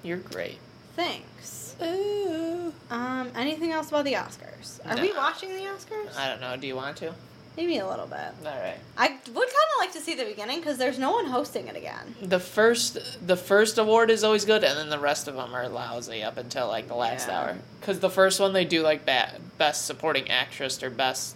You're 0.03 0.17
great. 0.19 0.59
Thanks. 0.97 1.77
Ooh. 1.83 2.73
Um, 2.91 3.31
anything 3.37 3.73
else 3.73 3.89
about 3.91 4.05
the 4.05 4.15
Oscars? 4.15 4.81
Are 4.87 5.01
we 5.01 5.13
watching 5.13 5.51
the 5.51 5.63
Oscars? 5.63 6.17
I 6.17 6.29
don't 6.29 6.41
know. 6.41 6.57
Do 6.57 6.67
you 6.67 6.75
want 6.75 6.97
to? 6.99 7.15
Maybe 7.59 7.79
a 7.79 7.89
little 7.89 8.07
bit. 8.07 8.19
All 8.47 8.53
right. 8.61 8.77
I 8.97 9.09
would 9.09 9.19
kind 9.27 9.35
of 9.35 9.81
like 9.81 9.91
to 9.95 9.99
see 10.01 10.15
the 10.15 10.25
beginning 10.25 10.61
because 10.61 10.79
there's 10.79 10.97
no 10.97 11.11
one 11.11 11.27
hosting 11.27 11.67
it 11.67 11.75
again. 11.77 12.15
The 12.23 12.39
first, 12.39 13.27
the 13.27 13.37
first 13.37 13.79
award 13.79 14.11
is 14.13 14.23
always 14.23 14.45
good, 14.45 14.63
and 14.63 14.79
then 14.79 14.91
the 14.91 14.99
rest 15.01 15.27
of 15.27 15.35
them 15.35 15.53
are 15.53 15.69
lousy 15.69 16.23
up 16.23 16.37
until 16.37 16.69
like 16.69 16.87
the 16.87 16.95
last 16.95 17.27
Yeah. 17.27 17.41
hour. 17.41 17.57
Because 17.81 17.99
the 17.99 18.11
first 18.11 18.39
one 18.39 18.53
they 18.53 18.65
do 18.65 18.83
like 18.83 19.05
best 19.05 19.87
supporting 19.87 20.31
actress 20.31 20.81
or 20.85 20.89
best 20.91 21.35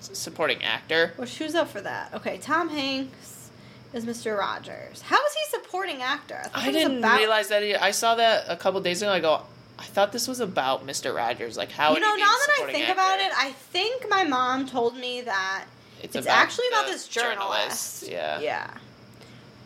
supporting 0.00 0.62
actor. 0.62 1.14
Which 1.16 1.36
who's 1.38 1.56
up 1.56 1.68
for 1.68 1.80
that? 1.80 2.14
Okay, 2.14 2.38
Tom 2.38 2.68
Hanks 2.68 3.50
is 3.92 4.04
Mr. 4.04 4.38
Rogers. 4.38 5.00
How 5.02 5.16
is 5.26 5.34
he 5.34 5.50
supporting 5.58 6.00
actor? 6.00 6.42
I 6.54 6.68
it 6.68 6.72
didn't 6.72 6.98
about- 6.98 7.18
realize 7.18 7.48
that. 7.48 7.64
Either. 7.64 7.82
I 7.82 7.90
saw 7.90 8.14
that 8.14 8.44
a 8.46 8.56
couple 8.56 8.80
days 8.82 9.02
ago. 9.02 9.10
I 9.10 9.18
go, 9.18 9.42
I 9.78 9.84
thought 9.84 10.12
this 10.12 10.26
was 10.26 10.40
about 10.40 10.86
Mr. 10.86 11.14
Rogers. 11.14 11.56
Like 11.56 11.70
how? 11.70 11.94
You 11.94 12.00
know, 12.00 12.14
now 12.14 12.24
that 12.24 12.48
I 12.62 12.72
think 12.72 12.88
actor? 12.88 12.92
about 12.94 13.20
it, 13.20 13.30
I 13.36 13.50
think 13.52 14.08
my 14.08 14.24
mom 14.24 14.66
told 14.66 14.96
me 14.96 15.20
that 15.22 15.64
it's, 16.02 16.16
actually 16.26 16.68
about 16.68 16.86
this 16.86 17.06
journalist. 17.08 18.08
Yeah. 18.08 18.40
Yeah. 18.40 18.70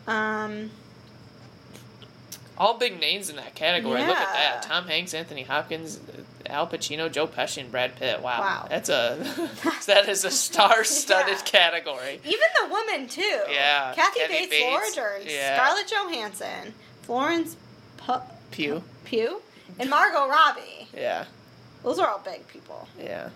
Um. 0.07 0.71
All 2.57 2.77
big 2.77 2.99
names 2.99 3.29
in 3.29 3.37
that 3.37 3.55
category. 3.55 4.01
Look 4.01 4.17
at 4.17 4.33
that: 4.33 4.61
Tom 4.63 4.85
Hanks, 4.85 5.13
Anthony 5.13 5.43
Hopkins, 5.43 5.99
Al 6.45 6.67
Pacino, 6.67 7.11
Joe 7.11 7.25
Pesci, 7.25 7.59
and 7.61 7.71
Brad 7.71 7.95
Pitt. 7.95 8.21
Wow, 8.21 8.39
Wow. 8.41 8.67
that's 8.69 8.89
a 8.89 9.17
that 9.87 10.07
is 10.09 10.25
a 10.25 10.31
star-studded 10.31 11.37
Yeah. 11.37 11.43
category. 11.43 12.19
Even 12.23 12.39
the 12.61 12.73
women 12.73 13.07
too. 13.07 13.39
Yeah, 13.49 13.93
Kathy, 13.95 14.19
Kathy 14.19 14.47
Bates, 14.47 14.61
Laura 14.65 14.85
Dern, 14.93 15.21
yeah. 15.25 15.55
Scarlett 15.55 15.87
Johansson, 15.87 16.73
Florence 17.03 17.55
Pu- 17.97 18.21
Pew. 18.51 18.83
Pugh, 19.05 19.41
and 19.81 19.89
Margot 19.89 20.27
Robbie. 20.29 20.87
Yeah, 20.95 21.25
Those 21.83 21.99
are 21.99 22.07
all 22.07 22.19
big 22.19 22.47
people. 22.47 22.87
yeah. 22.99 23.29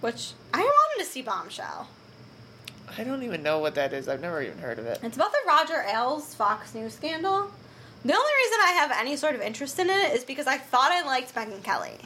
Which 0.00 0.32
I 0.54 0.60
wanted 0.60 1.04
to 1.04 1.10
see 1.10 1.22
Bombshell. 1.22 1.88
I 2.96 3.04
don't 3.04 3.22
even 3.22 3.42
know 3.42 3.58
what 3.58 3.74
that 3.74 3.92
is. 3.92 4.08
I've 4.08 4.20
never 4.20 4.40
even 4.42 4.58
heard 4.58 4.78
of 4.78 4.86
it. 4.86 4.98
It's 5.02 5.16
about 5.16 5.32
the 5.32 5.38
Roger 5.46 5.82
Ailes 5.82 6.34
Fox 6.34 6.74
News 6.74 6.94
scandal. 6.94 7.50
The 8.04 8.14
only 8.14 8.32
reason 8.44 8.58
I 8.62 8.72
have 8.78 8.92
any 8.92 9.16
sort 9.16 9.34
of 9.34 9.40
interest 9.40 9.78
in 9.78 9.90
it 9.90 10.12
is 10.14 10.24
because 10.24 10.46
I 10.46 10.56
thought 10.56 10.90
I 10.92 11.02
liked 11.04 11.34
Megyn 11.34 11.62
Kelly. 11.64 11.98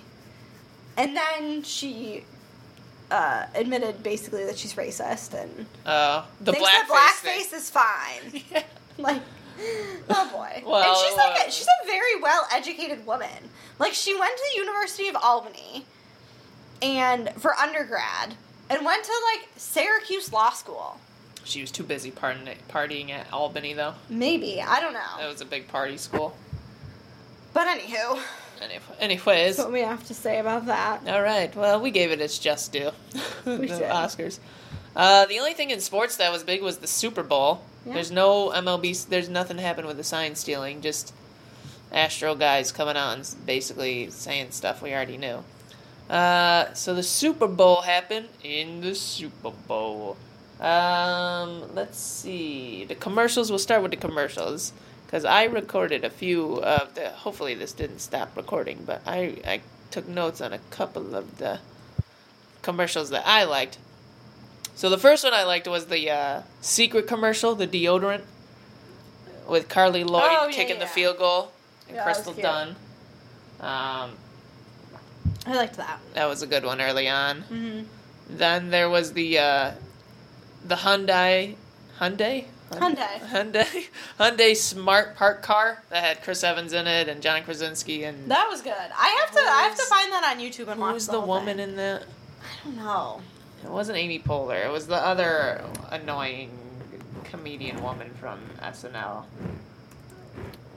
And 0.97 1.15
then 1.17 1.63
she 1.63 2.25
uh, 3.11 3.45
admitted 3.55 4.03
basically 4.03 4.45
that 4.47 4.57
she's 4.59 4.73
racist 4.75 5.35
and 5.35 5.67
Uh, 5.85 6.25
the 6.41 6.53
thinks 6.53 6.67
blackface. 6.69 6.89
that 6.89 7.21
thing. 7.23 7.43
blackface 7.45 7.53
is 7.55 7.71
fine. 7.71 8.43
Yeah. 8.51 8.63
Like, 8.99 9.23
oh 10.11 10.31
boy. 10.33 10.63
Well, 10.67 10.83
and 10.83 10.97
she's 11.09 11.17
like, 11.17 11.49
a, 11.49 11.51
she's 11.51 11.67
a 11.83 11.87
very 11.87 12.21
well 12.21 12.47
educated 12.53 13.07
woman. 13.07 13.29
Like, 13.79 13.93
she 13.95 14.19
went 14.19 14.37
to 14.37 14.43
the 14.53 14.61
University 14.61 15.09
of 15.09 15.17
Albany, 15.17 15.85
and 16.81 17.31
for 17.39 17.55
undergrad 17.55 18.35
and 18.71 18.85
went 18.85 19.05
to 19.05 19.13
like 19.35 19.49
Syracuse 19.57 20.33
Law 20.33 20.51
School. 20.51 20.99
She 21.45 21.61
was 21.61 21.71
too 21.71 21.83
busy 21.83 22.11
partying, 22.13 23.11
at 23.11 23.33
Albany, 23.33 23.73
though. 23.75 23.95
Maybe 24.09 24.63
I 24.63 24.81
don't 24.81 24.93
That 24.93 25.21
know. 25.21 25.29
was 25.29 25.41
a 25.41 25.45
big 25.45 25.67
party 25.69 25.97
school. 25.97 26.37
But 27.53 27.67
anywho, 27.67 28.21
Anyways, 29.01 29.57
that's 29.57 29.59
what 29.59 29.73
we 29.73 29.81
have 29.81 30.07
to 30.07 30.15
say 30.15 30.39
about 30.39 30.67
that. 30.67 31.07
all 31.09 31.21
right. 31.21 31.55
Well, 31.57 31.81
we 31.81 31.91
gave 31.91 32.13
it 32.13 32.21
its 32.21 32.39
just 32.39 32.73
due. 32.73 32.93
the. 33.45 33.59
Oscars. 33.91 34.39
Uh, 34.95 35.27
the 35.27 35.39
only 35.39 35.55
thing 35.55 35.71
in 35.71 35.81
sports 35.81 36.17
that 36.17 36.31
was 36.33 36.43
big 36.43 36.63
was 36.63 36.79
the 36.79 36.87
Super 36.87 37.23
Bowl. 37.23 37.63
Yeah. 37.87 37.95
There's 37.95 38.11
no 38.11 38.51
MLB. 38.51 39.07
There's 39.09 39.29
nothing 39.29 39.59
happened 39.59 39.87
with 39.87 39.97
the 39.97 40.05
sign 40.05 40.35
stealing. 40.35 40.83
Just 40.83 41.15
Astro 41.91 42.35
guys 42.35 42.73
coming 42.73 42.97
out 42.97 43.15
and 43.17 43.47
basically 43.47 44.11
saying 44.11 44.51
stuff 44.51 44.83
we 44.83 44.93
already 44.93 45.17
knew. 45.17 45.45
Uh, 46.09 46.73
so 46.75 46.95
the 46.95 47.03
Super 47.03 47.49
Bowl 47.49 47.83
happened 47.83 48.29
in 48.43 48.81
the 48.81 48.95
Super 48.95 49.51
Bowl. 49.51 50.17
Um, 50.61 51.75
let's 51.75 51.99
see. 51.99 52.85
The 52.85 52.95
commercials. 52.95 53.51
We'll 53.51 53.59
start 53.59 53.83
with 53.83 53.91
the 53.91 53.97
commercials 53.97 54.73
because 55.07 55.25
I 55.25 55.45
recorded 55.45 56.05
a 56.05 56.11
few 56.11 56.63
of 56.63 56.95
the. 56.95 57.11
Hopefully, 57.11 57.55
this 57.55 57.73
didn't 57.73 58.01
stop 58.01 58.37
recording, 58.37 58.85
but 58.85 59.03
I 59.07 59.39
I 59.47 59.61
took 59.91 60.07
notes 60.07 60.41
on 60.41 60.53
a 60.53 60.59
couple 60.71 61.15
of 61.15 61.39
the 61.39 61.61
commercials 62.63 63.11
that 63.11 63.27
I 63.27 63.45
liked. 63.45 63.79
So 64.75 64.89
the 64.91 64.99
first 64.99 65.23
one 65.25 65.35
I 65.35 65.45
liked 65.45 65.69
was 65.69 65.87
the 65.87 66.11
uh, 66.11 66.43
secret 66.61 67.07
commercial, 67.07 67.55
the 67.55 67.67
deodorant, 67.67 68.23
with 69.49 69.69
Carli 69.69 70.05
Lloyd 70.05 70.23
Oh, 70.27 70.47
yeah, 70.47 70.53
kicking 70.55 70.79
the 70.79 70.87
field 70.87 71.19
goal 71.19 71.53
and 71.89 71.97
Yeah, 71.97 72.05
Crystal. 72.05 72.33
Dunn. 72.33 72.77
Um, 73.61 74.13
I 75.47 75.55
liked 75.55 75.77
that. 75.77 76.01
that 76.15 76.27
was 76.27 76.43
a 76.43 76.47
good 76.47 76.65
one 76.65 76.81
early 76.81 77.09
on. 77.09 77.43
Mm-hmm. 77.43 77.81
Then 78.31 78.71
there 78.71 78.89
was 78.89 79.13
the 79.13 79.39
uh, 79.39 79.71
the 80.65 80.77
Hyundai 80.77 81.57
Hyundai 82.01 82.47
Hyundai. 82.71 83.19
Hyundai 83.31 83.85
Hyundai 84.19 84.57
Smart 84.57 85.17
Park 85.17 85.43
car 85.43 85.83
that 85.91 86.03
had 86.03 86.23
Chris 86.23 86.43
Evans 86.43 86.73
in 86.73 86.87
it 86.87 87.09
and 87.09 87.21
John 87.21 87.43
Krasinski 87.43 88.05
and 88.05 88.31
That 88.31 88.49
was 88.49 88.63
good. 88.63 88.73
I 88.73 89.19
have 89.21 89.31
to. 89.33 89.41
I 89.41 89.63
have 89.63 89.77
to 89.77 89.85
find 89.85 90.13
that 90.13 90.25
on 90.35 90.43
YouTube 90.43 90.69
and 90.69 90.77
who 90.77 90.81
watch 90.81 90.95
was 90.95 91.07
the, 91.07 91.13
the 91.13 91.21
woman 91.21 91.59
thing. 91.59 91.71
in 91.71 91.77
that? 91.77 92.03
I 92.43 92.65
don't 92.65 92.77
know. 92.77 93.21
It 93.65 93.71
wasn't 93.71 93.99
Amy 93.99 94.19
Poehler. 94.19 94.65
It 94.65 94.71
was 94.71 94.87
the 94.87 94.97
other 94.97 95.63
annoying 95.91 96.51
comedian 97.25 97.83
woman 97.83 98.11
from 98.21 98.41
SNL, 98.61 99.25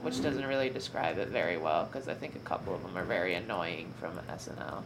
which 0.02 0.22
doesn't 0.22 0.46
really 0.46 0.70
describe 0.70 1.18
it 1.18 1.28
very 1.28 1.56
well 1.58 1.84
because 1.86 2.08
I 2.08 2.14
think 2.14 2.34
a 2.36 2.40
couple 2.40 2.74
of 2.74 2.82
them 2.82 2.96
are 2.96 3.04
very 3.04 3.34
annoying 3.34 3.92
from 4.00 4.12
SNL. 4.28 4.82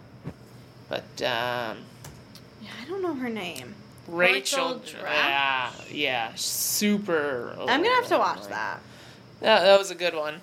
But 0.88 1.04
um, 1.22 1.78
Yeah, 2.62 2.70
I 2.82 2.88
don't 2.88 3.02
know 3.02 3.14
her 3.14 3.28
name. 3.28 3.74
Rachel, 4.08 4.80
Rachel 4.80 5.00
yeah, 5.02 5.70
yeah, 5.90 6.32
super. 6.34 7.54
I'm 7.60 7.82
gonna 7.82 7.94
have 7.94 8.08
to 8.08 8.18
watch 8.18 8.38
annoying. 8.38 8.50
that. 8.50 8.80
That, 9.40 9.60
that 9.62 9.78
was 9.78 9.90
a 9.90 9.94
good 9.94 10.14
one. 10.14 10.40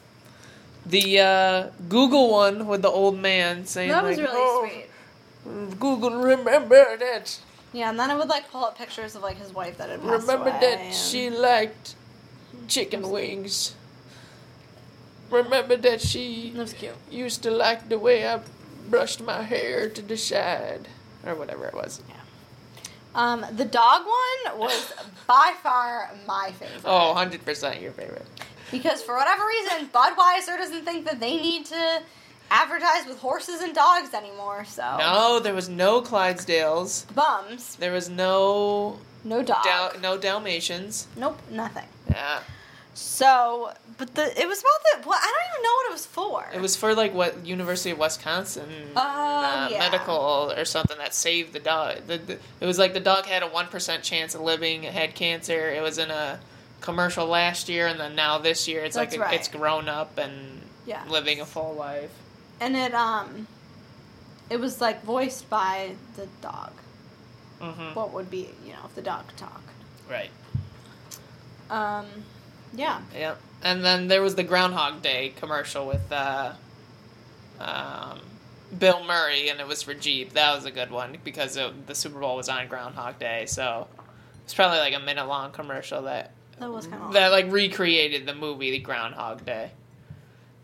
The 0.86 1.20
uh, 1.20 1.70
Google 1.90 2.32
one 2.32 2.66
with 2.68 2.82
the 2.82 2.90
old 2.90 3.20
man 3.20 3.66
saying 3.66 3.90
That 3.90 4.04
was 4.04 4.18
like, 4.18 4.28
really 4.28 4.40
"Oh, 4.40 4.70
sweet. 4.70 5.80
Google, 5.80 6.12
remember 6.12 6.98
that. 6.98 7.40
Yeah, 7.78 7.92
and 7.92 8.00
then 8.00 8.10
I 8.10 8.16
would 8.16 8.28
like 8.28 8.50
pull 8.50 8.66
up 8.66 8.76
pictures 8.76 9.16
of 9.16 9.22
like 9.22 9.38
his 9.38 9.54
wife 9.54 9.78
that 9.78 9.90
had 9.90 10.02
passed 10.02 10.22
Remember 10.28 10.50
away. 10.50 10.60
that 10.62 10.80
and- 10.80 10.96
she 10.96 11.30
liked 11.30 11.94
chicken 12.68 13.12
wings. 13.12 13.76
Remember 15.30 15.76
that 15.78 16.02
she 16.02 16.52
That 16.56 16.60
was 16.62 16.74
cute. 16.74 16.96
used 17.12 17.44
to 17.44 17.52
like 17.52 17.88
the 17.90 18.00
way 18.00 18.28
I 18.28 18.40
brushed 18.90 19.22
my 19.22 19.44
hair 19.44 19.90
to 19.90 20.02
the 20.02 20.18
side, 20.18 20.88
or 21.24 21.36
whatever 21.36 21.66
it 21.68 21.76
was. 21.76 22.02
Um, 23.14 23.46
the 23.52 23.66
dog 23.66 24.06
one 24.06 24.58
was 24.60 24.92
by 25.28 25.54
far 25.62 26.10
my 26.26 26.52
favorite. 26.54 26.82
Oh, 26.86 27.14
100% 27.16 27.82
your 27.82 27.92
favorite. 27.92 28.26
Because 28.72 29.02
for 29.04 29.16
whatever 29.16 29.44
reason, 29.46 29.88
Budweiser 29.90 30.58
doesn't 30.58 30.84
think 30.84 31.06
that 31.06 31.20
they 31.20 31.38
need 31.38 31.66
to 31.68 32.02
advertise 32.50 33.06
with 33.08 33.20
horses 33.20 33.62
and 33.62 33.74
dogs 33.76 34.14
anymore. 34.14 34.66
So 34.66 34.98
No, 34.98 35.40
there 35.40 35.54
was 35.54 35.70
no 35.70 36.02
Clydesdales. 36.02 37.06
bums, 37.14 37.76
There 37.76 37.92
was 37.92 38.10
no 38.10 39.00
no 39.24 39.42
dog, 39.44 39.64
Dal- 39.64 40.00
no 40.02 40.18
Dalmatians. 40.18 41.08
nope, 41.16 41.40
nothing. 41.52 41.88
Yeah. 42.10 42.40
So, 42.94 43.72
but 44.00 44.16
the 44.16 44.24
it 44.42 44.48
was 44.48 44.60
about 44.60 45.04
the 45.04 45.08
well, 45.10 45.20
I 45.22 45.26
don't 45.26 45.54
even 45.54 45.64
know 45.64 45.74
what 45.76 45.90
it 45.90 45.92
was 45.94 46.06
for. 46.08 46.50
It 46.54 46.62
was 46.62 46.76
for 46.76 46.96
like 46.96 47.14
what 47.14 47.46
University 47.46 47.92
of 47.92 48.00
Wisconsin 48.00 48.68
Oh, 48.96 49.00
uh, 49.00 49.68
yeah. 49.70 49.78
medical 49.78 50.52
or 50.56 50.66
something 50.66 50.98
that 50.98 51.14
saved 51.14 51.54
the 51.54 51.60
dog. 51.60 51.98
The, 52.08 52.18
the, 52.18 52.34
it 52.60 52.66
was 52.66 52.80
like 52.80 52.94
the 52.94 53.00
dog 53.00 53.26
had 53.28 53.44
a 53.44 53.48
one 53.48 53.68
percent 53.68 54.02
chance 54.04 54.34
of 54.34 54.42
living. 54.42 54.84
It 54.84 54.94
had 54.94 55.14
cancer. 55.14 55.70
It 55.70 55.82
was 55.84 56.00
in 56.00 56.10
a 56.10 56.40
commercial 56.82 57.28
last 57.28 57.70
year, 57.70 57.86
and 57.86 58.00
then 58.00 58.16
now 58.16 58.40
this 58.40 58.68
year 58.68 58.84
it's 58.84 58.96
That's 58.96 59.16
like 59.16 59.22
right. 59.22 59.36
it's 59.40 59.48
grown 59.48 59.88
up 59.90 60.18
and 60.18 60.62
Yeah. 60.88 61.04
living 61.08 61.40
a 61.40 61.46
full 61.46 61.74
life. 61.76 62.10
And 62.60 62.76
it 62.76 62.94
um, 62.94 63.48
it 64.50 64.60
was 64.60 64.82
like 64.82 65.04
voiced 65.04 65.50
by 65.50 65.92
the 66.16 66.28
dog. 66.42 66.72
Mm-hmm. 67.62 67.94
What 67.94 68.14
would 68.14 68.30
be 68.30 68.50
you 68.66 68.74
know 68.74 68.80
if 68.86 68.96
the 68.96 69.02
dog 69.02 69.28
could 69.28 69.38
talk? 69.38 69.62
Right. 70.10 70.30
Um, 71.70 72.06
yeah. 72.74 73.02
Yeah. 73.14 73.36
And 73.64 73.84
then 73.84 74.08
there 74.08 74.22
was 74.22 74.36
the 74.36 74.44
Groundhog 74.44 75.02
Day 75.02 75.34
commercial 75.36 75.88
with 75.88 76.12
uh, 76.12 76.54
um, 77.60 78.20
Bill 78.78 79.04
Murray, 79.04 79.50
and 79.50 79.60
it 79.60 79.68
was 79.68 79.82
for 79.82 79.94
Jeep. 79.94 80.34
That 80.34 80.56
was 80.56 80.66
a 80.66 80.72
good 80.72 80.92
one 80.92 81.18
because 81.24 81.58
it, 81.58 81.88
the 81.88 81.96
Super 81.96 82.20
Bowl 82.20 82.36
was 82.36 82.50
on 82.50 82.68
Groundhog 82.68 83.20
Day, 83.20 83.46
so 83.48 83.88
it's 84.44 84.54
probably 84.54 84.80
like 84.80 84.94
a 84.94 85.00
minute 85.00 85.28
long 85.28 85.52
commercial 85.52 86.04
that 86.04 86.32
That 86.60 86.72
was 86.72 86.88
kind 86.88 87.02
of 87.02 87.14
that 87.14 87.32
like 87.32 87.52
recreated 87.52 88.26
the 88.26 88.36
movie 88.36 88.72
The 88.72 88.80
Groundhog 88.80 89.46
Day. 89.46 89.72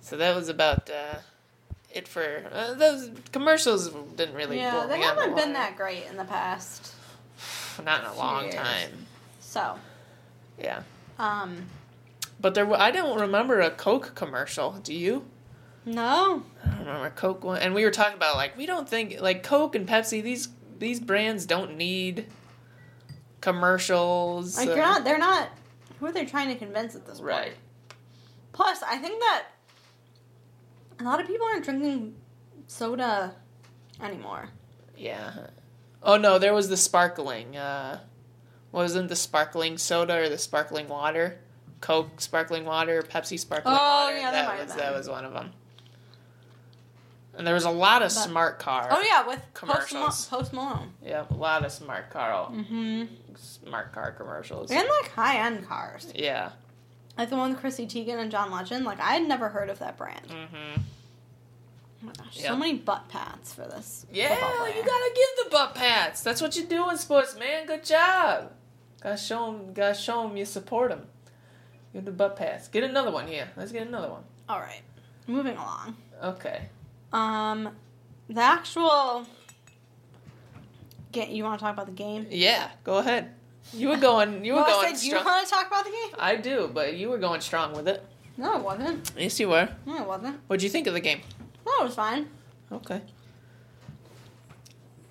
So 0.01 0.17
that 0.17 0.35
was 0.35 0.49
about 0.49 0.89
uh, 0.89 1.15
it 1.93 2.07
for 2.07 2.43
uh, 2.51 2.73
those 2.73 3.11
commercials. 3.31 3.89
Didn't 4.15 4.35
really 4.35 4.57
yeah. 4.57 4.85
They 4.87 4.99
me 4.99 5.05
out 5.05 5.11
of 5.11 5.15
the 5.17 5.21
haven't 5.21 5.35
been 5.35 5.53
that 5.53 5.77
great 5.77 6.05
in 6.09 6.17
the 6.17 6.25
past. 6.25 6.93
not 7.83 8.01
in 8.01 8.09
a 8.09 8.15
long 8.15 8.43
years. 8.43 8.55
time. 8.55 9.05
So, 9.39 9.75
Yeah, 10.59 10.83
um, 11.19 11.67
but 12.39 12.55
there 12.55 12.71
I 12.73 12.91
don't 12.91 13.19
remember 13.19 13.61
a 13.61 13.69
Coke 13.69 14.13
commercial. 14.15 14.73
Do 14.83 14.93
you? 14.93 15.25
no. 15.85 16.43
I 16.63 16.69
don't 16.69 16.79
remember 16.79 17.09
Coke 17.11 17.43
one, 17.43 17.61
and 17.61 17.73
we 17.75 17.83
were 17.83 17.91
talking 17.91 18.15
about 18.15 18.35
like 18.35 18.57
we 18.57 18.65
don't 18.65 18.89
think 18.89 19.21
like 19.21 19.43
Coke 19.43 19.75
and 19.75 19.87
Pepsi 19.87 20.23
these 20.23 20.49
these 20.79 20.99
brands 20.99 21.45
don't 21.45 21.77
need 21.77 22.25
commercials. 23.41 24.57
Like 24.57 24.69
or- 24.69 24.75
you're 24.75 24.85
not. 24.85 25.03
They're 25.03 25.17
not. 25.17 25.49
Who 25.99 26.07
are 26.07 26.11
they 26.11 26.25
trying 26.25 26.49
to 26.49 26.55
convince 26.55 26.95
at 26.95 27.05
this 27.05 27.19
point? 27.19 27.27
right. 27.27 27.53
Plus, 28.51 28.83
I 28.83 28.97
think 28.97 29.19
that 29.19 29.45
a 30.99 31.03
lot 31.03 31.19
of 31.19 31.27
people 31.27 31.45
aren't 31.47 31.63
drinking 31.65 32.15
soda 32.67 33.35
anymore. 34.01 34.49
Yeah. 34.97 35.47
Oh 36.01 36.17
no, 36.17 36.37
there 36.39 36.53
was 36.53 36.69
the 36.69 36.77
sparkling. 36.77 37.55
Uh, 37.57 37.99
wasn't 38.71 39.09
the 39.09 39.15
sparkling 39.15 39.77
soda 39.77 40.17
or 40.17 40.29
the 40.29 40.37
sparkling 40.37 40.87
water? 40.87 41.37
Coke 41.81 42.21
sparkling 42.21 42.65
water, 42.65 43.01
Pepsi 43.03 43.37
sparkling 43.39 43.75
Oh, 43.77 44.05
water. 44.05 44.17
yeah, 44.17 44.31
that 44.31 44.59
was 44.65 44.75
that 44.75 44.93
was 44.95 45.09
one 45.09 45.25
of 45.25 45.33
them. 45.33 45.51
And 47.35 47.47
there 47.47 47.53
was 47.55 47.65
a 47.65 47.71
lot 47.71 48.01
of 48.03 48.07
But- 48.09 48.21
smart 48.21 48.59
car. 48.59 48.87
Oh 48.91 49.01
yeah, 49.01 49.25
with 49.27 49.39
Post, 49.39 49.53
Commercials. 49.89 50.25
Post 50.27 50.53
Malone. 50.53 50.93
Yeah, 51.03 51.25
a 51.29 51.33
lot 51.33 51.65
of 51.65 51.71
smart 51.71 52.09
car, 52.11 52.47
Mm-hmm. 52.51 53.05
smart 53.35 53.91
car 53.91 54.11
commercials. 54.11 54.69
And 54.71 54.87
like 55.01 55.11
high 55.11 55.37
end 55.45 55.67
cars, 55.67 56.11
Yeah. 56.15 56.51
Like 57.17 57.29
the 57.29 57.35
one 57.37 57.51
with 57.51 57.59
Chrissy 57.59 57.85
Teigen 57.85 58.17
and 58.19 58.31
John 58.31 58.51
Legend. 58.51 58.85
Like 58.85 58.99
I 58.99 59.13
had 59.13 59.27
never 59.27 59.49
heard 59.49 59.69
of 59.69 59.79
that 59.79 59.97
brand. 59.97 60.27
Mm-hmm. 60.27 60.81
Oh 60.81 62.05
my 62.07 62.11
gosh, 62.17 62.39
Yeah. 62.39 62.49
so 62.49 62.57
many 62.57 62.73
butt 62.75 63.07
pats 63.09 63.53
for 63.53 63.61
this. 63.61 64.05
Yeah, 64.11 64.33
you 64.33 64.83
gotta 64.83 65.11
give 65.15 65.45
the 65.45 65.49
butt 65.51 65.75
pats. 65.75 66.21
That's 66.21 66.41
what 66.41 66.55
you 66.57 66.65
do 66.65 66.89
in 66.89 66.97
sports, 66.97 67.37
man. 67.37 67.65
Good 67.65 67.85
job. 67.85 68.51
Gotta 69.01 69.17
show 69.17 69.51
them. 69.51 69.73
Gotta 69.73 69.93
show 69.95 70.27
them 70.27 70.35
you 70.37 70.45
support 70.45 70.89
them. 70.89 71.07
Give 71.93 72.03
the 72.05 72.11
butt 72.11 72.35
pats. 72.35 72.67
Get 72.67 72.83
another 72.83 73.11
one 73.11 73.27
here. 73.27 73.49
Let's 73.55 73.71
get 73.71 73.87
another 73.87 74.09
one. 74.09 74.23
All 74.49 74.59
right, 74.59 74.81
moving 75.27 75.55
along. 75.55 75.95
Okay. 76.21 76.63
Um, 77.13 77.69
the 78.29 78.41
actual. 78.41 79.25
Get 81.11 81.29
you 81.29 81.43
want 81.43 81.59
to 81.59 81.63
talk 81.63 81.73
about 81.73 81.85
the 81.85 81.91
game? 81.91 82.25
Yeah, 82.31 82.71
go 82.83 82.97
ahead. 82.97 83.33
You 83.71 83.89
were 83.89 83.97
going. 83.97 84.43
You 84.43 84.53
were 84.53 84.61
Well, 84.61 84.79
I 84.79 84.83
going 84.83 84.95
said, 84.95 85.07
you 85.07 85.15
want 85.15 85.47
to 85.47 85.53
talk 85.53 85.67
about 85.67 85.85
the 85.85 85.91
game? 85.91 86.15
I 86.19 86.35
do, 86.35 86.69
but 86.73 86.95
you 86.95 87.09
were 87.09 87.17
going 87.17 87.41
strong 87.41 87.73
with 87.73 87.87
it. 87.87 88.03
No, 88.37 88.57
it 88.57 88.63
wasn't. 88.63 89.11
Yes, 89.17 89.39
you 89.39 89.49
were. 89.49 89.69
No, 89.85 89.97
it 90.01 90.07
wasn't. 90.07 90.39
What'd 90.47 90.63
you 90.63 90.69
think 90.69 90.87
of 90.87 90.93
the 90.93 90.99
game? 90.99 91.21
No, 91.65 91.71
it 91.81 91.83
was 91.85 91.95
fine. 91.95 92.27
Okay. 92.71 93.01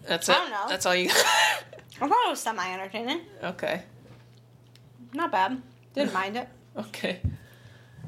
That's 0.06 0.28
it. 0.28 0.36
I 0.36 0.38
don't 0.38 0.50
know. 0.50 0.64
That's 0.68 0.86
all 0.86 0.94
you. 0.94 1.08
I 1.10 2.08
thought 2.08 2.26
it 2.26 2.30
was 2.30 2.40
semi 2.40 2.72
entertaining. 2.72 3.20
okay. 3.42 3.82
Not 5.14 5.30
bad. 5.30 5.62
Didn't 5.94 6.12
mind 6.12 6.36
it. 6.36 6.48
Okay. 6.74 7.20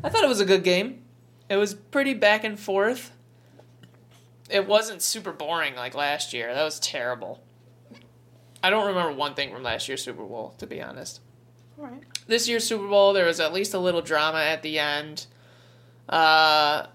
I 0.03 0.09
thought 0.09 0.25
it 0.25 0.29
was 0.29 0.41
a 0.41 0.47
good 0.47 0.65
game. 0.65 1.03
It 1.51 1.57
was 1.57 1.75
pretty 1.75 2.15
back 2.15 2.45
and 2.45 2.59
forth. 2.59 3.11
It 4.49 4.67
wasn't 4.67 5.03
super 5.03 5.33
boring 5.33 5.75
like 5.77 5.95
last 5.95 6.33
year. 6.33 6.55
That 6.55 6.65
was 6.65 6.81
terrible. 6.81 7.44
I 8.65 8.71
don't 8.71 8.87
remember 8.87 9.13
one 9.13 9.35
thing 9.35 9.53
from 9.53 9.63
last 9.63 9.89
year's 9.89 10.03
Super 10.03 10.25
Bowl, 10.25 10.55
to 10.57 10.67
be 10.67 10.81
honest. 10.81 11.21
All 11.79 11.85
right. 11.85 12.03
This 12.27 12.49
year's 12.49 12.67
Super 12.67 12.89
Bowl, 12.89 13.13
there 13.13 13.27
was 13.27 13.39
at 13.39 13.53
least 13.53 13.75
a 13.75 13.79
little 13.79 14.01
drama 14.01 14.39
at 14.39 14.63
the 14.63 14.79
end. 14.79 15.27
Uh, 16.09 16.87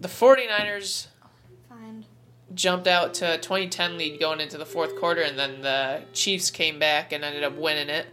the 0.00 0.08
49ers 0.08 1.06
Fine. 1.68 2.06
jumped 2.56 2.88
out 2.88 3.14
to 3.14 3.34
a 3.34 3.38
2010 3.38 3.98
lead 3.98 4.18
going 4.18 4.40
into 4.40 4.58
the 4.58 4.66
fourth 4.66 4.96
quarter, 4.96 5.22
and 5.22 5.38
then 5.38 5.62
the 5.62 6.02
Chiefs 6.12 6.50
came 6.50 6.80
back 6.80 7.12
and 7.12 7.22
ended 7.22 7.44
up 7.44 7.56
winning 7.56 7.88
it. 7.88 8.06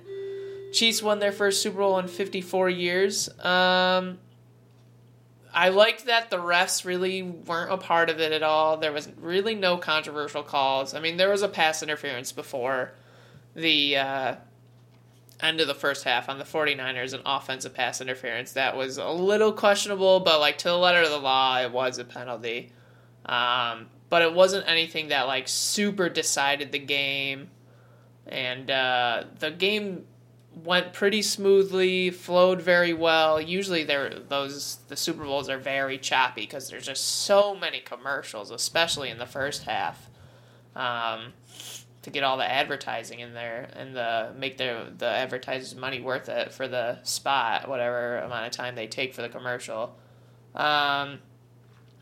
Chiefs 0.72 1.02
won 1.02 1.18
their 1.18 1.32
first 1.32 1.64
Super 1.64 1.80
Bowl 1.80 1.98
in 1.98 2.08
54 2.08 2.70
years. 2.70 3.28
Um, 3.44 4.20
I 5.58 5.70
liked 5.70 6.06
that 6.06 6.30
the 6.30 6.38
refs 6.38 6.86
really 6.86 7.24
weren't 7.24 7.72
a 7.72 7.78
part 7.78 8.12
of 8.12 8.20
it 8.20 8.32
at 8.32 8.44
all. 8.44 8.78
There 8.78 8.92
was 8.92 9.10
really 9.20 9.56
no 9.56 9.76
controversial 9.78 10.44
calls. 10.44 10.94
I 10.94 11.00
mean, 11.00 11.18
there 11.18 11.32
was 11.32 11.42
a 11.42 11.48
pass 11.48 11.82
interference 11.82 12.32
before 12.32 12.92
the 13.56 13.98
uh, 13.98 14.36
end 15.40 15.60
of 15.60 15.66
the 15.66 15.74
first 15.74 16.04
half 16.04 16.30
on 16.30 16.38
the 16.38 16.44
49ers, 16.44 17.16
an 17.16 17.22
offensive 17.26 17.74
pass 17.74 18.02
interference 18.02 18.52
that 18.52 18.78
was 18.78 19.00
a 19.00 19.10
little 19.10 19.52
questionable, 19.52 20.20
but 20.20 20.40
like 20.40 20.60
to 20.60 20.68
the 20.68 20.78
letter 20.78 21.02
of 21.02 21.10
the 21.10 21.18
law, 21.18 21.60
it 21.60 21.72
was 21.72 21.98
a 21.98 22.06
penalty. 22.06 22.72
Um, 23.26 23.88
but 24.10 24.22
it 24.22 24.36
wasn't 24.36 24.70
anything 24.70 25.08
that 25.08 25.26
like 25.26 25.48
super 25.48 26.08
decided 26.08 26.72
the 26.72 26.78
game. 26.78 27.50
And 28.28 28.70
uh, 28.70 29.24
the 29.40 29.50
game 29.50 30.06
went 30.64 30.94
pretty 30.94 31.22
smoothly, 31.22 32.10
flowed 32.10 32.62
very 32.62 32.94
well. 32.94 33.40
Usually, 33.42 33.84
there 33.84 34.10
those 34.10 34.78
the 34.88 34.96
Super 34.96 35.24
Bowls 35.24 35.50
are 35.50 35.58
very 35.58 35.98
choppy 35.98 36.42
because 36.42 36.70
there's 36.70 36.86
just 36.86 37.04
so 37.04 37.56
many 37.56 37.80
commercials, 37.80 38.52
especially 38.52 39.10
in 39.10 39.18
the 39.18 39.26
first 39.26 39.64
half, 39.64 40.10
um, 40.76 41.34
to 42.02 42.10
get 42.10 42.24
all 42.24 42.38
the 42.38 42.50
advertising 42.50 43.20
in 43.20 43.34
there 43.34 43.70
and 43.76 43.96
the 43.96 44.34
make 44.38 44.58
the 44.58 44.94
the 44.98 45.08
advertisers 45.08 45.76
money 45.76 46.00
worth 46.00 46.30
it 46.30 46.52
for 46.52 46.68
the 46.68 47.02
spot, 47.04 47.68
whatever 47.68 48.18
amount 48.18 48.46
of 48.46 48.52
time 48.52 48.76
they 48.76 48.88
take 48.88 49.14
for 49.14 49.22
the 49.22 49.30
commercial. 49.30 49.96
Um, 50.56 51.20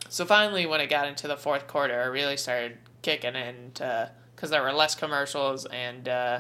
so 0.08 0.26
finally, 0.26 0.66
when 0.66 0.82
it 0.82 0.90
got 0.90 1.08
into 1.08 1.28
the 1.28 1.38
fourth 1.38 1.68
quarter, 1.68 2.02
it 2.04 2.08
really 2.08 2.38
started 2.38 2.78
kicking 3.02 3.36
in 3.36 3.72
because 3.74 4.50
there 4.50 4.64
were 4.64 4.74
less 4.74 4.96
commercials 4.96 5.66
and. 5.66 6.08
Uh, 6.08 6.40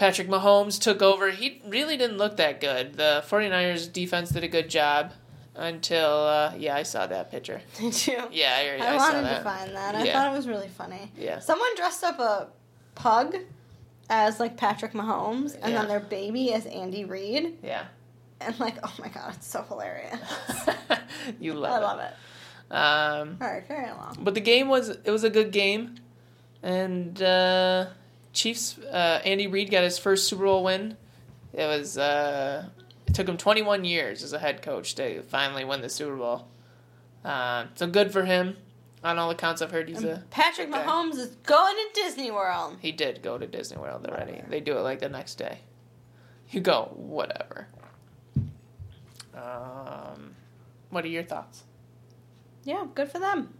Patrick 0.00 0.28
Mahomes 0.28 0.80
took 0.80 1.02
over. 1.02 1.30
He 1.30 1.60
really 1.68 1.98
didn't 1.98 2.16
look 2.16 2.38
that 2.38 2.58
good. 2.58 2.94
The 2.94 3.22
49ers 3.28 3.92
defense 3.92 4.30
did 4.30 4.42
a 4.42 4.48
good 4.48 4.70
job 4.70 5.12
until, 5.54 6.08
uh, 6.08 6.54
yeah, 6.56 6.74
I 6.74 6.84
saw 6.84 7.06
that 7.06 7.30
picture. 7.30 7.60
Did 7.78 8.06
you? 8.06 8.22
Yeah, 8.32 8.78
I, 8.80 8.94
I, 8.94 8.96
wanted 8.96 9.28
to 9.28 9.44
find 9.44 9.76
that. 9.76 9.94
I 9.94 10.04
Yeah. 10.04 10.14
thought 10.14 10.32
it 10.32 10.34
was 10.34 10.48
really 10.48 10.68
funny. 10.68 11.12
Yeah. 11.18 11.38
Someone 11.40 11.68
dressed 11.76 12.02
up 12.02 12.18
a 12.18 12.48
pug 12.94 13.36
as 14.08 14.40
like 14.40 14.56
Patrick 14.56 14.94
Mahomes, 14.94 15.54
and 15.60 15.74
Yeah. 15.74 15.80
then 15.80 15.88
their 15.88 16.00
baby 16.00 16.54
as 16.54 16.64
Andy 16.64 17.04
Reid, 17.04 17.58
Yeah. 17.62 17.84
and 18.40 18.58
like, 18.58 18.76
oh 18.82 18.94
my 18.98 19.08
god, 19.08 19.34
it's 19.34 19.48
so 19.48 19.62
hilarious. 19.68 20.18
you 21.40 21.52
love 21.52 21.72
it. 21.72 21.74
I 21.74 21.78
it. 21.78 21.82
love 21.82 22.00
it. 22.00 22.74
Um, 22.74 23.36
All 23.38 23.52
right, 23.52 23.68
carry 23.68 23.90
along. 23.90 24.16
but 24.22 24.32
the 24.32 24.40
game 24.40 24.68
was 24.68 24.88
it 24.88 25.10
was 25.10 25.24
a 25.24 25.30
good 25.30 25.52
game, 25.52 25.96
and 26.62 27.20
uh, 27.20 27.88
Chiefs 28.32 28.78
uh, 28.78 29.20
Andy 29.24 29.46
Reid 29.46 29.70
got 29.70 29.82
his 29.84 29.98
first 29.98 30.28
Super 30.28 30.44
Bowl 30.44 30.64
win. 30.64 30.96
It 31.52 31.66
was 31.66 31.98
uh, 31.98 32.68
it 33.06 33.14
took 33.14 33.28
him 33.28 33.36
21 33.36 33.84
years 33.84 34.22
as 34.22 34.32
a 34.32 34.38
head 34.38 34.62
coach 34.62 34.94
to 34.96 35.22
finally 35.22 35.64
win 35.64 35.80
the 35.80 35.88
Super 35.88 36.16
Bowl. 36.16 36.46
Uh, 37.24 37.66
so 37.74 37.86
good 37.86 38.12
for 38.12 38.24
him. 38.24 38.56
On 39.02 39.18
all 39.18 39.30
accounts, 39.30 39.62
I've 39.62 39.70
heard 39.70 39.88
he's 39.88 40.04
a 40.04 40.22
Patrick 40.30 40.70
guy. 40.70 40.84
Mahomes 40.84 41.14
is 41.14 41.28
going 41.46 41.74
to 41.74 42.02
Disney 42.02 42.30
World. 42.30 42.76
He 42.80 42.92
did 42.92 43.22
go 43.22 43.38
to 43.38 43.46
Disney 43.46 43.78
World 43.78 44.06
already. 44.06 44.42
They 44.48 44.60
do 44.60 44.76
it 44.76 44.82
like 44.82 45.00
the 45.00 45.08
next 45.08 45.36
day. 45.36 45.60
You 46.50 46.60
go, 46.60 46.90
whatever. 46.94 47.68
Um, 49.34 50.34
what 50.90 51.04
are 51.04 51.08
your 51.08 51.22
thoughts? 51.22 51.64
Yeah, 52.64 52.84
good 52.94 53.10
for 53.10 53.18
them. 53.18 53.54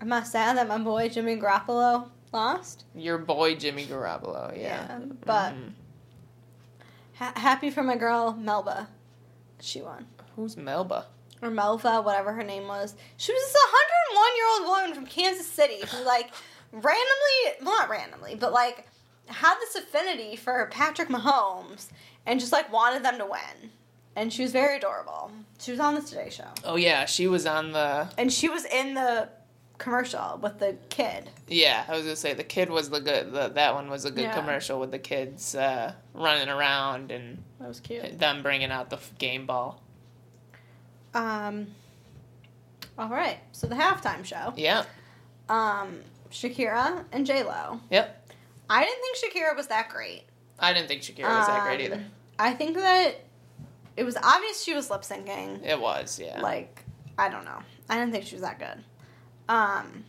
I'm 0.00 0.08
not 0.08 0.28
sad 0.28 0.56
that 0.56 0.68
my 0.68 0.78
boy 0.78 1.08
Jimmy 1.08 1.36
Garoppolo 1.36 2.08
lost. 2.32 2.84
Your 2.94 3.18
boy 3.18 3.54
Jimmy 3.56 3.86
Garoppolo, 3.86 4.52
yeah. 4.56 4.86
Yeah, 4.88 4.98
but- 5.24 5.54
Mhm. 5.54 5.72
Ha- 7.18 7.32
happy 7.36 7.70
for 7.70 7.82
my 7.82 7.96
girl 7.96 8.32
Melba. 8.32 8.88
She 9.60 9.82
won. 9.82 10.06
who's 10.36 10.56
Melba? 10.56 11.06
or 11.42 11.48
Melva, 11.50 12.04
whatever 12.04 12.32
her 12.34 12.42
name 12.42 12.66
was. 12.68 12.94
She 13.16 13.32
was 13.32 13.42
this 13.42 13.56
101 14.12 14.36
year 14.36 14.46
old 14.52 14.68
woman 14.68 14.94
from 14.94 15.06
Kansas 15.06 15.46
City 15.46 15.80
who, 15.86 16.04
like, 16.04 16.30
randomly, 16.72 17.62
well, 17.62 17.76
not 17.78 17.88
randomly, 17.88 18.34
but 18.34 18.52
like, 18.52 18.86
had 19.26 19.54
this 19.60 19.74
affinity 19.74 20.36
for 20.36 20.68
Patrick 20.70 21.08
Mahomes 21.08 21.88
and 22.26 22.38
just 22.40 22.52
like 22.52 22.70
wanted 22.72 23.02
them 23.02 23.16
to 23.18 23.24
win. 23.26 23.70
And 24.16 24.30
she 24.32 24.42
was 24.42 24.52
very 24.52 24.76
adorable. 24.76 25.30
She 25.58 25.70
was 25.70 25.80
on 25.80 25.94
the 25.94 26.02
Today 26.02 26.28
Show, 26.30 26.48
Oh 26.64 26.76
yeah, 26.76 27.04
she 27.06 27.26
was 27.26 27.46
on 27.46 27.72
the. 27.72 28.08
and 28.18 28.30
she 28.32 28.48
was 28.50 28.64
in 28.66 28.94
the 28.94 29.28
commercial 29.80 30.38
with 30.40 30.60
the 30.60 30.76
kid. 30.90 31.28
Yeah, 31.48 31.84
I 31.88 31.92
was 31.96 32.02
gonna 32.02 32.14
say 32.14 32.34
the 32.34 32.44
kid 32.44 32.70
was 32.70 32.90
the 32.90 33.00
good. 33.00 33.32
The, 33.32 33.48
that 33.48 33.74
one 33.74 33.90
was 33.90 34.04
a 34.04 34.10
good 34.12 34.22
Yeah. 34.24 34.34
commercial 34.34 34.78
with 34.78 34.92
the 34.92 34.98
kids 35.00 35.54
uh, 35.56 35.94
running 36.14 36.48
around 36.48 37.10
and 37.10 37.42
That 37.58 37.66
was 37.68 37.80
cute. 37.80 38.18
them 38.20 38.42
bringing 38.42 38.70
out 38.70 38.90
the 38.90 38.98
game 39.18 39.46
ball. 39.46 39.82
Um. 41.14 41.68
All 42.98 43.08
right, 43.08 43.38
so 43.52 43.66
the 43.66 43.74
halftime 43.74 44.24
show. 44.24 44.52
Yeah. 44.56 44.84
Um, 45.48 46.00
Shakira 46.30 47.04
and 47.12 47.24
J 47.26 47.42
Lo. 47.42 47.80
Yep. 47.90 48.28
I 48.68 48.84
didn't 48.84 49.00
think 49.02 49.34
Shakira 49.34 49.56
was 49.56 49.66
that 49.68 49.88
great. 49.88 50.24
I 50.58 50.72
didn't 50.72 50.88
think 50.88 51.02
Shakira 51.02 51.38
was 51.38 51.46
that 51.46 51.62
great 51.62 51.80
Um, 51.80 51.86
either. 51.92 52.04
I 52.38 52.52
think 52.52 52.76
that 52.76 53.14
it 53.96 54.04
was 54.04 54.16
obvious 54.16 54.62
she 54.62 54.74
was 54.74 54.90
lip 54.90 55.02
syncing. 55.02 55.64
It 55.64 55.80
was, 55.80 56.20
yeah. 56.22 56.40
Like, 56.40 56.84
I 57.18 57.28
don't 57.30 57.44
know. 57.44 57.58
I 57.88 57.96
didn't 57.98 58.12
think 58.12 58.26
she 58.26 58.34
was 58.36 58.42
that 58.42 58.58
good. 58.58 58.84
Um, 59.50 60.04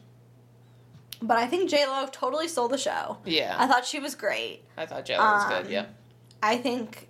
but 1.22 1.38
I 1.38 1.48
think 1.48 1.70
J 1.70 1.86
Lo 1.88 2.08
totally 2.12 2.48
stole 2.48 2.68
the 2.68 2.78
show. 2.78 3.18
yeah. 3.26 3.56
I 3.58 3.68
thought 3.68 3.86
she 3.86 4.00
was 4.00 4.16
great. 4.16 4.64
I 4.78 4.86
thought 4.86 5.06
J 5.06 5.18
Lo 5.18 5.24
was 5.24 5.44
um, 5.46 5.64
good. 5.64 5.72
Yeah. 5.72 5.86
I 6.44 6.58
think 6.58 7.08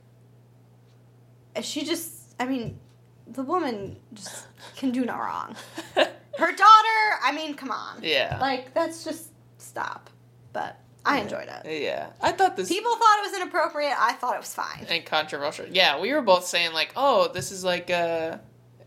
she 1.62 1.84
just. 1.86 2.34
I 2.40 2.46
mean, 2.46 2.80
the 3.28 3.44
woman 3.44 3.98
just 4.14 4.48
can 4.78 4.92
do 4.92 5.06
no 5.06 5.14
wrong. 5.18 5.56
Her 5.96 6.52
daughter. 6.52 7.00
I 7.24 7.32
mean, 7.36 7.54
come 7.56 7.72
on. 7.72 8.00
yeah. 8.02 8.38
Like 8.42 8.74
that's 8.74 9.04
just 9.04 9.30
stop. 9.58 10.10
But 10.54 10.80
I 11.06 11.20
enjoyed 11.20 11.48
it. 11.50 11.82
yeah. 11.82 12.08
I 12.22 12.32
thought 12.32 12.56
this 12.56 12.68
People 12.70 12.96
thought 12.96 13.20
it 13.20 13.32
was 13.32 13.42
inappropriate. 13.42 13.94
I 13.98 14.14
thought 14.14 14.36
it 14.36 14.40
was 14.40 14.54
fine. 14.54 14.86
and 14.90 15.06
controversial. 15.06 15.66
Yeah, 15.70 16.00
we 16.00 16.14
were 16.14 16.22
both 16.22 16.46
saying 16.46 16.74
like, 16.74 16.92
"Oh, 16.96 17.30
this 17.34 17.52
is 17.52 17.64
like 17.64 17.90
uh 17.90 18.38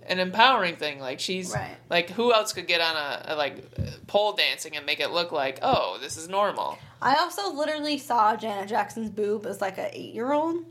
an 0.07 0.19
empowering 0.19 0.77
thing. 0.77 0.99
Like 1.01 1.21
she's 1.21 1.53
Right. 1.53 1.77
like 1.91 2.11
who 2.11 2.33
else 2.33 2.53
could 2.53 2.67
get 2.67 2.81
on 2.81 2.97
a, 2.97 3.23
a 3.33 3.37
like 3.37 4.07
pole 4.07 4.33
dancing 4.35 4.77
and 4.77 4.85
make 4.87 5.01
it 5.01 5.11
look 5.11 5.33
like, 5.33 5.59
"Oh, 5.63 5.99
this 6.01 6.17
is 6.17 6.29
normal." 6.29 6.79
I 7.03 7.17
also 7.17 7.53
literally 7.53 7.99
saw 7.99 8.37
Janet 8.37 8.69
Jackson's 8.69 9.11
boob 9.11 9.47
as 9.47 9.61
like 9.61 9.79
a 9.79 9.89
eight 9.99 10.15
year 10.15 10.33
old, 10.33 10.65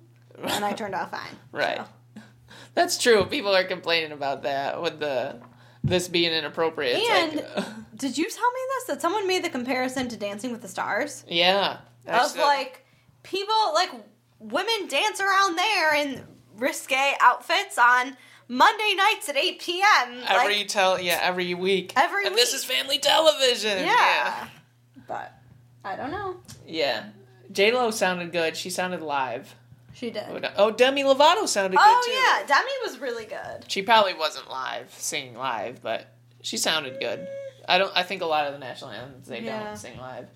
and 0.44 0.64
I 0.66 0.74
turned 0.82 0.96
out 0.96 1.12
fine. 1.12 1.36
Right. 1.52 1.78
So. 1.78 2.22
That's 2.76 2.98
true. 2.98 3.26
People 3.26 3.56
are 3.56 3.64
complaining 3.64 4.12
about 4.12 4.44
that 4.44 4.82
with 4.82 5.00
the 5.00 5.40
this 5.84 6.08
being 6.08 6.32
inappropriate. 6.32 6.98
And- 6.98 7.36
like, 7.56 7.66
Did 7.96 8.18
you 8.18 8.28
tell 8.30 8.52
me 8.52 8.60
this? 8.76 8.84
That 8.88 9.02
someone 9.02 9.28
made 9.28 9.44
the 9.44 9.50
comparison 9.50 10.08
to 10.10 10.18
Dancing 10.18 10.52
with 10.52 10.62
the 10.62 10.68
Stars? 10.68 11.24
yeah. 11.28 11.78
Of 12.08 12.36
like 12.36 12.84
people 13.22 13.56
like 13.74 13.90
women 14.40 14.88
dance 14.90 15.22
around 15.22 15.56
there 15.58 15.96
in 15.96 16.22
risque 16.58 17.14
outfits 17.22 17.78
on 17.78 18.18
Monday 18.54 18.94
nights 18.96 19.30
at 19.30 19.36
eight 19.38 19.60
p.m. 19.60 20.22
every 20.28 20.58
like, 20.60 20.68
tell 20.68 21.00
yeah 21.02 21.20
every 21.22 21.54
week. 21.54 21.94
Every 21.96 22.26
and 22.26 22.36
this 22.36 22.54
is 22.54 22.64
family 22.64 23.00
television. 23.00 23.80
yeah. 23.80 24.48
But 25.08 25.34
I 25.84 25.96
don't 25.96 26.12
know. 26.12 26.38
Yeah. 26.68 27.06
J 27.52 27.72
Lo 27.72 27.92
sounded 27.92 28.32
good. 28.32 28.56
She 28.56 28.70
sounded 28.70 29.02
live. 29.02 29.54
She 29.94 30.10
did. 30.10 30.24
Oh, 30.58 30.72
Demi 30.72 31.04
Lovato 31.04 31.48
sounded 31.48 31.78
Oh 31.80 32.02
good 32.06 32.12
too. 32.12 32.18
yeah, 32.18 32.46
Demi 32.58 32.72
was 32.84 33.00
really 33.00 33.26
good. 33.26 33.66
She 33.72 33.82
probably 33.84 34.14
wasn't 34.16 34.50
live, 34.50 34.92
singing 34.98 35.36
live, 35.36 35.82
but 35.84 36.08
she 36.42 36.58
sounded 36.58 37.00
good. 37.00 37.28
I 37.70 37.78
don't. 37.78 37.92
I 37.96 38.04
think 38.04 38.22
a 38.22 38.26
lot 38.26 38.48
of 38.48 38.54
the 38.54 38.60
national 38.60 38.90
anthems 38.92 39.28
they 39.28 39.42
Yeah. 39.42 39.64
don't 39.66 39.78
sing 39.78 39.98
live, 39.98 40.28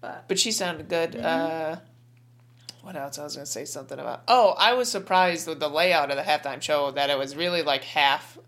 But 0.00 0.24
but 0.28 0.38
she 0.38 0.52
sounded 0.52 0.88
good. 0.88 1.12
Mhm. 1.12 1.24
Uh, 1.24 1.76
what 2.86 2.94
else? 2.94 3.18
I 3.18 3.24
was 3.24 3.34
gonna 3.34 3.46
say 3.46 3.64
something 3.64 3.98
about. 3.98 4.22
Oh, 4.28 4.54
I 4.56 4.74
was 4.74 4.88
surprised 4.88 5.48
with 5.48 5.58
the 5.58 5.68
layout 5.68 6.12
of 6.12 6.16
the 6.16 6.22
halftime 6.22 6.62
show 6.62 6.92
that 6.92 7.10
it 7.10 7.18
was 7.18 7.34
really 7.34 7.62
like 7.62 7.82
half 7.82 8.38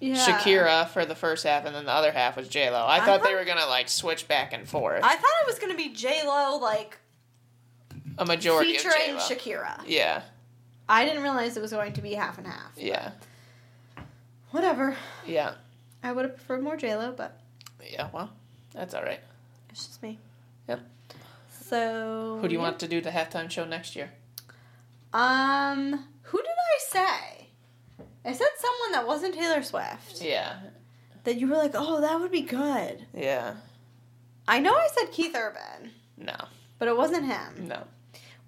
yeah. 0.00 0.16
Shakira 0.16 0.88
for 0.88 1.06
the 1.06 1.14
first 1.14 1.46
half, 1.46 1.64
and 1.64 1.72
then 1.72 1.84
the 1.84 1.92
other 1.92 2.10
half 2.10 2.36
was 2.36 2.48
J 2.48 2.68
Lo. 2.68 2.78
I, 2.84 2.96
I 2.96 3.04
thought 3.04 3.22
they 3.22 3.36
were 3.36 3.44
gonna 3.44 3.66
like 3.66 3.88
switch 3.88 4.26
back 4.26 4.52
and 4.52 4.68
forth. 4.68 5.04
I 5.04 5.14
thought 5.14 5.30
it 5.42 5.46
was 5.46 5.60
gonna 5.60 5.76
be 5.76 5.90
J 5.90 6.22
Lo 6.26 6.58
like 6.58 6.98
a 8.18 8.26
majority 8.26 8.74
of 8.74 8.82
featuring. 8.82 9.18
Shakira. 9.18 9.80
Yeah, 9.86 10.22
I 10.88 11.04
didn't 11.04 11.22
realize 11.22 11.56
it 11.56 11.60
was 11.60 11.70
going 11.70 11.92
to 11.92 12.02
be 12.02 12.14
half 12.14 12.38
and 12.38 12.46
half. 12.48 12.72
yeah, 12.76 13.12
Whatever. 14.50 14.96
yeah. 15.24 15.54
I 16.02 16.10
would 16.10 16.24
have 16.24 16.34
preferred 16.36 16.64
more 16.64 16.76
J 16.76 16.96
Lo, 16.96 17.14
but 17.16 17.38
Yeah, 17.88 18.08
well, 18.12 18.30
that's 18.74 18.94
all 18.94 19.04
right. 19.04 19.20
It's 19.70 19.86
just 19.86 20.02
me. 20.02 20.18
Yep. 20.68 20.80
So 21.68 22.38
Who 22.40 22.48
do 22.48 22.54
you 22.54 22.60
yeah. 22.60 22.66
want 22.66 22.78
to 22.80 22.88
do 22.88 23.00
the 23.00 23.10
halftime 23.10 23.50
show 23.50 23.64
next 23.64 23.96
year? 23.96 24.10
Um, 25.12 26.04
who 26.22 26.38
did 26.38 26.48
I 26.48 26.78
say? 26.78 27.48
I 28.24 28.32
said 28.32 28.46
someone 28.58 28.92
that 28.92 29.06
wasn't 29.06 29.34
Taylor 29.34 29.62
Swift. 29.62 30.20
Yeah, 30.22 30.56
That 31.24 31.38
you 31.40 31.48
were 31.48 31.56
like, 31.56 31.72
oh, 31.74 32.00
that 32.00 32.20
would 32.20 32.30
be 32.32 32.42
good. 32.42 33.06
yeah. 33.14 33.54
I 34.48 34.60
know 34.60 34.74
I 34.74 34.88
said 34.94 35.10
Keith 35.10 35.34
Urban, 35.34 35.90
No, 36.16 36.36
but 36.78 36.86
it 36.86 36.96
wasn't 36.96 37.26
him. 37.26 37.66
no. 37.66 37.82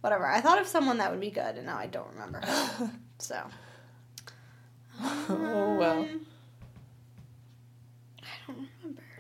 Whatever. 0.00 0.26
I 0.28 0.40
thought 0.40 0.60
of 0.60 0.68
someone 0.68 0.98
that 0.98 1.10
would 1.10 1.20
be 1.20 1.30
good, 1.30 1.56
and 1.56 1.66
now 1.66 1.76
I 1.76 1.86
don't 1.86 2.08
remember. 2.14 2.40
So. 3.20 3.36
Oh, 5.02 5.76
well. 5.76 6.02
Um, 6.02 6.20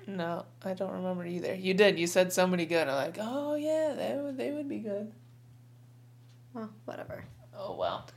No, 0.08 0.46
I 0.64 0.72
don't 0.72 0.92
remember 0.92 1.26
either. 1.26 1.54
You 1.54 1.74
did. 1.74 1.98
You 1.98 2.06
said 2.06 2.32
somebody 2.32 2.64
good. 2.64 2.88
I'm 2.88 2.94
like, 2.94 3.18
oh 3.20 3.56
yeah, 3.56 3.92
they 3.94 4.16
would. 4.18 4.38
They 4.38 4.50
would 4.50 4.66
be 4.66 4.78
good. 4.78 5.12
Well, 6.54 6.70
whatever. 6.86 7.24
Oh 7.54 7.76
well. 7.76 8.08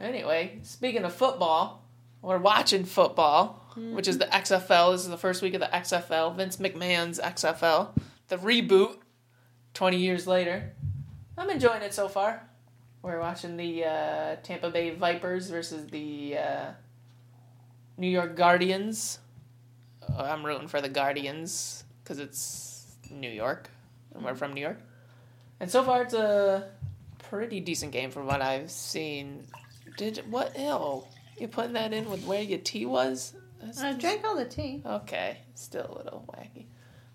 Anyway, 0.00 0.60
speaking 0.62 1.04
of 1.04 1.12
football, 1.12 1.84
we're 2.22 2.38
watching 2.38 2.84
football, 2.84 3.72
which 3.76 4.06
is 4.06 4.18
the 4.18 4.26
XFL. 4.26 4.92
This 4.92 5.02
is 5.02 5.08
the 5.08 5.16
first 5.18 5.42
week 5.42 5.54
of 5.54 5.60
the 5.60 5.66
XFL. 5.66 6.36
Vince 6.36 6.58
McMahon's 6.58 7.18
XFL, 7.18 7.88
the 8.28 8.36
reboot. 8.36 8.98
Twenty 9.74 9.96
years 9.96 10.28
later, 10.28 10.74
I'm 11.36 11.50
enjoying 11.50 11.82
it 11.82 11.92
so 11.92 12.06
far. 12.06 12.48
We're 13.02 13.18
watching 13.18 13.56
the 13.56 13.84
uh, 13.84 14.36
Tampa 14.44 14.70
Bay 14.70 14.90
Vipers 14.90 15.50
versus 15.50 15.88
the 15.88 16.38
uh, 16.38 16.66
New 17.98 18.08
York 18.08 18.36
Guardians. 18.36 19.18
Uh, 20.16 20.22
I'm 20.22 20.44
rooting 20.44 20.68
for 20.68 20.80
the 20.80 20.88
Guardians 20.88 21.84
because 22.02 22.18
it's 22.18 22.96
New 23.10 23.30
York, 23.30 23.68
and 24.14 24.24
we're 24.24 24.34
from 24.34 24.52
New 24.52 24.60
York. 24.60 24.80
And 25.60 25.70
so 25.70 25.82
far, 25.82 26.02
it's 26.02 26.14
a 26.14 26.70
pretty 27.18 27.60
decent 27.60 27.92
game 27.92 28.10
from 28.10 28.26
what 28.26 28.42
I've 28.42 28.70
seen. 28.70 29.44
Did 29.96 30.22
what? 30.30 30.58
Ew, 30.58 31.04
you 31.38 31.48
putting 31.48 31.72
that 31.74 31.92
in 31.92 32.10
with 32.10 32.24
where 32.24 32.42
your 32.42 32.58
tea 32.58 32.86
was? 32.86 33.34
That's- 33.60 33.80
I 33.80 33.92
drank 33.92 34.24
all 34.24 34.36
the 34.36 34.44
tea. 34.44 34.82
Okay, 34.84 35.38
still 35.54 35.86
a 35.90 35.96
little 36.02 36.24
wacky. 36.28 36.66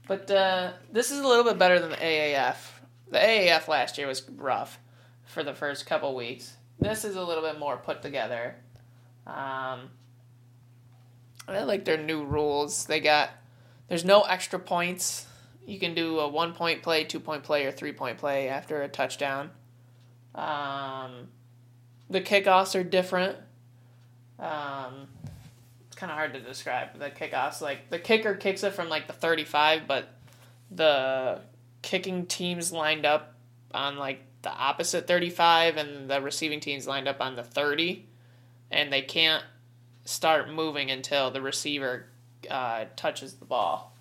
But 0.08 0.32
uh, 0.32 0.72
this 0.92 1.12
is 1.12 1.20
a 1.20 1.28
little 1.28 1.44
bit 1.44 1.60
better 1.60 1.80
than 1.80 1.92
the 1.92 1.98
AAF. 1.98 2.56
The 3.12 3.20
AAF 3.20 3.68
last 3.68 3.98
year 3.98 4.08
was 4.08 4.28
rough 4.30 4.80
for 5.26 5.44
the 5.44 5.54
first 5.54 5.86
couple 5.86 6.16
weeks. 6.16 6.56
This 6.80 7.06
is 7.06 7.16
a 7.16 7.24
little 7.24 7.44
bit 7.44 7.60
more 7.60 7.78
put 7.78 8.02
together. 8.02 8.56
Um, 9.28 9.90
I 11.56 11.64
like 11.64 11.86
their 11.86 11.98
new 11.98 12.24
rules. 12.24 12.86
They 12.86 13.00
got 13.00 13.30
there's 13.88 14.06
no 14.06 14.22
extra 14.22 14.60
points. 14.60 15.26
You 15.66 15.80
can 15.80 15.94
do 15.94 16.20
a 16.20 16.28
one 16.28 16.54
point 16.54 16.84
play, 16.84 17.04
two 17.04 17.20
point 17.20 17.44
play, 17.44 17.66
or 17.66 17.72
three 17.72 17.94
point 17.94 18.18
play 18.18 18.50
after 18.50 18.82
a 18.82 18.88
touchdown. 18.88 19.52
Um, 20.36 21.28
the 22.10 22.22
kickoffs 22.22 22.80
are 22.80 22.84
different. 22.84 23.38
Um, 24.38 25.08
it's 25.88 25.96
kind 25.96 26.12
of 26.12 26.18
hard 26.18 26.34
to 26.34 26.40
describe 26.40 26.98
the 26.98 27.10
kickoffs. 27.10 27.62
Like 27.62 27.90
the 27.90 28.00
kicker 28.00 28.36
kicks 28.36 28.64
it 28.64 28.74
from 28.74 28.90
like 28.90 29.08
the 29.08 29.14
35, 29.14 29.88
but 29.88 30.08
the 30.72 31.42
kicking 31.82 32.26
teams 32.26 32.72
lined 32.72 33.06
up 33.06 33.36
on 33.74 33.98
like 33.98 34.22
the 34.42 34.52
opposite 34.52 35.08
35 35.08 35.78
and 35.78 36.10
the 36.10 36.22
receiving 36.22 36.60
teams 36.60 36.88
lined 36.88 37.08
up 37.08 37.22
on 37.22 37.36
the 37.36 37.44
30 37.44 38.06
and 38.72 38.92
they 38.92 39.02
can't 39.02 39.44
start 40.10 40.50
moving 40.52 40.90
until 40.90 41.30
the 41.30 41.42
receiver 41.42 42.06
uh, 42.50 42.86
touches 42.96 43.34
the 43.34 43.46
ball. 43.46 43.94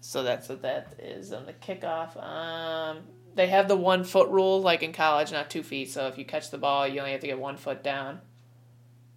So 0.00 0.22
that's 0.22 0.48
what 0.48 0.62
that 0.62 0.94
is 0.98 1.32
on 1.32 1.46
the 1.46 1.52
kickoff. 1.52 2.22
Um, 2.22 2.98
they 3.34 3.46
have 3.46 3.68
the 3.68 3.76
one 3.76 4.04
foot 4.04 4.28
rule, 4.28 4.60
like 4.60 4.82
in 4.82 4.92
college, 4.92 5.32
not 5.32 5.48
two 5.48 5.62
feet. 5.62 5.90
So 5.90 6.06
if 6.08 6.18
you 6.18 6.24
catch 6.24 6.50
the 6.50 6.58
ball, 6.58 6.86
you 6.86 6.98
only 7.00 7.12
have 7.12 7.20
to 7.20 7.26
get 7.26 7.38
one 7.38 7.56
foot 7.56 7.82
down. 7.82 8.20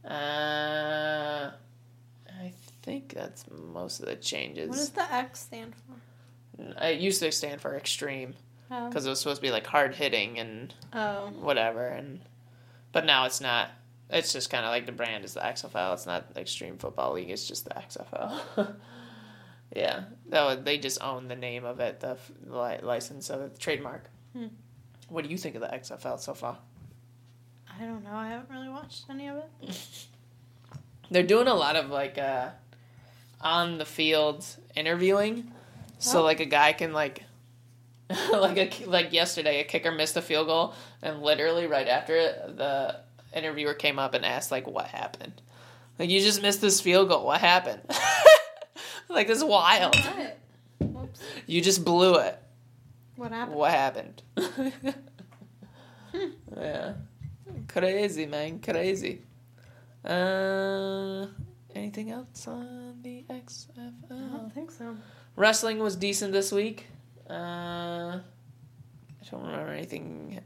Uh, 0.05 1.51
I 2.29 2.53
think 2.83 3.13
that's 3.13 3.45
most 3.51 3.99
of 3.99 4.05
the 4.05 4.15
changes. 4.15 4.69
What 4.69 4.77
does 4.77 4.89
the 4.91 5.13
X 5.13 5.39
stand 5.41 5.73
for? 5.75 6.85
It 6.85 6.99
used 6.99 7.19
to 7.21 7.31
stand 7.31 7.59
for 7.59 7.75
extreme 7.75 8.35
Oh. 8.71 8.87
because 8.87 9.05
it 9.05 9.09
was 9.09 9.19
supposed 9.19 9.37
to 9.37 9.41
be 9.41 9.51
like 9.51 9.67
hard 9.67 9.93
hitting 9.93 10.39
and 10.39 10.73
oh. 10.93 11.31
whatever, 11.39 11.87
and 11.87 12.21
but 12.91 13.05
now 13.05 13.25
it's 13.25 13.41
not. 13.41 13.69
It's 14.09 14.33
just 14.33 14.49
kind 14.49 14.65
of 14.65 14.69
like 14.71 14.85
the 14.85 14.91
brand 14.91 15.25
is 15.25 15.33
the 15.33 15.39
XFL. 15.39 15.93
It's 15.93 16.05
not 16.05 16.25
Extreme 16.35 16.77
Football 16.77 17.13
League. 17.13 17.29
It's 17.29 17.47
just 17.47 17.65
the 17.65 17.71
XFL. 17.71 18.75
yeah, 19.75 20.03
was, 20.31 20.59
they 20.63 20.77
just 20.77 21.01
own 21.01 21.27
the 21.27 21.35
name 21.35 21.65
of 21.65 21.79
it, 21.79 21.99
the 21.99 22.17
license 22.81 23.29
of 23.29 23.41
it, 23.41 23.53
the 23.53 23.59
trademark. 23.59 24.09
Hmm. 24.33 24.47
What 25.09 25.23
do 25.23 25.29
you 25.29 25.37
think 25.37 25.55
of 25.55 25.61
the 25.61 25.67
XFL 25.67 26.19
so 26.19 26.33
far? 26.33 26.57
I 27.67 27.83
don't 27.83 28.03
know. 28.03 28.13
I 28.13 28.29
haven't 28.29 28.49
really 28.49 28.69
watched 28.69 29.05
any 29.09 29.27
of 29.27 29.37
it. 29.37 30.07
They're 31.11 31.23
doing 31.23 31.47
a 31.47 31.53
lot 31.53 31.75
of 31.75 31.89
like 31.89 32.17
uh, 32.17 32.49
on 33.41 33.77
the 33.77 33.85
field 33.85 34.45
interviewing, 34.75 35.51
so 35.99 36.19
Oh. 36.19 36.23
like 36.23 36.39
a 36.39 36.45
guy 36.45 36.73
can 36.73 36.93
like. 36.93 37.23
like 38.31 38.57
a 38.57 38.85
like 38.85 39.11
yesterday, 39.13 39.61
a 39.61 39.63
kicker 39.63 39.91
missed 39.91 40.15
a 40.15 40.21
field 40.21 40.45
goal, 40.45 40.75
and 41.01 41.23
literally 41.23 41.65
right 41.65 41.87
after 41.87 42.15
it, 42.15 42.55
the 42.55 42.97
interviewer 43.35 43.73
came 43.73 43.99
up 43.99 44.13
and 44.13 44.25
asked 44.25 44.51
like, 44.51 44.67
"What 44.67 44.87
happened? 44.87 45.41
Like 45.99 46.09
you 46.09 46.19
just 46.19 46.41
missed 46.41 46.61
this 46.61 46.81
field 46.81 47.09
goal. 47.09 47.25
What 47.25 47.41
happened? 47.41 47.81
like 49.09 49.27
this 49.27 49.37
is 49.39 49.43
wild. 49.43 49.95
What? 50.79 51.09
You 51.45 51.61
just 51.61 51.85
blew 51.85 52.15
it. 52.15 52.41
What 53.15 53.31
happened? 53.31 53.57
What 53.57 53.71
happened? 53.71 54.21
yeah, 56.57 56.93
crazy 57.67 58.25
man, 58.25 58.59
crazy. 58.59 59.21
Uh, 60.03 61.27
anything 61.73 62.11
else 62.11 62.47
on 62.47 62.99
the 63.01 63.23
XFL? 63.29 63.93
I 64.11 64.37
don't 64.37 64.53
think 64.53 64.71
so. 64.71 64.97
Wrestling 65.35 65.79
was 65.79 65.95
decent 65.95 66.33
this 66.33 66.51
week. 66.51 66.87
Uh, 67.29 68.19
I 68.19 68.21
don't 69.31 69.43
remember 69.43 69.71
anything 69.71 70.41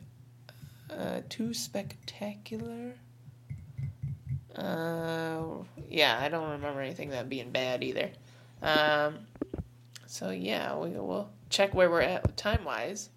uh, 0.89 1.21
too 1.29 1.53
spectacular. 1.53 2.93
Uh, 4.55 5.41
yeah, 5.89 6.19
I 6.21 6.29
don't 6.29 6.49
remember 6.51 6.81
anything 6.81 7.09
that 7.09 7.29
being 7.29 7.51
bad 7.51 7.83
either. 7.83 8.09
Um, 8.61 9.19
so 10.05 10.31
yeah, 10.31 10.75
we 10.75 10.89
will 10.89 11.29
check 11.49 11.73
where 11.73 11.89
we're 11.89 12.01
at 12.01 12.35
time 12.35 12.63
wise. 12.65 13.09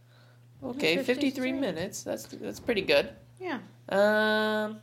Okay, 0.63 0.97
fifty 0.99 1.31
three 1.31 1.51
53. 1.51 1.53
minutes. 1.53 2.03
That's 2.03 2.27
that's 2.27 2.61
pretty 2.61 2.83
good. 2.83 3.11
Yeah. 3.41 3.59
Um, 3.89 4.79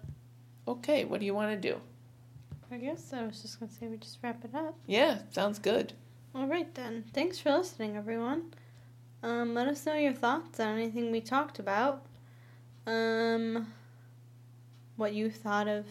okay, 0.67 1.05
what 1.05 1.19
do 1.19 1.25
you 1.25 1.33
want 1.33 1.61
to 1.61 1.69
do? 1.69 1.79
I 2.71 2.77
guess 2.77 3.13
I 3.13 3.25
was 3.25 3.41
just 3.41 3.59
gonna 3.59 3.71
say 3.71 3.87
we 3.87 3.97
just 3.97 4.19
wrap 4.21 4.43
it 4.43 4.53
up. 4.53 4.75
Yeah, 4.85 5.19
sounds 5.31 5.59
good. 5.59 5.93
All 6.35 6.45
right 6.47 6.73
then. 6.75 7.05
Thanks 7.13 7.39
for 7.39 7.51
listening, 7.51 7.95
everyone. 7.95 8.53
Um, 9.23 9.53
let 9.53 9.67
us 9.67 9.85
know 9.85 9.95
your 9.95 10.13
thoughts 10.13 10.59
on 10.59 10.77
anything 10.77 11.11
we 11.11 11.21
talked 11.21 11.59
about. 11.59 12.05
Um, 12.89 13.67
what 14.95 15.13
you 15.13 15.29
thought 15.29 15.67
of 15.67 15.85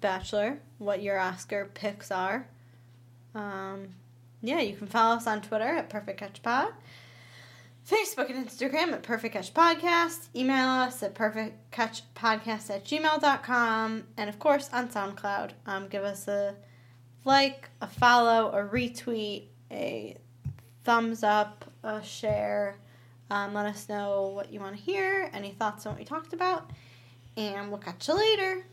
Bachelor, 0.00 0.60
what 0.78 1.02
your 1.02 1.18
Oscar 1.18 1.70
picks 1.74 2.12
are. 2.12 2.46
Um, 3.34 3.88
yeah, 4.40 4.60
you 4.60 4.76
can 4.76 4.86
follow 4.86 5.16
us 5.16 5.26
on 5.26 5.42
Twitter 5.42 5.64
at 5.64 5.90
Perfect 5.90 6.20
Catch 6.20 6.42
Pod, 6.42 6.68
Facebook 7.88 8.30
and 8.30 8.46
Instagram 8.46 8.92
at 8.92 9.02
Perfect 9.02 9.34
Catch 9.34 9.52
Podcast, 9.52 10.28
email 10.34 10.68
us 10.68 11.02
at 11.02 11.14
perfectcatchpodcast 11.14 12.70
at 12.70 12.84
gmail.com, 12.84 14.04
and 14.16 14.30
of 14.30 14.38
course 14.38 14.70
on 14.72 14.88
SoundCloud. 14.88 15.52
Um, 15.66 15.88
give 15.88 16.04
us 16.04 16.28
a 16.28 16.54
like, 17.24 17.68
a 17.80 17.88
follow, 17.88 18.52
a 18.52 18.62
retweet, 18.64 19.46
a 19.72 20.16
thumbs 20.84 21.24
up, 21.24 21.64
a 21.82 22.00
share. 22.02 22.76
Um, 23.30 23.54
let 23.54 23.66
us 23.66 23.88
know 23.88 24.28
what 24.28 24.52
you 24.52 24.60
want 24.60 24.76
to 24.76 24.82
hear, 24.82 25.30
any 25.32 25.50
thoughts 25.50 25.84
on 25.84 25.92
what 25.92 25.98
we 25.98 26.04
talked 26.04 26.32
about, 26.32 26.70
and 27.36 27.70
we'll 27.70 27.80
catch 27.80 28.06
you 28.08 28.14
later. 28.14 28.64